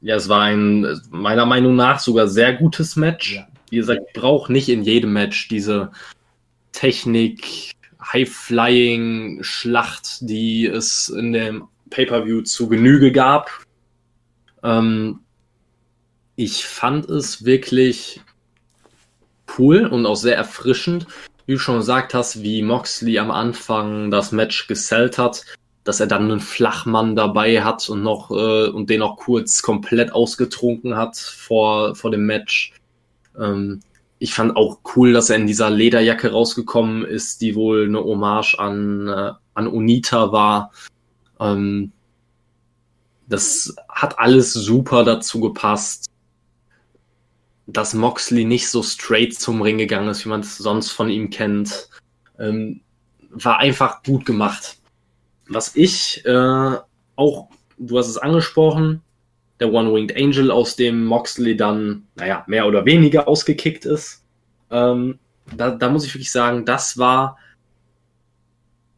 [0.00, 3.36] Ja, es war ein, meiner Meinung nach sogar sehr gutes Match.
[3.36, 3.46] Ja.
[3.70, 5.92] Wie gesagt, ich brauche nicht in jedem Match diese
[6.72, 7.72] Technik,
[8.02, 13.50] High-Flying-Schlacht, die es in dem Pay-Per-View zu Genüge gab.
[14.62, 15.20] Ähm,
[16.34, 18.20] ich fand es wirklich
[19.58, 21.06] cool und auch sehr erfrischend,
[21.46, 25.44] wie du schon gesagt hast, wie Moxley am Anfang das Match gesellt hat,
[25.84, 30.12] dass er dann einen Flachmann dabei hat und noch äh, und den auch kurz komplett
[30.12, 32.74] ausgetrunken hat vor, vor dem Match.
[33.38, 33.80] Ähm,
[34.18, 38.54] ich fand auch cool, dass er in dieser Lederjacke rausgekommen ist, die wohl eine Hommage
[38.58, 40.70] an, äh, an Unita war.
[41.40, 41.90] Ähm,
[43.26, 46.11] das hat alles super dazu gepasst
[47.66, 51.30] dass Moxley nicht so straight zum Ring gegangen ist, wie man es sonst von ihm
[51.30, 51.88] kennt.
[52.38, 52.80] Ähm,
[53.30, 54.78] war einfach gut gemacht.
[55.48, 56.76] Was ich äh,
[57.16, 57.48] auch,
[57.78, 59.02] du hast es angesprochen,
[59.60, 64.24] der One-Winged Angel, aus dem Moxley dann, naja, mehr oder weniger ausgekickt ist.
[64.70, 65.18] Ähm,
[65.56, 67.38] da, da muss ich wirklich sagen, das war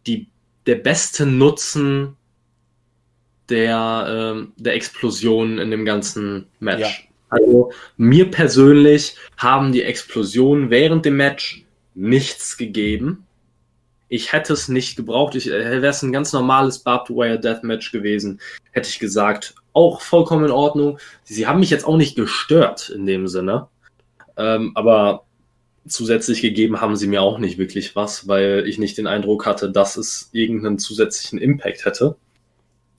[0.07, 0.29] die,
[0.67, 2.17] der beste Nutzen
[3.49, 6.81] der, äh, der Explosion in dem ganzen Match.
[6.81, 7.14] Ja.
[7.35, 13.27] Also mir persönlich haben die Explosionen während dem Match nichts gegeben.
[14.09, 15.35] Ich hätte es nicht gebraucht.
[15.35, 18.41] Ich äh, wäre es ein ganz normales Barbed Wire Deathmatch gewesen,
[18.73, 19.55] hätte ich gesagt.
[19.73, 20.99] Auch vollkommen in Ordnung.
[21.25, 23.67] Sie haben mich jetzt auch nicht gestört in dem Sinne.
[24.37, 25.25] Ähm, aber
[25.87, 29.71] zusätzlich gegeben haben sie mir auch nicht wirklich was, weil ich nicht den Eindruck hatte,
[29.71, 32.17] dass es irgendeinen zusätzlichen Impact hätte.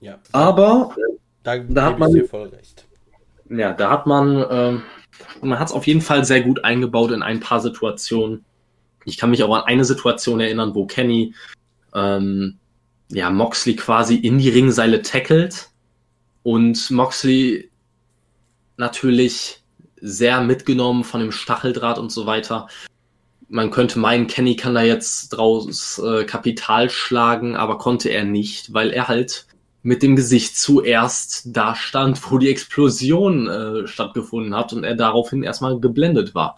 [0.02, 0.20] Ja.
[0.34, 0.94] Aber
[1.44, 2.85] da, da hat man voll recht
[3.50, 4.80] ja, da hat man, äh,
[5.42, 8.44] man hat es auf jeden Fall sehr gut eingebaut in ein paar Situationen.
[9.06, 11.34] Ich kann mich auch an eine Situation erinnern, wo Kenny
[11.94, 12.58] ähm,
[13.10, 15.70] ja, Moxley quasi in die Ringseile tackelt
[16.44, 17.70] und Moxley
[18.78, 19.64] natürlich
[20.02, 22.68] sehr mitgenommen von dem Stacheldraht und so weiter.
[23.48, 28.74] Man könnte meinen, Kenny kann da jetzt draus äh, Kapital schlagen, aber konnte er nicht,
[28.74, 29.46] weil er halt
[29.86, 35.44] mit dem Gesicht zuerst da stand, wo die Explosion äh, stattgefunden hat und er daraufhin
[35.44, 36.58] erstmal geblendet war.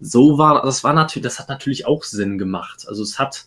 [0.00, 2.84] So war, das war natürlich, das hat natürlich auch Sinn gemacht.
[2.88, 3.46] Also es hat,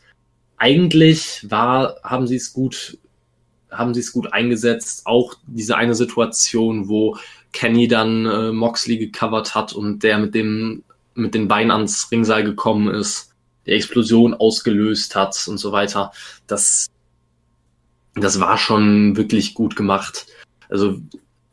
[0.55, 2.97] eigentlich war, haben sie es gut,
[3.69, 5.01] haben sie es gut eingesetzt.
[5.05, 7.17] Auch diese eine Situation, wo
[7.51, 10.83] Kenny dann äh, Moxley gecovert hat und der mit dem,
[11.13, 13.33] mit den Beinen ans Ringseil gekommen ist,
[13.65, 16.13] die Explosion ausgelöst hat und so weiter.
[16.47, 16.87] Das
[18.23, 20.27] das war schon wirklich gut gemacht.
[20.69, 20.99] Also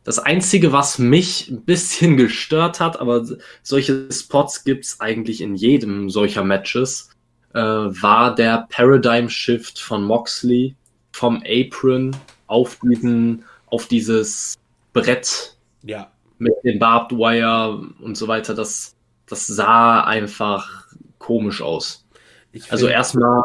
[0.05, 3.27] das Einzige, was mich ein bisschen gestört hat, aber
[3.63, 7.11] solche Spots gibt's eigentlich in jedem solcher Matches,
[7.55, 10.77] äh, war der Paradigm Shift von Moxley
[11.13, 12.15] vom Apron
[12.47, 14.55] auf diesen, auf dieses
[14.93, 16.11] Brett ja.
[16.39, 18.55] mit dem Barbed Wire und so weiter.
[18.55, 18.95] Das,
[19.27, 20.87] das sah einfach
[21.19, 22.07] komisch aus.
[22.53, 23.43] Ich also erstmal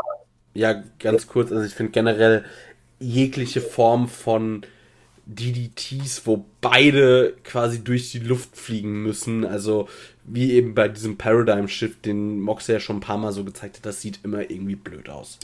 [0.54, 2.46] Ja, ganz kurz, also ich finde generell
[3.02, 4.66] jegliche Form von
[5.26, 9.88] DDTs, wo beide quasi durch die Luft fliegen müssen, also
[10.24, 13.78] wie eben bei diesem Paradigm Shift, den Mox ja schon ein paar Mal so gezeigt
[13.78, 15.40] hat, das sieht immer irgendwie blöd aus.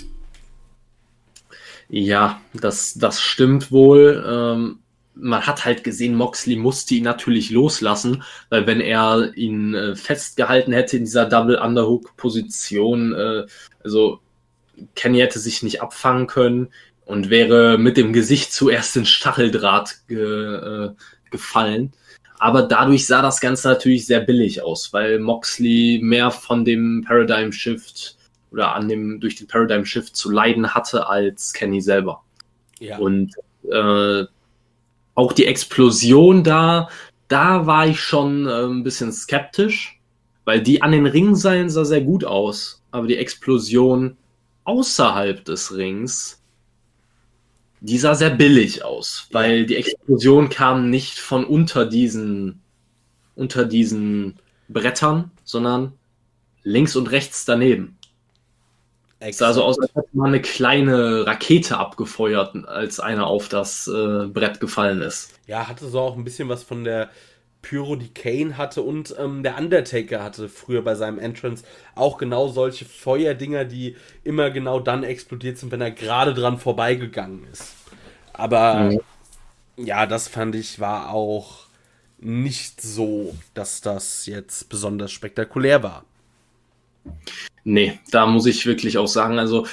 [1.89, 4.23] Ja, das, das stimmt wohl.
[4.27, 4.79] Ähm,
[5.15, 10.73] man hat halt gesehen, Moxley musste ihn natürlich loslassen, weil wenn er ihn äh, festgehalten
[10.73, 13.45] hätte in dieser Double Underhook Position, äh,
[13.83, 14.19] also
[14.95, 16.69] Kenny hätte sich nicht abfangen können
[17.07, 20.89] und wäre mit dem Gesicht zuerst in Stacheldraht ge, äh,
[21.31, 21.93] gefallen.
[22.37, 27.51] Aber dadurch sah das Ganze natürlich sehr billig aus, weil Moxley mehr von dem Paradigm
[27.51, 28.17] Shift
[28.51, 32.23] oder an dem durch den Paradigm Shift zu leiden hatte als Kenny selber.
[32.79, 32.97] Ja.
[32.97, 33.33] Und
[33.71, 34.25] äh,
[35.15, 36.89] auch die Explosion da,
[37.29, 39.99] da war ich schon äh, ein bisschen skeptisch,
[40.45, 44.17] weil die an den Ringseilen sah sehr gut aus, aber die Explosion
[44.65, 46.43] außerhalb des Rings,
[47.79, 52.61] die sah sehr billig aus, weil die Explosion kam nicht von unter diesen
[53.35, 55.93] unter diesen Brettern, sondern
[56.63, 57.97] links und rechts daneben.
[59.19, 63.87] Es sah so aus, als hätte man eine kleine Rakete abgefeuert, als einer auf das
[63.87, 65.39] äh, Brett gefallen ist.
[65.47, 67.09] Ja, hatte so auch ein bisschen was von der
[67.67, 71.65] Pyro, die Kane hatte und ähm, der Undertaker hatte früher bei seinem Entrance
[71.95, 77.45] auch genau solche Feuerdinger, die immer genau dann explodiert sind, wenn er gerade dran vorbeigegangen
[77.51, 77.77] ist.
[78.33, 78.99] Aber Mhm.
[79.77, 81.67] ja, das fand ich war auch
[82.19, 86.05] nicht so, dass das jetzt besonders spektakulär war.
[87.63, 89.67] Nee, da muss ich wirklich auch sagen, also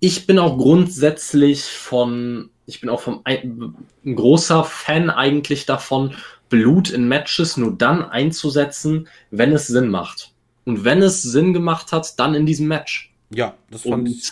[0.00, 3.74] ich bin auch grundsätzlich von, ich bin auch vom, ein,
[4.04, 6.14] ein großer Fan eigentlich davon,
[6.48, 10.30] Blut in Matches nur dann einzusetzen, wenn es Sinn macht.
[10.64, 13.12] Und wenn es Sinn gemacht hat, dann in diesem Match.
[13.30, 14.30] Ja, das fand Und ich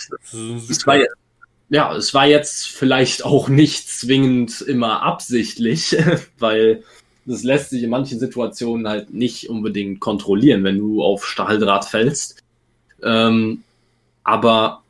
[0.70, 1.16] Es war, jetzt-
[1.68, 5.96] ja, es war jetzt vielleicht auch nicht zwingend immer absichtlich,
[6.38, 6.82] weil
[7.24, 12.42] das lässt sich in manchen Situationen halt nicht unbedingt kontrollieren, wenn du auf Stahldraht fällst.
[13.02, 13.62] Ähm,
[14.24, 14.82] aber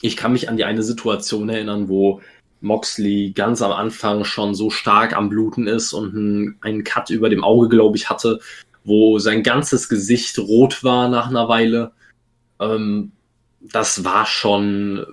[0.00, 2.20] ich kann mich an die eine Situation erinnern, wo
[2.60, 7.44] Moxley ganz am Anfang schon so stark am Bluten ist und einen, Cut über dem
[7.44, 8.40] Auge, glaube ich, hatte,
[8.84, 11.92] wo sein ganzes Gesicht rot war nach einer Weile.
[12.60, 13.12] Ähm,
[13.60, 15.06] das war schon,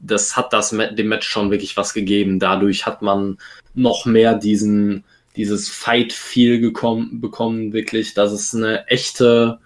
[0.00, 2.38] das hat das dem Match schon wirklich was gegeben.
[2.38, 3.38] Dadurch hat man
[3.74, 5.04] noch mehr diesen,
[5.36, 9.60] dieses Fight-Feel gekommen, bekommen, wirklich, dass es eine echte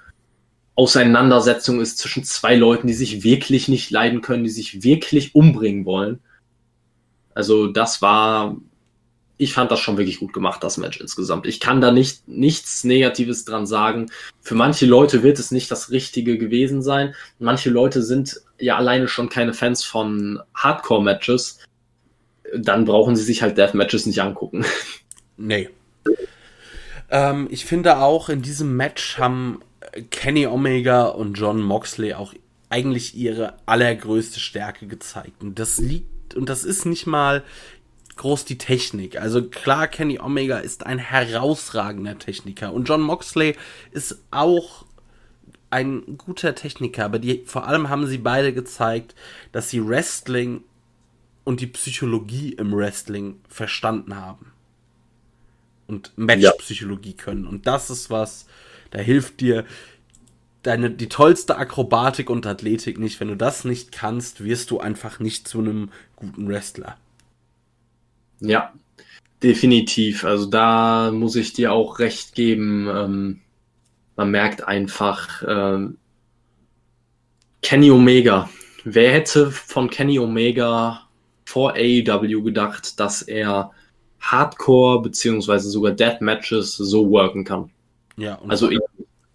[0.75, 5.85] Auseinandersetzung ist zwischen zwei Leuten, die sich wirklich nicht leiden können, die sich wirklich umbringen
[5.85, 6.21] wollen.
[7.39, 8.57] Also das war,
[9.37, 11.47] ich fand das schon wirklich gut gemacht, das Match insgesamt.
[11.47, 14.11] Ich kann da nicht nichts Negatives dran sagen.
[14.41, 17.15] Für manche Leute wird es nicht das Richtige gewesen sein.
[17.39, 21.61] Manche Leute sind ja alleine schon keine Fans von Hardcore-Matches.
[22.57, 24.65] Dann brauchen sie sich halt Death-Matches nicht angucken.
[25.41, 25.71] Nee.
[27.11, 29.61] Ähm, ich finde auch, in diesem Match haben
[30.11, 32.35] Kenny Omega und John Moxley auch
[32.71, 35.41] eigentlich ihre allergrößte Stärke gezeigt.
[35.41, 37.45] Und das liegt, und das ist nicht mal
[38.17, 39.21] groß die Technik.
[39.21, 43.57] Also klar, Kenny Omega ist ein herausragender Techniker und John Moxley
[43.93, 44.87] ist auch
[45.71, 49.15] ein guter Techniker, aber die, vor allem haben sie beide gezeigt,
[49.53, 50.63] dass sie Wrestling
[51.45, 54.53] und die Psychologie im Wrestling verstanden haben
[55.87, 57.47] und Matchpsychologie können.
[57.47, 58.47] Und das ist was,
[58.91, 59.65] da hilft dir
[60.63, 63.21] deine, die tollste Akrobatik und Athletik nicht.
[63.21, 66.97] Wenn du das nicht kannst, wirst du einfach nicht zu einem guten Wrestler.
[68.41, 68.73] Ja.
[69.43, 70.25] Definitiv.
[70.25, 72.89] Also da muss ich dir auch recht geben.
[72.89, 73.41] Ähm,
[74.17, 75.97] man merkt einfach ähm,
[77.63, 78.51] Kenny Omega.
[78.85, 81.03] Wer hätte von Kenny Omega
[81.45, 83.71] vor AEW gedacht, dass er
[84.21, 87.71] Hardcore beziehungsweise sogar Death Matches so worken kann?
[88.17, 88.69] Ja, und Also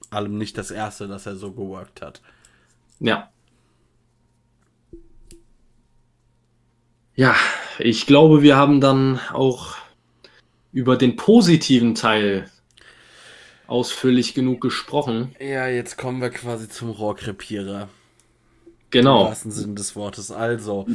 [0.10, 2.22] allem nicht das erste, dass er so geworkt hat.
[2.99, 3.30] ja.
[7.15, 7.35] Ja,
[7.80, 9.76] ich glaube, wir haben dann auch
[10.72, 12.49] über den positiven Teil
[13.68, 15.35] ausführlich genug gesprochen.
[15.40, 17.84] Ja, jetzt kommen wir quasi zum Rohrkrepierer.
[17.84, 17.90] Im
[18.90, 19.26] Genau.
[19.26, 20.31] wahrsten Sinne des Wortes.
[20.31, 20.88] Also,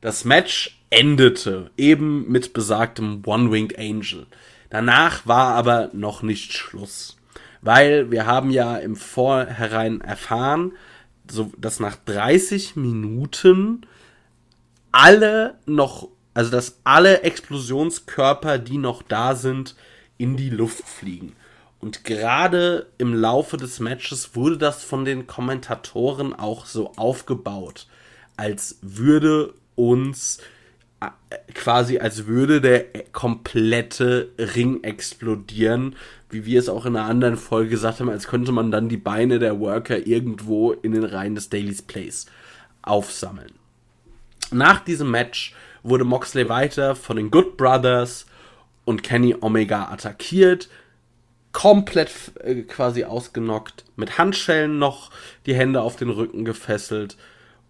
[0.00, 4.26] das Match endete eben mit besagtem One-Winged Angel.
[4.70, 7.16] Danach war aber noch nicht Schluss.
[7.62, 10.72] Weil wir haben ja im Vorhinein erfahren,
[11.30, 13.86] so, dass nach 30 Minuten
[14.96, 19.76] alle noch, also dass alle Explosionskörper, die noch da sind,
[20.16, 21.36] in die Luft fliegen.
[21.80, 27.86] Und gerade im Laufe des Matches wurde das von den Kommentatoren auch so aufgebaut,
[28.38, 30.38] als würde uns
[31.00, 31.08] äh,
[31.52, 35.94] quasi, als würde der komplette Ring explodieren,
[36.30, 38.96] wie wir es auch in einer anderen Folge gesagt haben, als könnte man dann die
[38.96, 42.24] Beine der Worker irgendwo in den Reihen des Daily's Place
[42.80, 43.52] aufsammeln.
[44.50, 48.26] Nach diesem Match wurde Moxley weiter von den Good Brothers
[48.84, 50.68] und Kenny Omega attackiert,
[51.52, 52.10] komplett
[52.42, 55.10] äh, quasi ausgenockt, mit Handschellen noch
[55.46, 57.16] die Hände auf den Rücken gefesselt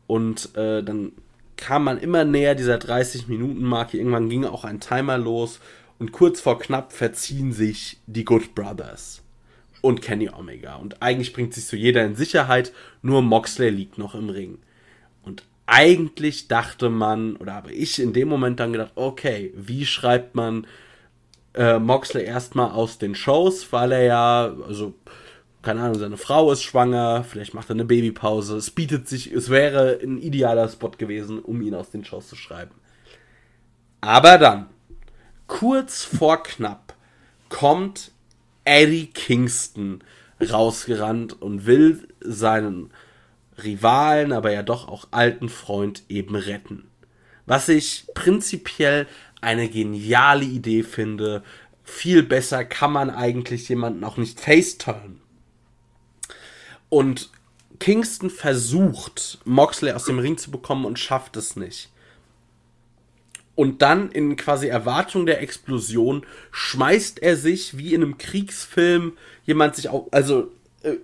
[0.07, 1.13] und äh, dann
[1.57, 3.97] kam man immer näher dieser 30-Minuten-Marke.
[3.97, 5.61] Irgendwann ging auch ein Timer los
[5.99, 9.23] und kurz vor knapp verziehen sich die Good Brothers
[9.81, 10.77] und Kenny Omega.
[10.77, 12.73] Und eigentlich bringt sich so jeder in Sicherheit,
[13.03, 14.59] nur Moxley liegt noch im Ring.
[15.67, 20.67] Eigentlich dachte man, oder habe ich in dem Moment dann gedacht, okay, wie schreibt man
[21.55, 24.95] äh, Moxley erstmal aus den Shows, weil er ja, also,
[25.63, 28.57] keine Ahnung, seine Frau ist schwanger, vielleicht macht er eine Babypause.
[28.57, 32.37] Es bietet sich, es wäre ein idealer Spot gewesen, um ihn aus den Shows zu
[32.37, 32.75] schreiben.
[34.01, 34.67] Aber dann,
[35.49, 36.95] kurz vor knapp,
[37.49, 38.13] kommt
[38.65, 40.05] Eddie Kingston
[40.41, 42.91] rausgerannt und will seinen
[43.63, 46.89] Rivalen, aber ja doch auch alten Freund eben retten.
[47.47, 49.07] Was ich prinzipiell
[49.41, 51.43] eine geniale Idee finde.
[51.85, 55.21] Viel besser kann man eigentlich jemanden auch nicht faceturn.
[56.89, 57.31] Und
[57.79, 61.91] Kingston versucht, Moxley aus dem Ring zu bekommen und schafft es nicht.
[63.55, 69.77] Und dann in quasi Erwartung der Explosion schmeißt er sich wie in einem Kriegsfilm jemand
[69.77, 70.53] sich auf, also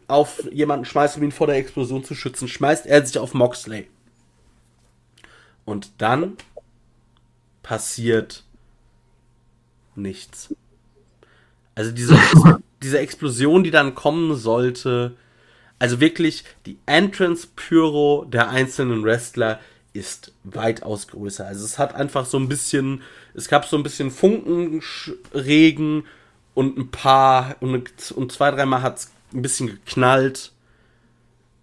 [0.09, 3.89] auf jemanden schmeißt, um ihn vor der Explosion zu schützen, schmeißt er sich auf Moxley.
[5.65, 6.37] Und dann
[7.63, 8.45] passiert
[9.95, 10.55] nichts.
[11.75, 12.19] Also diese,
[12.83, 15.17] diese Explosion, die dann kommen sollte,
[15.79, 19.61] also wirklich die Entrance Pyro der einzelnen Wrestler
[19.93, 21.47] ist weitaus größer.
[21.47, 23.03] Also es hat einfach so ein bisschen,
[23.35, 26.07] es gab so ein bisschen Funkenregen
[26.55, 30.53] und ein paar, und, und zwei, dreimal hat es ein bisschen geknallt.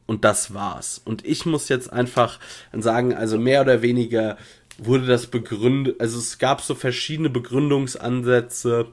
[0.06, 1.00] Und das war's.
[1.06, 2.40] Und ich muss jetzt einfach
[2.74, 4.38] sagen, also mehr oder weniger
[4.80, 8.88] wurde das begründet, also es gab so verschiedene Begründungsansätze.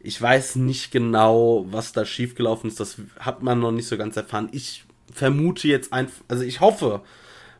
[0.00, 2.80] Ich weiß nicht genau, was da schiefgelaufen ist.
[2.80, 4.48] Das hat man noch nicht so ganz erfahren.
[4.52, 7.02] Ich vermute jetzt einfach, also ich hoffe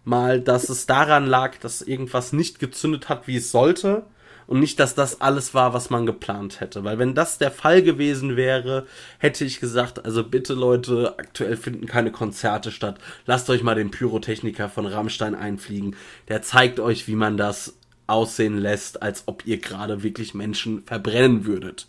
[0.04, 4.04] mal, dass es daran lag, dass irgendwas nicht gezündet hat, wie es sollte.
[4.50, 6.82] Und nicht, dass das alles war, was man geplant hätte.
[6.82, 8.84] Weil wenn das der Fall gewesen wäre,
[9.18, 12.98] hätte ich gesagt, also bitte Leute, aktuell finden keine Konzerte statt.
[13.26, 15.94] Lasst euch mal den Pyrotechniker von Rammstein einfliegen.
[16.26, 17.76] Der zeigt euch, wie man das
[18.08, 21.86] aussehen lässt, als ob ihr gerade wirklich Menschen verbrennen würdet.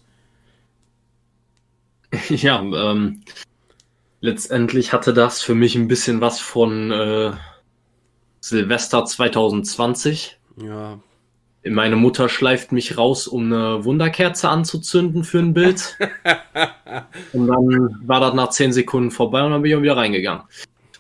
[2.30, 3.24] Ja, ähm,
[4.20, 7.32] letztendlich hatte das für mich ein bisschen was von äh,
[8.40, 10.38] Silvester 2020.
[10.58, 11.00] Ja,
[11.64, 15.98] Meine Mutter schleift mich raus, um eine Wunderkerze anzuzünden für ein Bild.
[17.34, 20.44] und dann war das nach 10 Sekunden vorbei und dann bin ich auch wieder reingegangen.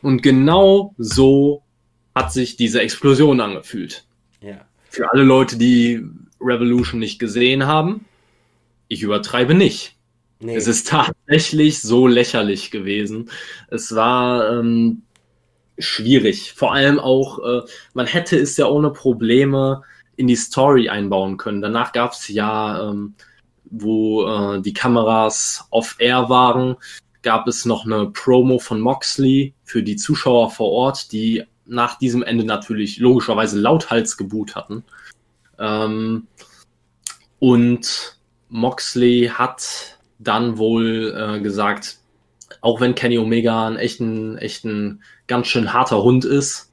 [0.01, 1.63] Und genau so
[2.13, 4.05] hat sich diese Explosion angefühlt.
[4.41, 4.65] ja.
[4.89, 6.05] Für alle Leute, die
[6.41, 8.03] Revolution nicht gesehen haben,
[8.89, 9.95] ich übertreibe nicht.
[10.41, 10.55] Nee.
[10.55, 13.29] Es ist tatsächlich so lächerlich gewesen.
[13.69, 15.03] Es war ähm,
[15.77, 16.53] schwierig.
[16.53, 17.61] Vor allem auch, äh,
[17.93, 19.83] man hätte es ja ohne Probleme
[20.15, 21.61] in die Story einbauen können.
[21.61, 23.15] Danach gab es ja, ähm,
[23.65, 26.75] wo äh, die Kameras off-air waren,
[27.21, 32.23] gab es noch eine Promo von Moxley für die Zuschauer vor Ort, die nach diesem
[32.23, 34.83] Ende natürlich logischerweise lauthals geboot hatten.
[35.59, 36.27] Ähm,
[37.39, 38.17] und
[38.49, 41.99] Moxley hat dann wohl äh, gesagt,
[42.59, 46.70] auch wenn Kenny Omega ein echten, echten, ganz schön harter Hund ist,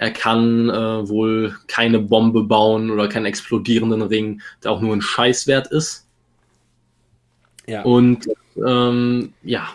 [0.00, 5.02] er kann äh, wohl keine Bombe bauen oder keinen explodierenden Ring, der auch nur ein
[5.02, 6.08] Scheißwert ist.
[7.66, 7.82] Ja.
[7.82, 8.26] Und
[8.66, 9.68] ähm, ja,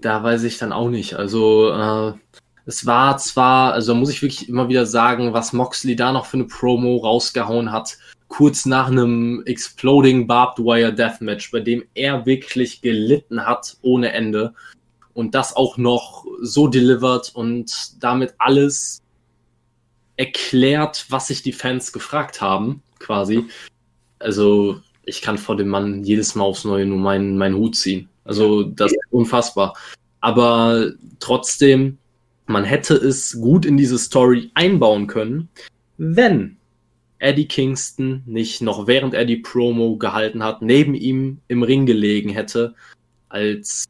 [0.00, 1.14] da weiß ich dann auch nicht.
[1.14, 2.12] Also äh,
[2.66, 6.36] es war zwar, also muss ich wirklich immer wieder sagen, was Moxley da noch für
[6.36, 7.98] eine Promo rausgehauen hat,
[8.28, 14.54] kurz nach einem Exploding Barbed Wire Deathmatch, bei dem er wirklich gelitten hat ohne Ende
[15.14, 19.01] und das auch noch so delivered und damit alles
[20.16, 23.44] erklärt, was sich die Fans gefragt haben, quasi.
[24.18, 28.08] Also ich kann vor dem Mann jedes Mal aufs Neue nur meinen, meinen Hut ziehen.
[28.24, 29.74] Also das ist unfassbar.
[30.20, 31.98] Aber trotzdem,
[32.46, 35.48] man hätte es gut in diese Story einbauen können,
[35.96, 36.56] wenn
[37.18, 42.30] Eddie Kingston nicht noch während er die Promo gehalten hat, neben ihm im Ring gelegen
[42.30, 42.74] hätte,
[43.28, 43.84] als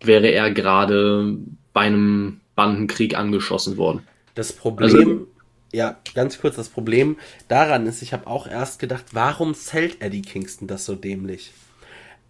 [0.00, 1.38] wäre er gerade
[1.72, 4.02] bei einem Bandenkrieg angeschossen worden.
[4.36, 5.26] Das Problem, also,
[5.72, 7.16] ja, ganz kurz, das Problem
[7.48, 11.52] daran ist, ich habe auch erst gedacht, warum zählt Eddie Kingston das so dämlich?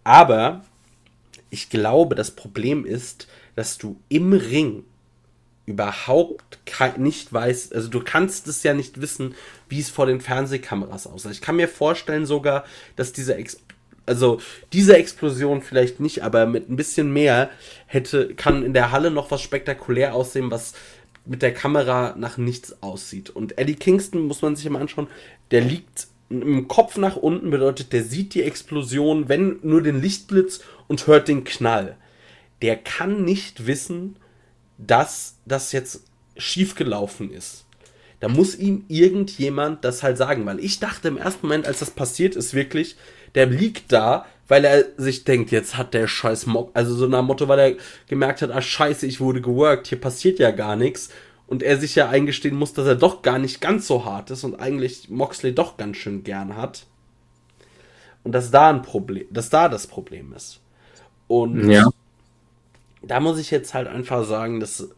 [0.03, 0.63] Aber
[1.49, 4.85] ich glaube, das Problem ist, dass du im Ring
[5.65, 6.59] überhaupt
[6.97, 9.35] nicht weißt, also du kannst es ja nicht wissen,
[9.67, 11.29] wie es vor den Fernsehkameras aussah.
[11.29, 12.63] Ich kann mir vorstellen sogar,
[12.95, 13.57] dass diese Ex
[14.05, 14.39] also
[14.71, 17.49] diese Explosion vielleicht nicht, aber mit ein bisschen mehr
[17.87, 20.73] hätte kann in der Halle noch was spektakulär aussehen, was
[21.27, 23.29] mit der Kamera nach nichts aussieht.
[23.29, 25.07] Und Eddie Kingston muss man sich immer anschauen,
[25.51, 30.61] der liegt im Kopf nach unten, bedeutet, der sieht die Explosion, wenn nur den Lichtblitz
[30.87, 31.97] und hört den Knall.
[32.61, 34.17] Der kann nicht wissen,
[34.77, 36.03] dass das jetzt
[36.35, 37.65] schiefgelaufen ist.
[38.19, 41.91] Da muss ihm irgendjemand das halt sagen, weil ich dachte im ersten Moment, als das
[41.91, 42.95] passiert ist, wirklich,
[43.35, 47.23] der liegt da, weil er sich denkt, jetzt hat der scheiß Mock, also so nach
[47.23, 47.75] Motto, weil er
[48.07, 51.09] gemerkt hat, ah scheiße, ich wurde geworkt, hier passiert ja gar nichts.
[51.47, 54.43] Und er sich ja eingestehen muss, dass er doch gar nicht ganz so hart ist
[54.43, 56.85] und eigentlich Moxley doch ganz schön gern hat.
[58.23, 60.59] Und dass da ein Problem, dass da das Problem ist.
[61.27, 61.89] Und ja
[63.01, 64.89] da muss ich jetzt halt einfach sagen, das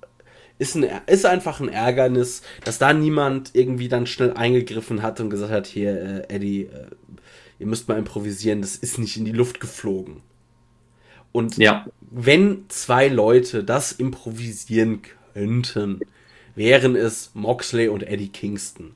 [0.57, 5.30] ist, ein, ist einfach ein Ärgernis, dass da niemand irgendwie dann schnell eingegriffen hat und
[5.30, 6.88] gesagt hat, hier, äh, Eddie, äh,
[7.60, 10.23] ihr müsst mal improvisieren, das ist nicht in die Luft geflogen.
[11.31, 11.86] Und ja.
[12.10, 15.02] wenn zwei Leute das improvisieren
[15.34, 15.99] könnten,
[16.56, 18.95] wären es Moxley und Eddie Kingston.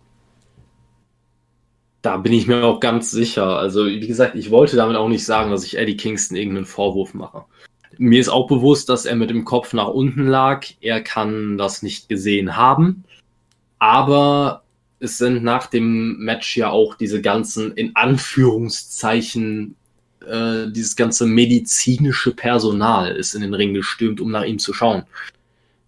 [2.02, 3.58] Da bin ich mir auch ganz sicher.
[3.58, 7.14] Also, wie gesagt, ich wollte damit auch nicht sagen, dass ich Eddie Kingston irgendeinen Vorwurf
[7.14, 7.46] mache.
[7.98, 10.66] Mir ist auch bewusst, dass er mit dem Kopf nach unten lag.
[10.82, 13.06] Er kann das nicht gesehen haben.
[13.80, 14.63] Aber
[15.04, 19.76] es sind nach dem Match ja auch diese ganzen, in Anführungszeichen,
[20.26, 25.04] äh, dieses ganze medizinische Personal ist in den Ring gestürmt, um nach ihm zu schauen.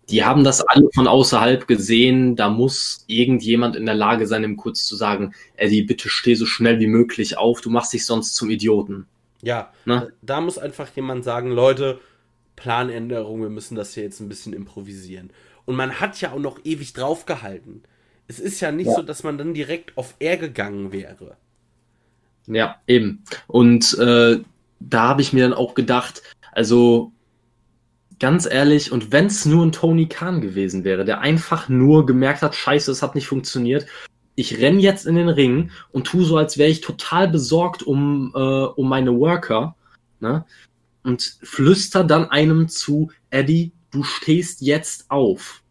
[0.10, 2.36] Die haben das alle von außerhalb gesehen.
[2.36, 6.46] Da muss irgendjemand in der Lage sein, ihm kurz zu sagen, Eddie, bitte steh so
[6.46, 9.08] schnell wie möglich auf, du machst dich sonst zum Idioten.
[9.42, 10.12] Ja, ne?
[10.22, 12.02] da muss einfach jemand sagen, Leute,
[12.58, 15.32] Planänderung, wir müssen das hier jetzt ein bisschen improvisieren.
[15.64, 17.84] Und man hat ja auch noch ewig draufgehalten.
[18.28, 18.96] Es ist ja nicht ja.
[18.96, 21.38] so, dass man dann direkt auf R gegangen wäre.
[22.48, 23.24] Ja, eben.
[23.48, 24.40] Und äh,
[24.80, 26.22] da habe ich mir dann auch gedacht,
[26.52, 27.12] also
[28.20, 32.42] ganz ehrlich, und wenn es nur ein Tony Khan gewesen wäre, der einfach nur gemerkt
[32.42, 33.86] hat, scheiße, es hat nicht funktioniert,
[34.36, 38.32] ich renn jetzt in den Ring und tu so, als wäre ich total besorgt um,
[38.36, 39.76] äh, um meine Worker,
[40.20, 40.46] ne?
[41.04, 45.62] Und flüster dann einem zu, Eddie, du stehst jetzt auf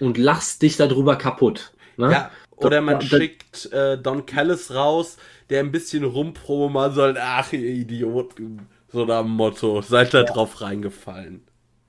[0.00, 1.72] und lachst dich darüber kaputt.
[1.96, 2.10] Ne?
[2.12, 5.16] Ja, oder man schickt äh, Don Callis raus,
[5.48, 10.24] der ein bisschen rumproben soll, ach ihr Idioten, so nach dem Motto, seid da ja.
[10.24, 11.42] drauf reingefallen.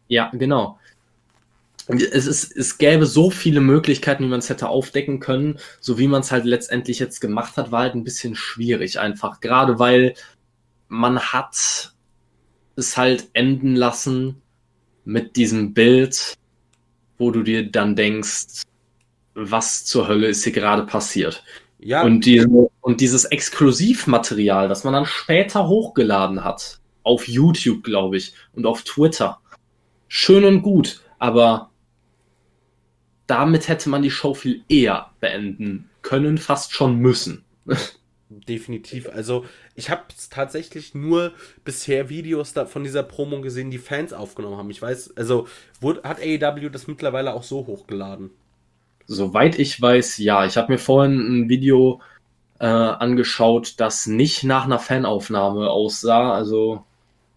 [0.07, 0.77] Ja, genau
[1.87, 5.59] es, ist, es gäbe so viele Möglichkeiten, wie man es hätte aufdecken können.
[5.79, 9.39] So wie man es halt letztendlich jetzt gemacht hat, war halt ein bisschen schwierig einfach.
[9.39, 10.13] Gerade weil
[10.87, 11.93] man hat
[12.75, 14.41] es halt enden lassen
[15.05, 16.35] mit diesem Bild,
[17.21, 18.63] wo du dir dann denkst,
[19.35, 21.43] was zur Hölle ist hier gerade passiert.
[21.79, 22.01] Ja.
[22.01, 22.45] Und, die,
[22.81, 28.83] und dieses Exklusivmaterial, das man dann später hochgeladen hat, auf YouTube, glaube ich, und auf
[28.83, 29.39] Twitter.
[30.07, 31.69] Schön und gut, aber
[33.27, 37.45] damit hätte man die Show viel eher beenden können, fast schon müssen.
[38.33, 39.09] Definitiv.
[39.09, 39.43] Also
[39.75, 41.33] ich habe tatsächlich nur
[41.65, 44.69] bisher Videos da von dieser Promo gesehen, die Fans aufgenommen haben.
[44.69, 45.47] Ich weiß, also
[45.81, 48.29] wurde, hat AEW das mittlerweile auch so hochgeladen?
[49.05, 50.45] Soweit ich weiß, ja.
[50.45, 51.99] Ich habe mir vorhin ein Video
[52.59, 56.31] äh, angeschaut, das nicht nach einer Fanaufnahme aussah.
[56.31, 56.85] Also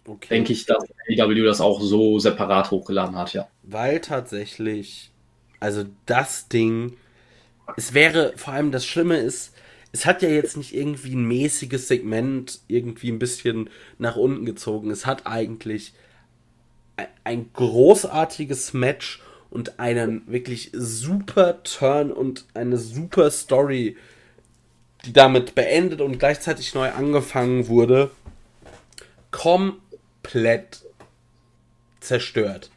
[0.07, 0.29] okay.
[0.31, 3.49] denke ich, dass AEW das auch so separat hochgeladen hat, ja.
[3.65, 5.11] Weil tatsächlich,
[5.59, 6.97] also das Ding,
[7.77, 9.54] es wäre vor allem das Schlimme ist,
[9.95, 14.91] es hat ja jetzt nicht irgendwie ein mäßiges Segment irgendwie ein bisschen nach unten gezogen.
[14.91, 15.95] Es hat eigentlich
[17.23, 23.97] ein großartiges Match und einen wirklich super Turn und eine super Story
[25.05, 28.11] die damit beendet und gleichzeitig neu angefangen wurde,
[29.31, 30.83] komplett
[32.01, 32.71] zerstört.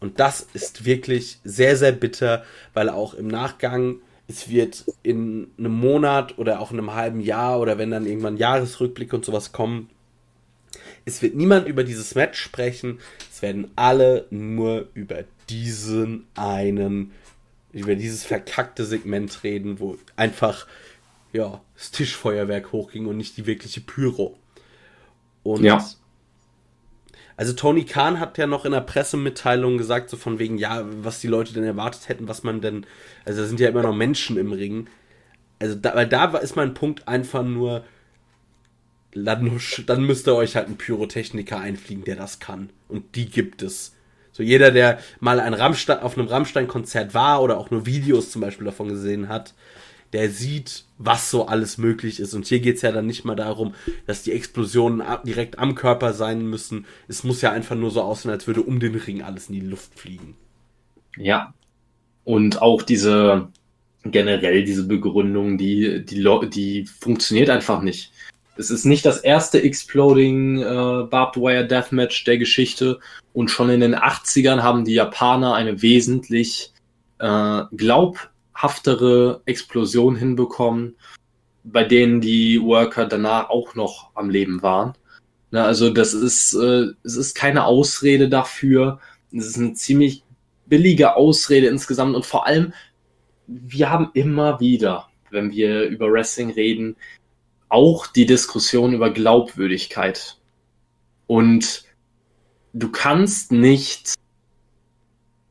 [0.00, 4.00] Und das ist wirklich sehr, sehr bitter, weil auch im Nachgang,
[4.30, 8.36] es wird in einem Monat oder auch in einem halben Jahr oder wenn dann irgendwann
[8.36, 9.90] Jahresrückblick und sowas kommen,
[11.04, 13.00] es wird niemand über dieses Match sprechen.
[13.32, 17.12] Es werden alle nur über diesen einen,
[17.72, 20.66] über dieses verkackte Segment reden, wo einfach
[21.32, 24.38] ja, das Tischfeuerwerk hochging und nicht die wirkliche Pyro.
[25.42, 25.84] Und ja.
[27.40, 31.22] Also Tony Khan hat ja noch in der Pressemitteilung gesagt, so von wegen, ja, was
[31.22, 32.84] die Leute denn erwartet hätten, was man denn,
[33.24, 34.88] also da sind ja immer noch Menschen im Ring.
[35.58, 37.82] Also da, weil da ist mein Punkt einfach nur,
[39.14, 42.68] dann, dann müsst ihr euch halt einen Pyrotechniker einfliegen, der das kann.
[42.88, 43.94] Und die gibt es.
[44.32, 48.42] So jeder, der mal ein Rammstein, auf einem Rammstein-Konzert war oder auch nur Videos zum
[48.42, 49.54] Beispiel davon gesehen hat,
[50.12, 52.34] der sieht, was so alles möglich ist.
[52.34, 53.74] Und hier geht es ja dann nicht mal darum,
[54.06, 56.86] dass die Explosionen direkt am Körper sein müssen.
[57.08, 59.60] Es muss ja einfach nur so aussehen, als würde um den Ring alles in die
[59.60, 60.36] Luft fliegen.
[61.16, 61.54] Ja.
[62.24, 63.48] Und auch diese
[64.04, 68.12] generell diese Begründung, die, die, die funktioniert einfach nicht.
[68.56, 72.98] Es ist nicht das erste Exploding äh, Barbed Wire Deathmatch der Geschichte
[73.32, 76.72] und schon in den 80ern haben die Japaner eine wesentlich
[77.18, 78.29] äh, glaub
[78.62, 80.96] haftere Explosion hinbekommen,
[81.64, 84.94] bei denen die Worker danach auch noch am Leben waren.
[85.50, 89.00] Na, also das ist, äh, es ist keine Ausrede dafür.
[89.32, 90.22] Es ist eine ziemlich
[90.66, 92.72] billige Ausrede insgesamt und vor allem,
[93.46, 96.96] wir haben immer wieder, wenn wir über Wrestling reden,
[97.68, 100.38] auch die Diskussion über Glaubwürdigkeit.
[101.26, 101.84] Und
[102.72, 104.14] du kannst nicht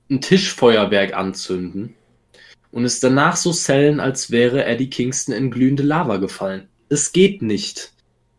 [0.09, 1.95] ein Tischfeuerwerk anzünden
[2.71, 6.67] und es danach so sellen, als wäre Eddie Kingston in glühende Lava gefallen.
[6.89, 7.93] Es geht nicht.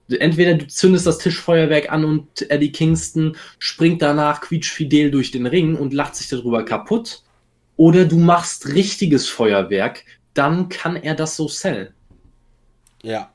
[0.08, 5.76] Entweder du zündest das Tischfeuerwerk an und Eddie Kingston springt danach quietschfidel durch den Ring
[5.76, 7.22] und lacht sich darüber kaputt,
[7.76, 10.04] oder du machst richtiges Feuerwerk,
[10.34, 11.94] dann kann er das so sellen.
[13.02, 13.32] Ja.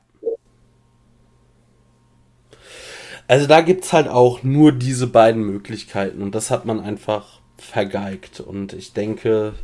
[3.26, 7.40] Also da gibt es halt auch nur diese beiden Möglichkeiten und das hat man einfach
[7.58, 8.38] vergeigt.
[8.38, 9.54] Und ich denke,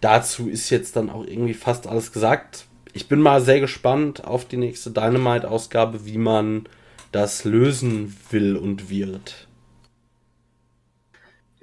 [0.00, 2.66] dazu ist jetzt dann auch irgendwie fast alles gesagt.
[2.92, 6.68] Ich bin mal sehr gespannt auf die nächste Dynamite-Ausgabe, wie man
[7.12, 9.46] das lösen will und wird.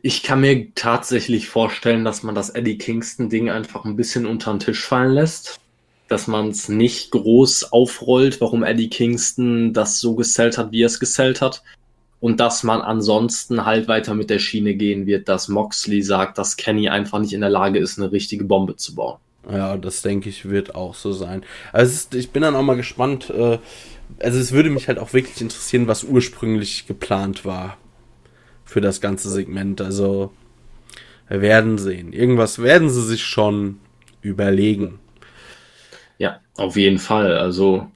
[0.02, 4.60] Ich kann mir tatsächlich vorstellen, dass man das Eddie Kingston-Ding einfach ein bisschen unter den
[4.60, 5.60] Tisch fallen lässt.
[6.10, 10.88] Dass man es nicht groß aufrollt, warum Eddie Kingston das so gesellt hat, wie er
[10.88, 11.64] es gesellt hat
[12.24, 16.56] und dass man ansonsten halt weiter mit der Schiene gehen wird, dass Moxley sagt, dass
[16.56, 19.18] Kenny einfach nicht in der Lage ist, eine richtige Bombe zu bauen.
[19.52, 21.44] Ja, das denke ich wird auch so sein.
[21.74, 23.30] Also ist, ich bin dann auch mal gespannt.
[23.30, 23.60] Äh,
[24.20, 27.76] also es würde mich halt auch wirklich interessieren, was ursprünglich geplant war
[28.64, 29.82] für das ganze Segment.
[29.82, 30.32] Also
[31.28, 32.14] wir werden sehen.
[32.14, 33.80] Irgendwas werden sie sich schon
[34.22, 34.98] überlegen.
[36.20, 37.38] Ja, auf jeden Fall.
[37.38, 37.92] Also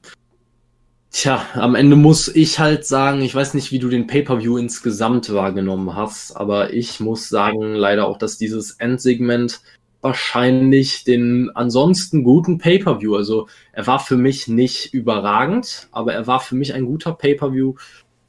[1.20, 5.34] Tja, am Ende muss ich halt sagen, ich weiß nicht, wie du den Pay-per-view insgesamt
[5.34, 9.62] wahrgenommen hast, aber ich muss sagen, leider auch, dass dieses Endsegment
[10.02, 16.40] wahrscheinlich den ansonsten guten Pay-per-view, also er war für mich nicht überragend, aber er war
[16.40, 17.74] für mich ein guter Pay-per-view,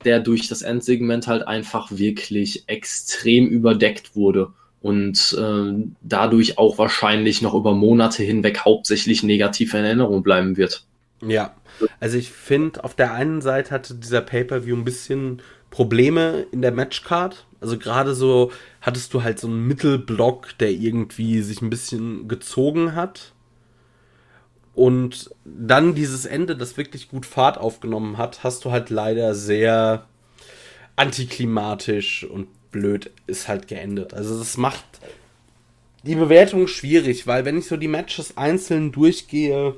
[0.07, 7.43] der durch das Endsegment halt einfach wirklich extrem überdeckt wurde und äh, dadurch auch wahrscheinlich
[7.43, 10.87] noch über Monate hinweg hauptsächlich negativ in Erinnerung bleiben wird.
[11.21, 11.57] Ja,
[12.01, 16.73] also ich finde, auf der einen Seite hatte dieser Pay-Per-View ein bisschen Probleme in der
[16.73, 17.47] Matchcard.
[17.61, 22.95] Also gerade so hattest du halt so einen Mittelblock, der irgendwie sich ein bisschen gezogen
[22.95, 23.33] hat.
[24.75, 30.07] Und dann dieses Ende, das wirklich gut Fahrt aufgenommen hat, hast du halt leider sehr
[30.95, 34.15] antiklimatisch und blöd ist halt geendet.
[34.15, 34.85] Also das macht
[36.05, 39.75] die Bewertung schwierig, weil wenn ich so die Matches einzeln durchgehe,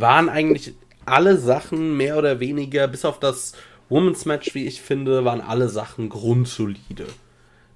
[0.00, 0.74] waren eigentlich
[1.06, 3.52] alle Sachen mehr oder weniger, bis auf das
[3.88, 7.06] Women's Match, wie ich finde, waren alle Sachen grundsolide.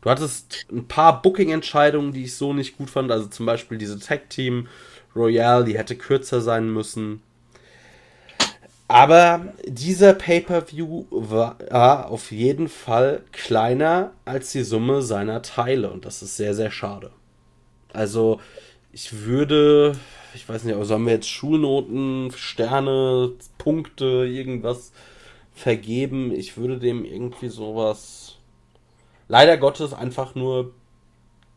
[0.00, 3.10] Du hattest ein paar Booking-Entscheidungen, die ich so nicht gut fand.
[3.10, 4.68] Also zum Beispiel diese Tag Team
[5.14, 7.22] Royale, die hätte kürzer sein müssen.
[8.86, 16.22] Aber dieser Pay-per-View war auf jeden Fall kleiner als die Summe seiner Teile und das
[16.22, 17.10] ist sehr, sehr schade.
[17.92, 18.40] Also
[18.92, 19.96] ich würde,
[20.34, 24.92] ich weiß nicht, aber sollen wir jetzt Schulnoten, Sterne, Punkte, irgendwas
[25.54, 26.32] vergeben?
[26.32, 28.36] Ich würde dem irgendwie sowas
[29.28, 30.72] leider Gottes einfach nur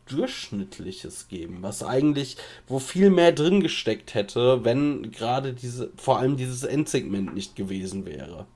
[0.06, 2.36] durchschnittliches geben, was eigentlich,
[2.66, 8.04] wo viel mehr drin gesteckt hätte, wenn gerade diese, vor allem dieses Endsegment nicht gewesen
[8.04, 8.46] wäre.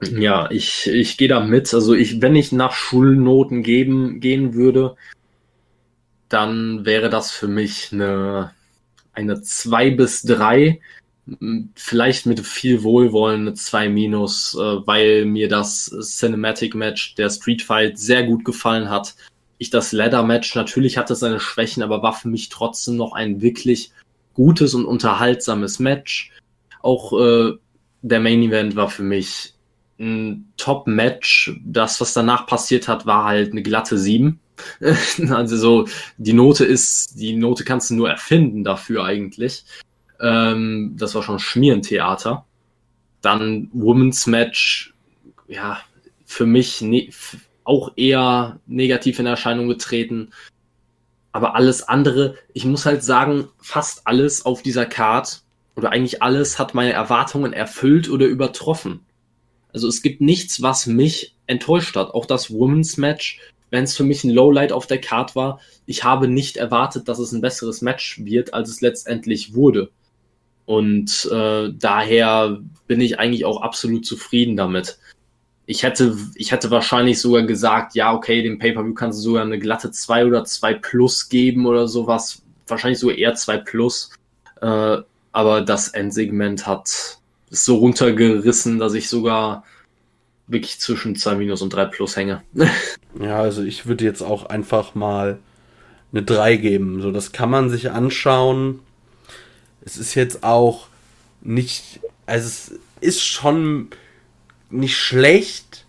[0.00, 1.72] Ja, ich, ich gehe da mit.
[1.74, 4.96] Also ich, wenn ich nach Schulnoten geben, gehen würde,
[6.28, 8.52] dann wäre das für mich eine,
[9.12, 10.80] eine 2 bis 3.
[11.74, 17.62] Vielleicht mit viel Wohlwollen eine 2 minus, äh, weil mir das Cinematic Match der Street
[17.62, 19.14] Fight sehr gut gefallen hat.
[19.58, 23.42] Ich das Ladder Match natürlich hatte seine Schwächen, aber war für mich trotzdem noch ein
[23.42, 23.90] wirklich
[24.34, 26.32] gutes und unterhaltsames Match.
[26.80, 27.54] Auch äh,
[28.02, 29.54] der Main Event war für mich
[29.98, 31.58] ein Top-Match.
[31.64, 34.38] Das, was danach passiert hat, war halt eine glatte 7.
[35.30, 39.64] also so, die Note ist, die Note kannst du nur erfinden dafür eigentlich.
[40.20, 42.44] Ähm, das war schon Schmierentheater.
[43.20, 44.94] Dann Women's Match,
[45.46, 45.80] ja,
[46.24, 47.10] für mich ne
[47.64, 50.30] auch eher negativ in Erscheinung getreten.
[51.32, 55.42] Aber alles andere, ich muss halt sagen, fast alles auf dieser Card
[55.76, 59.04] oder eigentlich alles hat meine Erwartungen erfüllt oder übertroffen.
[59.72, 62.10] Also es gibt nichts, was mich enttäuscht hat.
[62.14, 63.38] Auch das Women's Match
[63.70, 67.18] wenn es für mich ein Lowlight auf der Card war, ich habe nicht erwartet, dass
[67.18, 69.90] es ein besseres Match wird, als es letztendlich wurde.
[70.64, 74.98] Und äh, daher bin ich eigentlich auch absolut zufrieden damit.
[75.64, 79.58] Ich hätte, ich hätte wahrscheinlich sogar gesagt, ja, okay, dem Pay-Per-View kannst du sogar eine
[79.58, 82.42] glatte 2 oder 2 Plus geben oder sowas.
[82.66, 84.10] Wahrscheinlich sogar eher 2 Plus.
[84.60, 84.98] Äh,
[85.32, 87.18] aber das Endsegment hat
[87.50, 89.64] so runtergerissen, dass ich sogar
[90.48, 92.42] wirklich zwischen 2 Minus und 3 Plus hänge.
[93.20, 95.38] ja, also ich würde jetzt auch einfach mal
[96.12, 97.00] eine 3 geben.
[97.00, 98.80] So, das kann man sich anschauen.
[99.84, 100.88] Es ist jetzt auch
[101.40, 103.90] nicht, also es ist schon
[104.70, 105.84] nicht schlecht,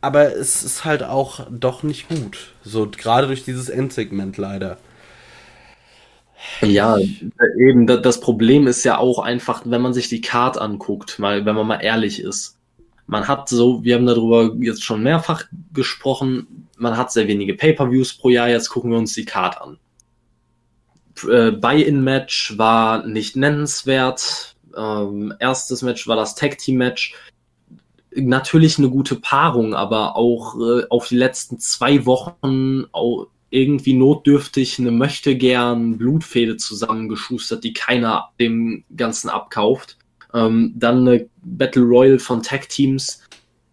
[0.00, 2.52] aber es ist halt auch doch nicht gut.
[2.62, 4.78] So, gerade durch dieses Endsegment leider.
[6.60, 6.98] Ja,
[7.58, 11.54] eben, das Problem ist ja auch einfach, wenn man sich die Card anguckt, mal, wenn
[11.54, 12.53] man mal ehrlich ist
[13.06, 18.14] man hat so, wir haben darüber jetzt schon mehrfach gesprochen, man hat sehr wenige Pay-per-Views
[18.14, 19.78] pro Jahr, jetzt gucken wir uns die Card an.
[21.28, 24.56] Äh, Buy-in-Match war nicht nennenswert.
[24.76, 27.14] Ähm, erstes Match war das Tag-Team-Match.
[28.16, 34.80] Natürlich eine gute Paarung, aber auch äh, auf die letzten zwei Wochen auch irgendwie notdürftig
[34.80, 39.96] eine möchte gern Blutfehde zusammengeschustert, die keiner dem Ganzen abkauft.
[40.32, 43.22] Ähm, dann eine Battle Royale von Tag Teams,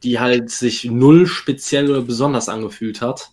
[0.03, 3.31] die halt sich null speziell oder besonders angefühlt hat.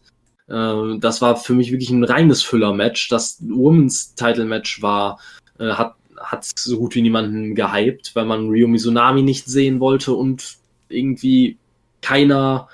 [0.48, 3.08] Äh, das war für mich wirklich ein reines Füller-Match.
[3.08, 5.20] Das Women's Title Match war,
[5.58, 10.12] äh, hat, hat so gut wie niemanden gehypt, weil man Ryo Mizunami nicht sehen wollte
[10.12, 10.56] und
[10.88, 11.58] irgendwie
[12.02, 12.68] keiner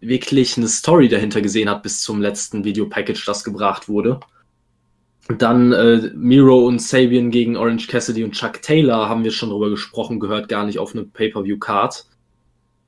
[0.00, 4.20] wirklich eine Story dahinter gesehen hat bis zum letzten Videopackage, das gebracht wurde.
[5.28, 9.70] Dann äh, Miro und Sabian gegen Orange Cassidy und Chuck Taylor haben wir schon drüber
[9.70, 12.06] gesprochen, gehört gar nicht auf eine Pay-Per-View-Card.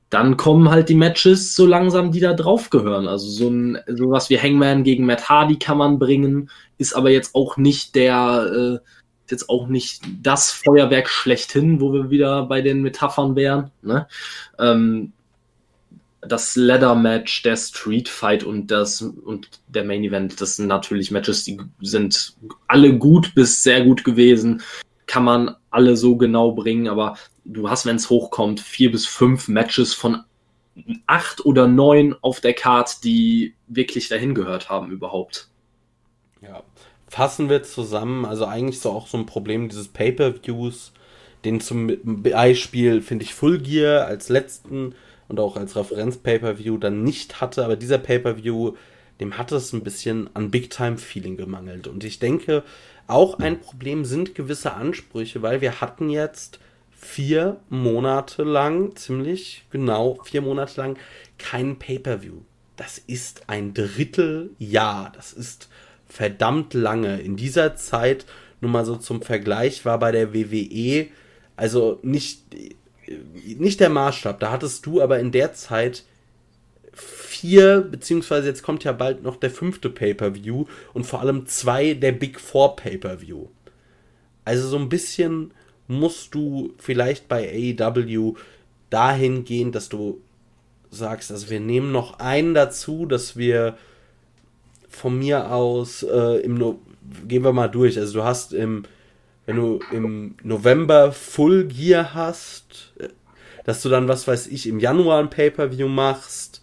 [0.09, 3.07] Dann kommen halt die Matches so langsam, die da drauf gehören.
[3.07, 7.35] Also so ein sowas wie Hangman gegen Matt Hardy kann man bringen, ist aber jetzt
[7.35, 8.89] auch nicht der, äh,
[9.29, 13.71] jetzt auch nicht das Feuerwerk schlechthin, wo wir wieder bei den Metaphern wären.
[13.81, 14.07] Ne?
[14.57, 15.11] Ähm,
[16.21, 21.11] das Ladder Match, der Street Fight und das und der Main Event, das sind natürlich
[21.11, 22.35] Matches, die sind
[22.67, 24.61] alle gut bis sehr gut gewesen.
[25.07, 29.47] Kann man alle so genau bringen, aber du hast, wenn es hochkommt, vier bis fünf
[29.47, 30.23] Matches von
[31.07, 35.49] acht oder neun auf der Card, die wirklich dahin gehört haben überhaupt.
[36.41, 36.63] Ja,
[37.07, 40.93] fassen wir zusammen, also eigentlich so auch so ein Problem dieses Pay-per-Views,
[41.43, 44.95] den zum Beispiel finde ich Full Gear als letzten
[45.29, 48.73] und auch als Referenz-Pay-Per-View dann nicht hatte, aber dieser Pay-Per-View,
[49.21, 51.87] dem hat es ein bisschen an Big-Time-Feeling gemangelt.
[51.87, 52.63] Und ich denke,
[53.07, 56.59] auch ein Problem sind gewisse Ansprüche, weil wir hatten jetzt
[56.91, 60.97] vier Monate lang, ziemlich genau vier Monate lang,
[61.37, 62.41] keinen Pay-Per-View.
[62.75, 65.11] Das ist ein Dritteljahr.
[65.15, 65.69] Das ist
[66.07, 67.19] verdammt lange.
[67.21, 68.25] In dieser Zeit,
[68.61, 71.07] nur mal so zum Vergleich, war bei der WWE,
[71.55, 72.43] also nicht
[73.57, 74.39] nicht der Maßstab.
[74.39, 76.03] Da hattest du aber in der Zeit
[76.93, 82.11] vier, beziehungsweise jetzt kommt ja bald noch der fünfte Pay-Per-View und vor allem zwei der
[82.11, 83.47] Big Four Pay-Per-View.
[84.45, 85.51] Also so ein bisschen
[85.87, 88.35] musst du vielleicht bei AEW
[88.89, 90.21] dahin gehen, dass du
[90.91, 93.77] sagst, also wir nehmen noch einen dazu, dass wir
[94.87, 96.79] von mir aus äh, im no
[97.27, 97.97] gehen wir mal durch.
[97.97, 98.83] Also du hast im,
[99.49, 102.93] wenn du im November Full Gear hast,
[103.65, 106.61] dass du dann, was weiß ich, im Januar ein Pay-Per-View machst,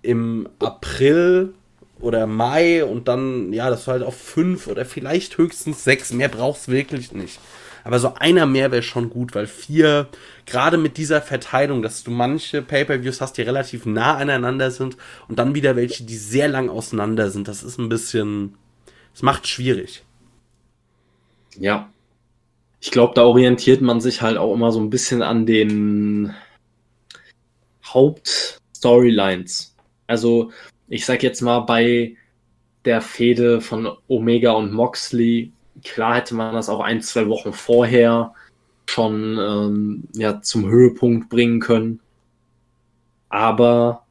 [0.00, 1.52] im April
[2.00, 6.10] oder Mai und dann, ja, das war halt auf fünf oder vielleicht höchstens sechs.
[6.14, 7.38] Mehr brauchst du wirklich nicht.
[7.84, 10.08] Aber so einer mehr wäre schon gut, weil vier,
[10.46, 14.96] gerade mit dieser Verteilung, dass du manche Pay-Per-Views hast, die relativ nah aneinander sind
[15.28, 18.54] und dann wieder welche, die sehr lang auseinander sind, das ist ein bisschen,
[19.14, 20.02] es macht schwierig.
[21.58, 21.90] Ja.
[22.82, 26.34] Ich glaube, da orientiert man sich halt auch immer so ein bisschen an den
[27.84, 29.76] Hauptstorylines.
[30.08, 30.50] Also,
[30.88, 32.16] ich sag jetzt mal, bei
[32.84, 35.52] der Fehde von Omega und Moxley
[35.84, 38.34] klar hätte man das auch ein, zwei Wochen vorher
[38.88, 42.00] schon ähm, ja, zum Höhepunkt bringen können.
[43.28, 44.04] Aber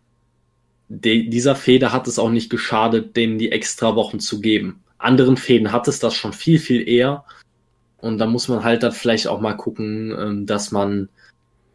[0.87, 4.81] de dieser Feder hat es auch nicht geschadet, denen die extra Wochen zu geben.
[4.97, 7.25] Anderen Fäden hat es das schon viel, viel eher.
[8.01, 11.09] Und da muss man halt dann vielleicht auch mal gucken, ähm, dass man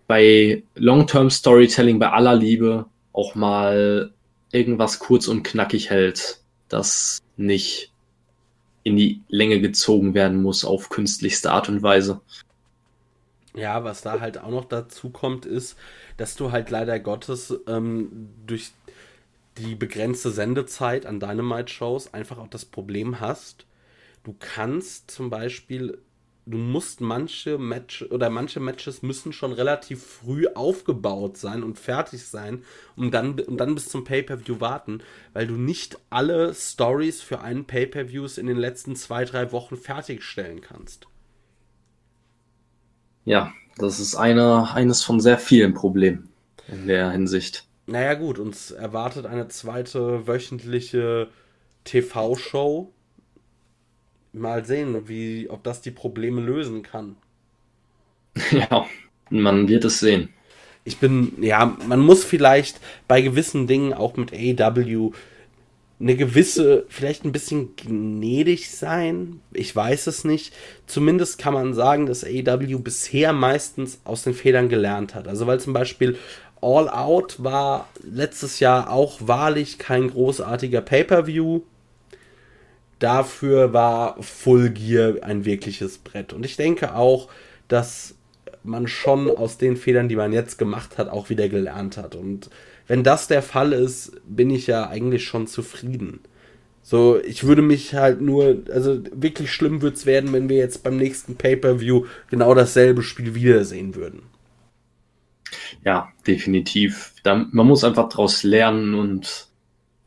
[0.06, 4.12] bei Long-Term Storytelling, bei aller Liebe, auch mal
[4.52, 7.92] irgendwas kurz und knackig hält, das nicht
[8.82, 12.20] in die Länge gezogen werden muss auf künstlichste Art und Weise.
[13.54, 15.76] Ja, was da halt auch noch dazu kommt, ist,
[16.18, 18.72] dass du halt leider Gottes ähm, durch
[19.58, 23.64] die begrenzte Sendezeit an Dynamite-Shows einfach auch das Problem hast,
[24.24, 25.98] du kannst zum Beispiel
[26.46, 32.24] du musst manche Match oder manche Matches müssen schon relativ früh aufgebaut sein und fertig
[32.24, 32.62] sein,
[32.94, 35.00] um dann, um dann bis zum Pay-Per-View warten,
[35.32, 40.60] weil du nicht alle Stories für einen Pay-Per-Views in den letzten zwei, drei Wochen fertigstellen
[40.60, 41.08] kannst.
[43.24, 46.28] Ja, das ist einer, eines von sehr vielen Problemen
[46.68, 47.66] in der Hinsicht.
[47.86, 51.28] Naja, gut, uns erwartet eine zweite wöchentliche
[51.84, 52.92] TV-Show
[54.36, 57.16] mal sehen, wie, ob das die Probleme lösen kann.
[58.50, 58.86] Ja,
[59.30, 60.28] man wird es sehen.
[60.84, 65.10] Ich bin, ja, man muss vielleicht bei gewissen Dingen auch mit AW
[65.98, 69.40] eine gewisse, vielleicht ein bisschen gnädig sein.
[69.52, 70.54] Ich weiß es nicht.
[70.86, 75.26] Zumindest kann man sagen, dass AW bisher meistens aus den Fehlern gelernt hat.
[75.26, 76.18] Also weil zum Beispiel
[76.60, 81.62] All Out war letztes Jahr auch wahrlich kein großartiger Pay-per-View
[82.98, 86.32] dafür war Full Gear ein wirkliches Brett.
[86.32, 87.28] Und ich denke auch,
[87.68, 88.14] dass
[88.62, 92.14] man schon aus den Fehlern, die man jetzt gemacht hat, auch wieder gelernt hat.
[92.14, 92.50] Und
[92.86, 96.20] wenn das der Fall ist, bin ich ja eigentlich schon zufrieden.
[96.82, 100.84] So, ich würde mich halt nur, also wirklich schlimm würde es werden, wenn wir jetzt
[100.84, 104.22] beim nächsten Pay-Per-View genau dasselbe Spiel wiedersehen würden.
[105.84, 107.12] Ja, definitiv.
[107.24, 109.45] Da, man muss einfach daraus lernen und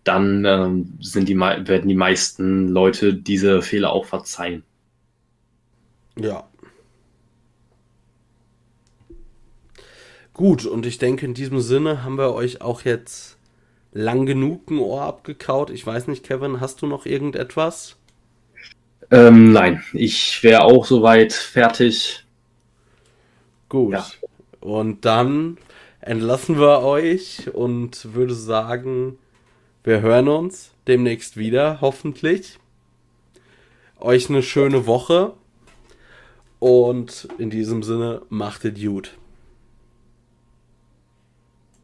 [0.04, 4.64] dann ähm, sind die, werden die meisten Leute diese Fehler auch verzeihen.
[6.18, 6.48] Ja.
[10.34, 13.38] Gut, und ich denke, in diesem Sinne haben wir euch auch jetzt
[13.92, 15.70] lang genug ein Ohr abgekaut.
[15.70, 17.98] Ich weiß nicht, Kevin, hast du noch irgendetwas?
[19.12, 22.26] Ähm, nein, ich wäre auch soweit fertig.
[23.68, 23.94] Gut.
[23.94, 24.06] Ja.
[24.62, 25.58] Und dann
[26.00, 29.18] entlassen wir euch und würde sagen,
[29.84, 32.60] wir hören uns demnächst wieder, hoffentlich.
[34.00, 35.34] Euch eine schöne Woche.
[36.60, 39.19] Und in diesem Sinne, macht es gut.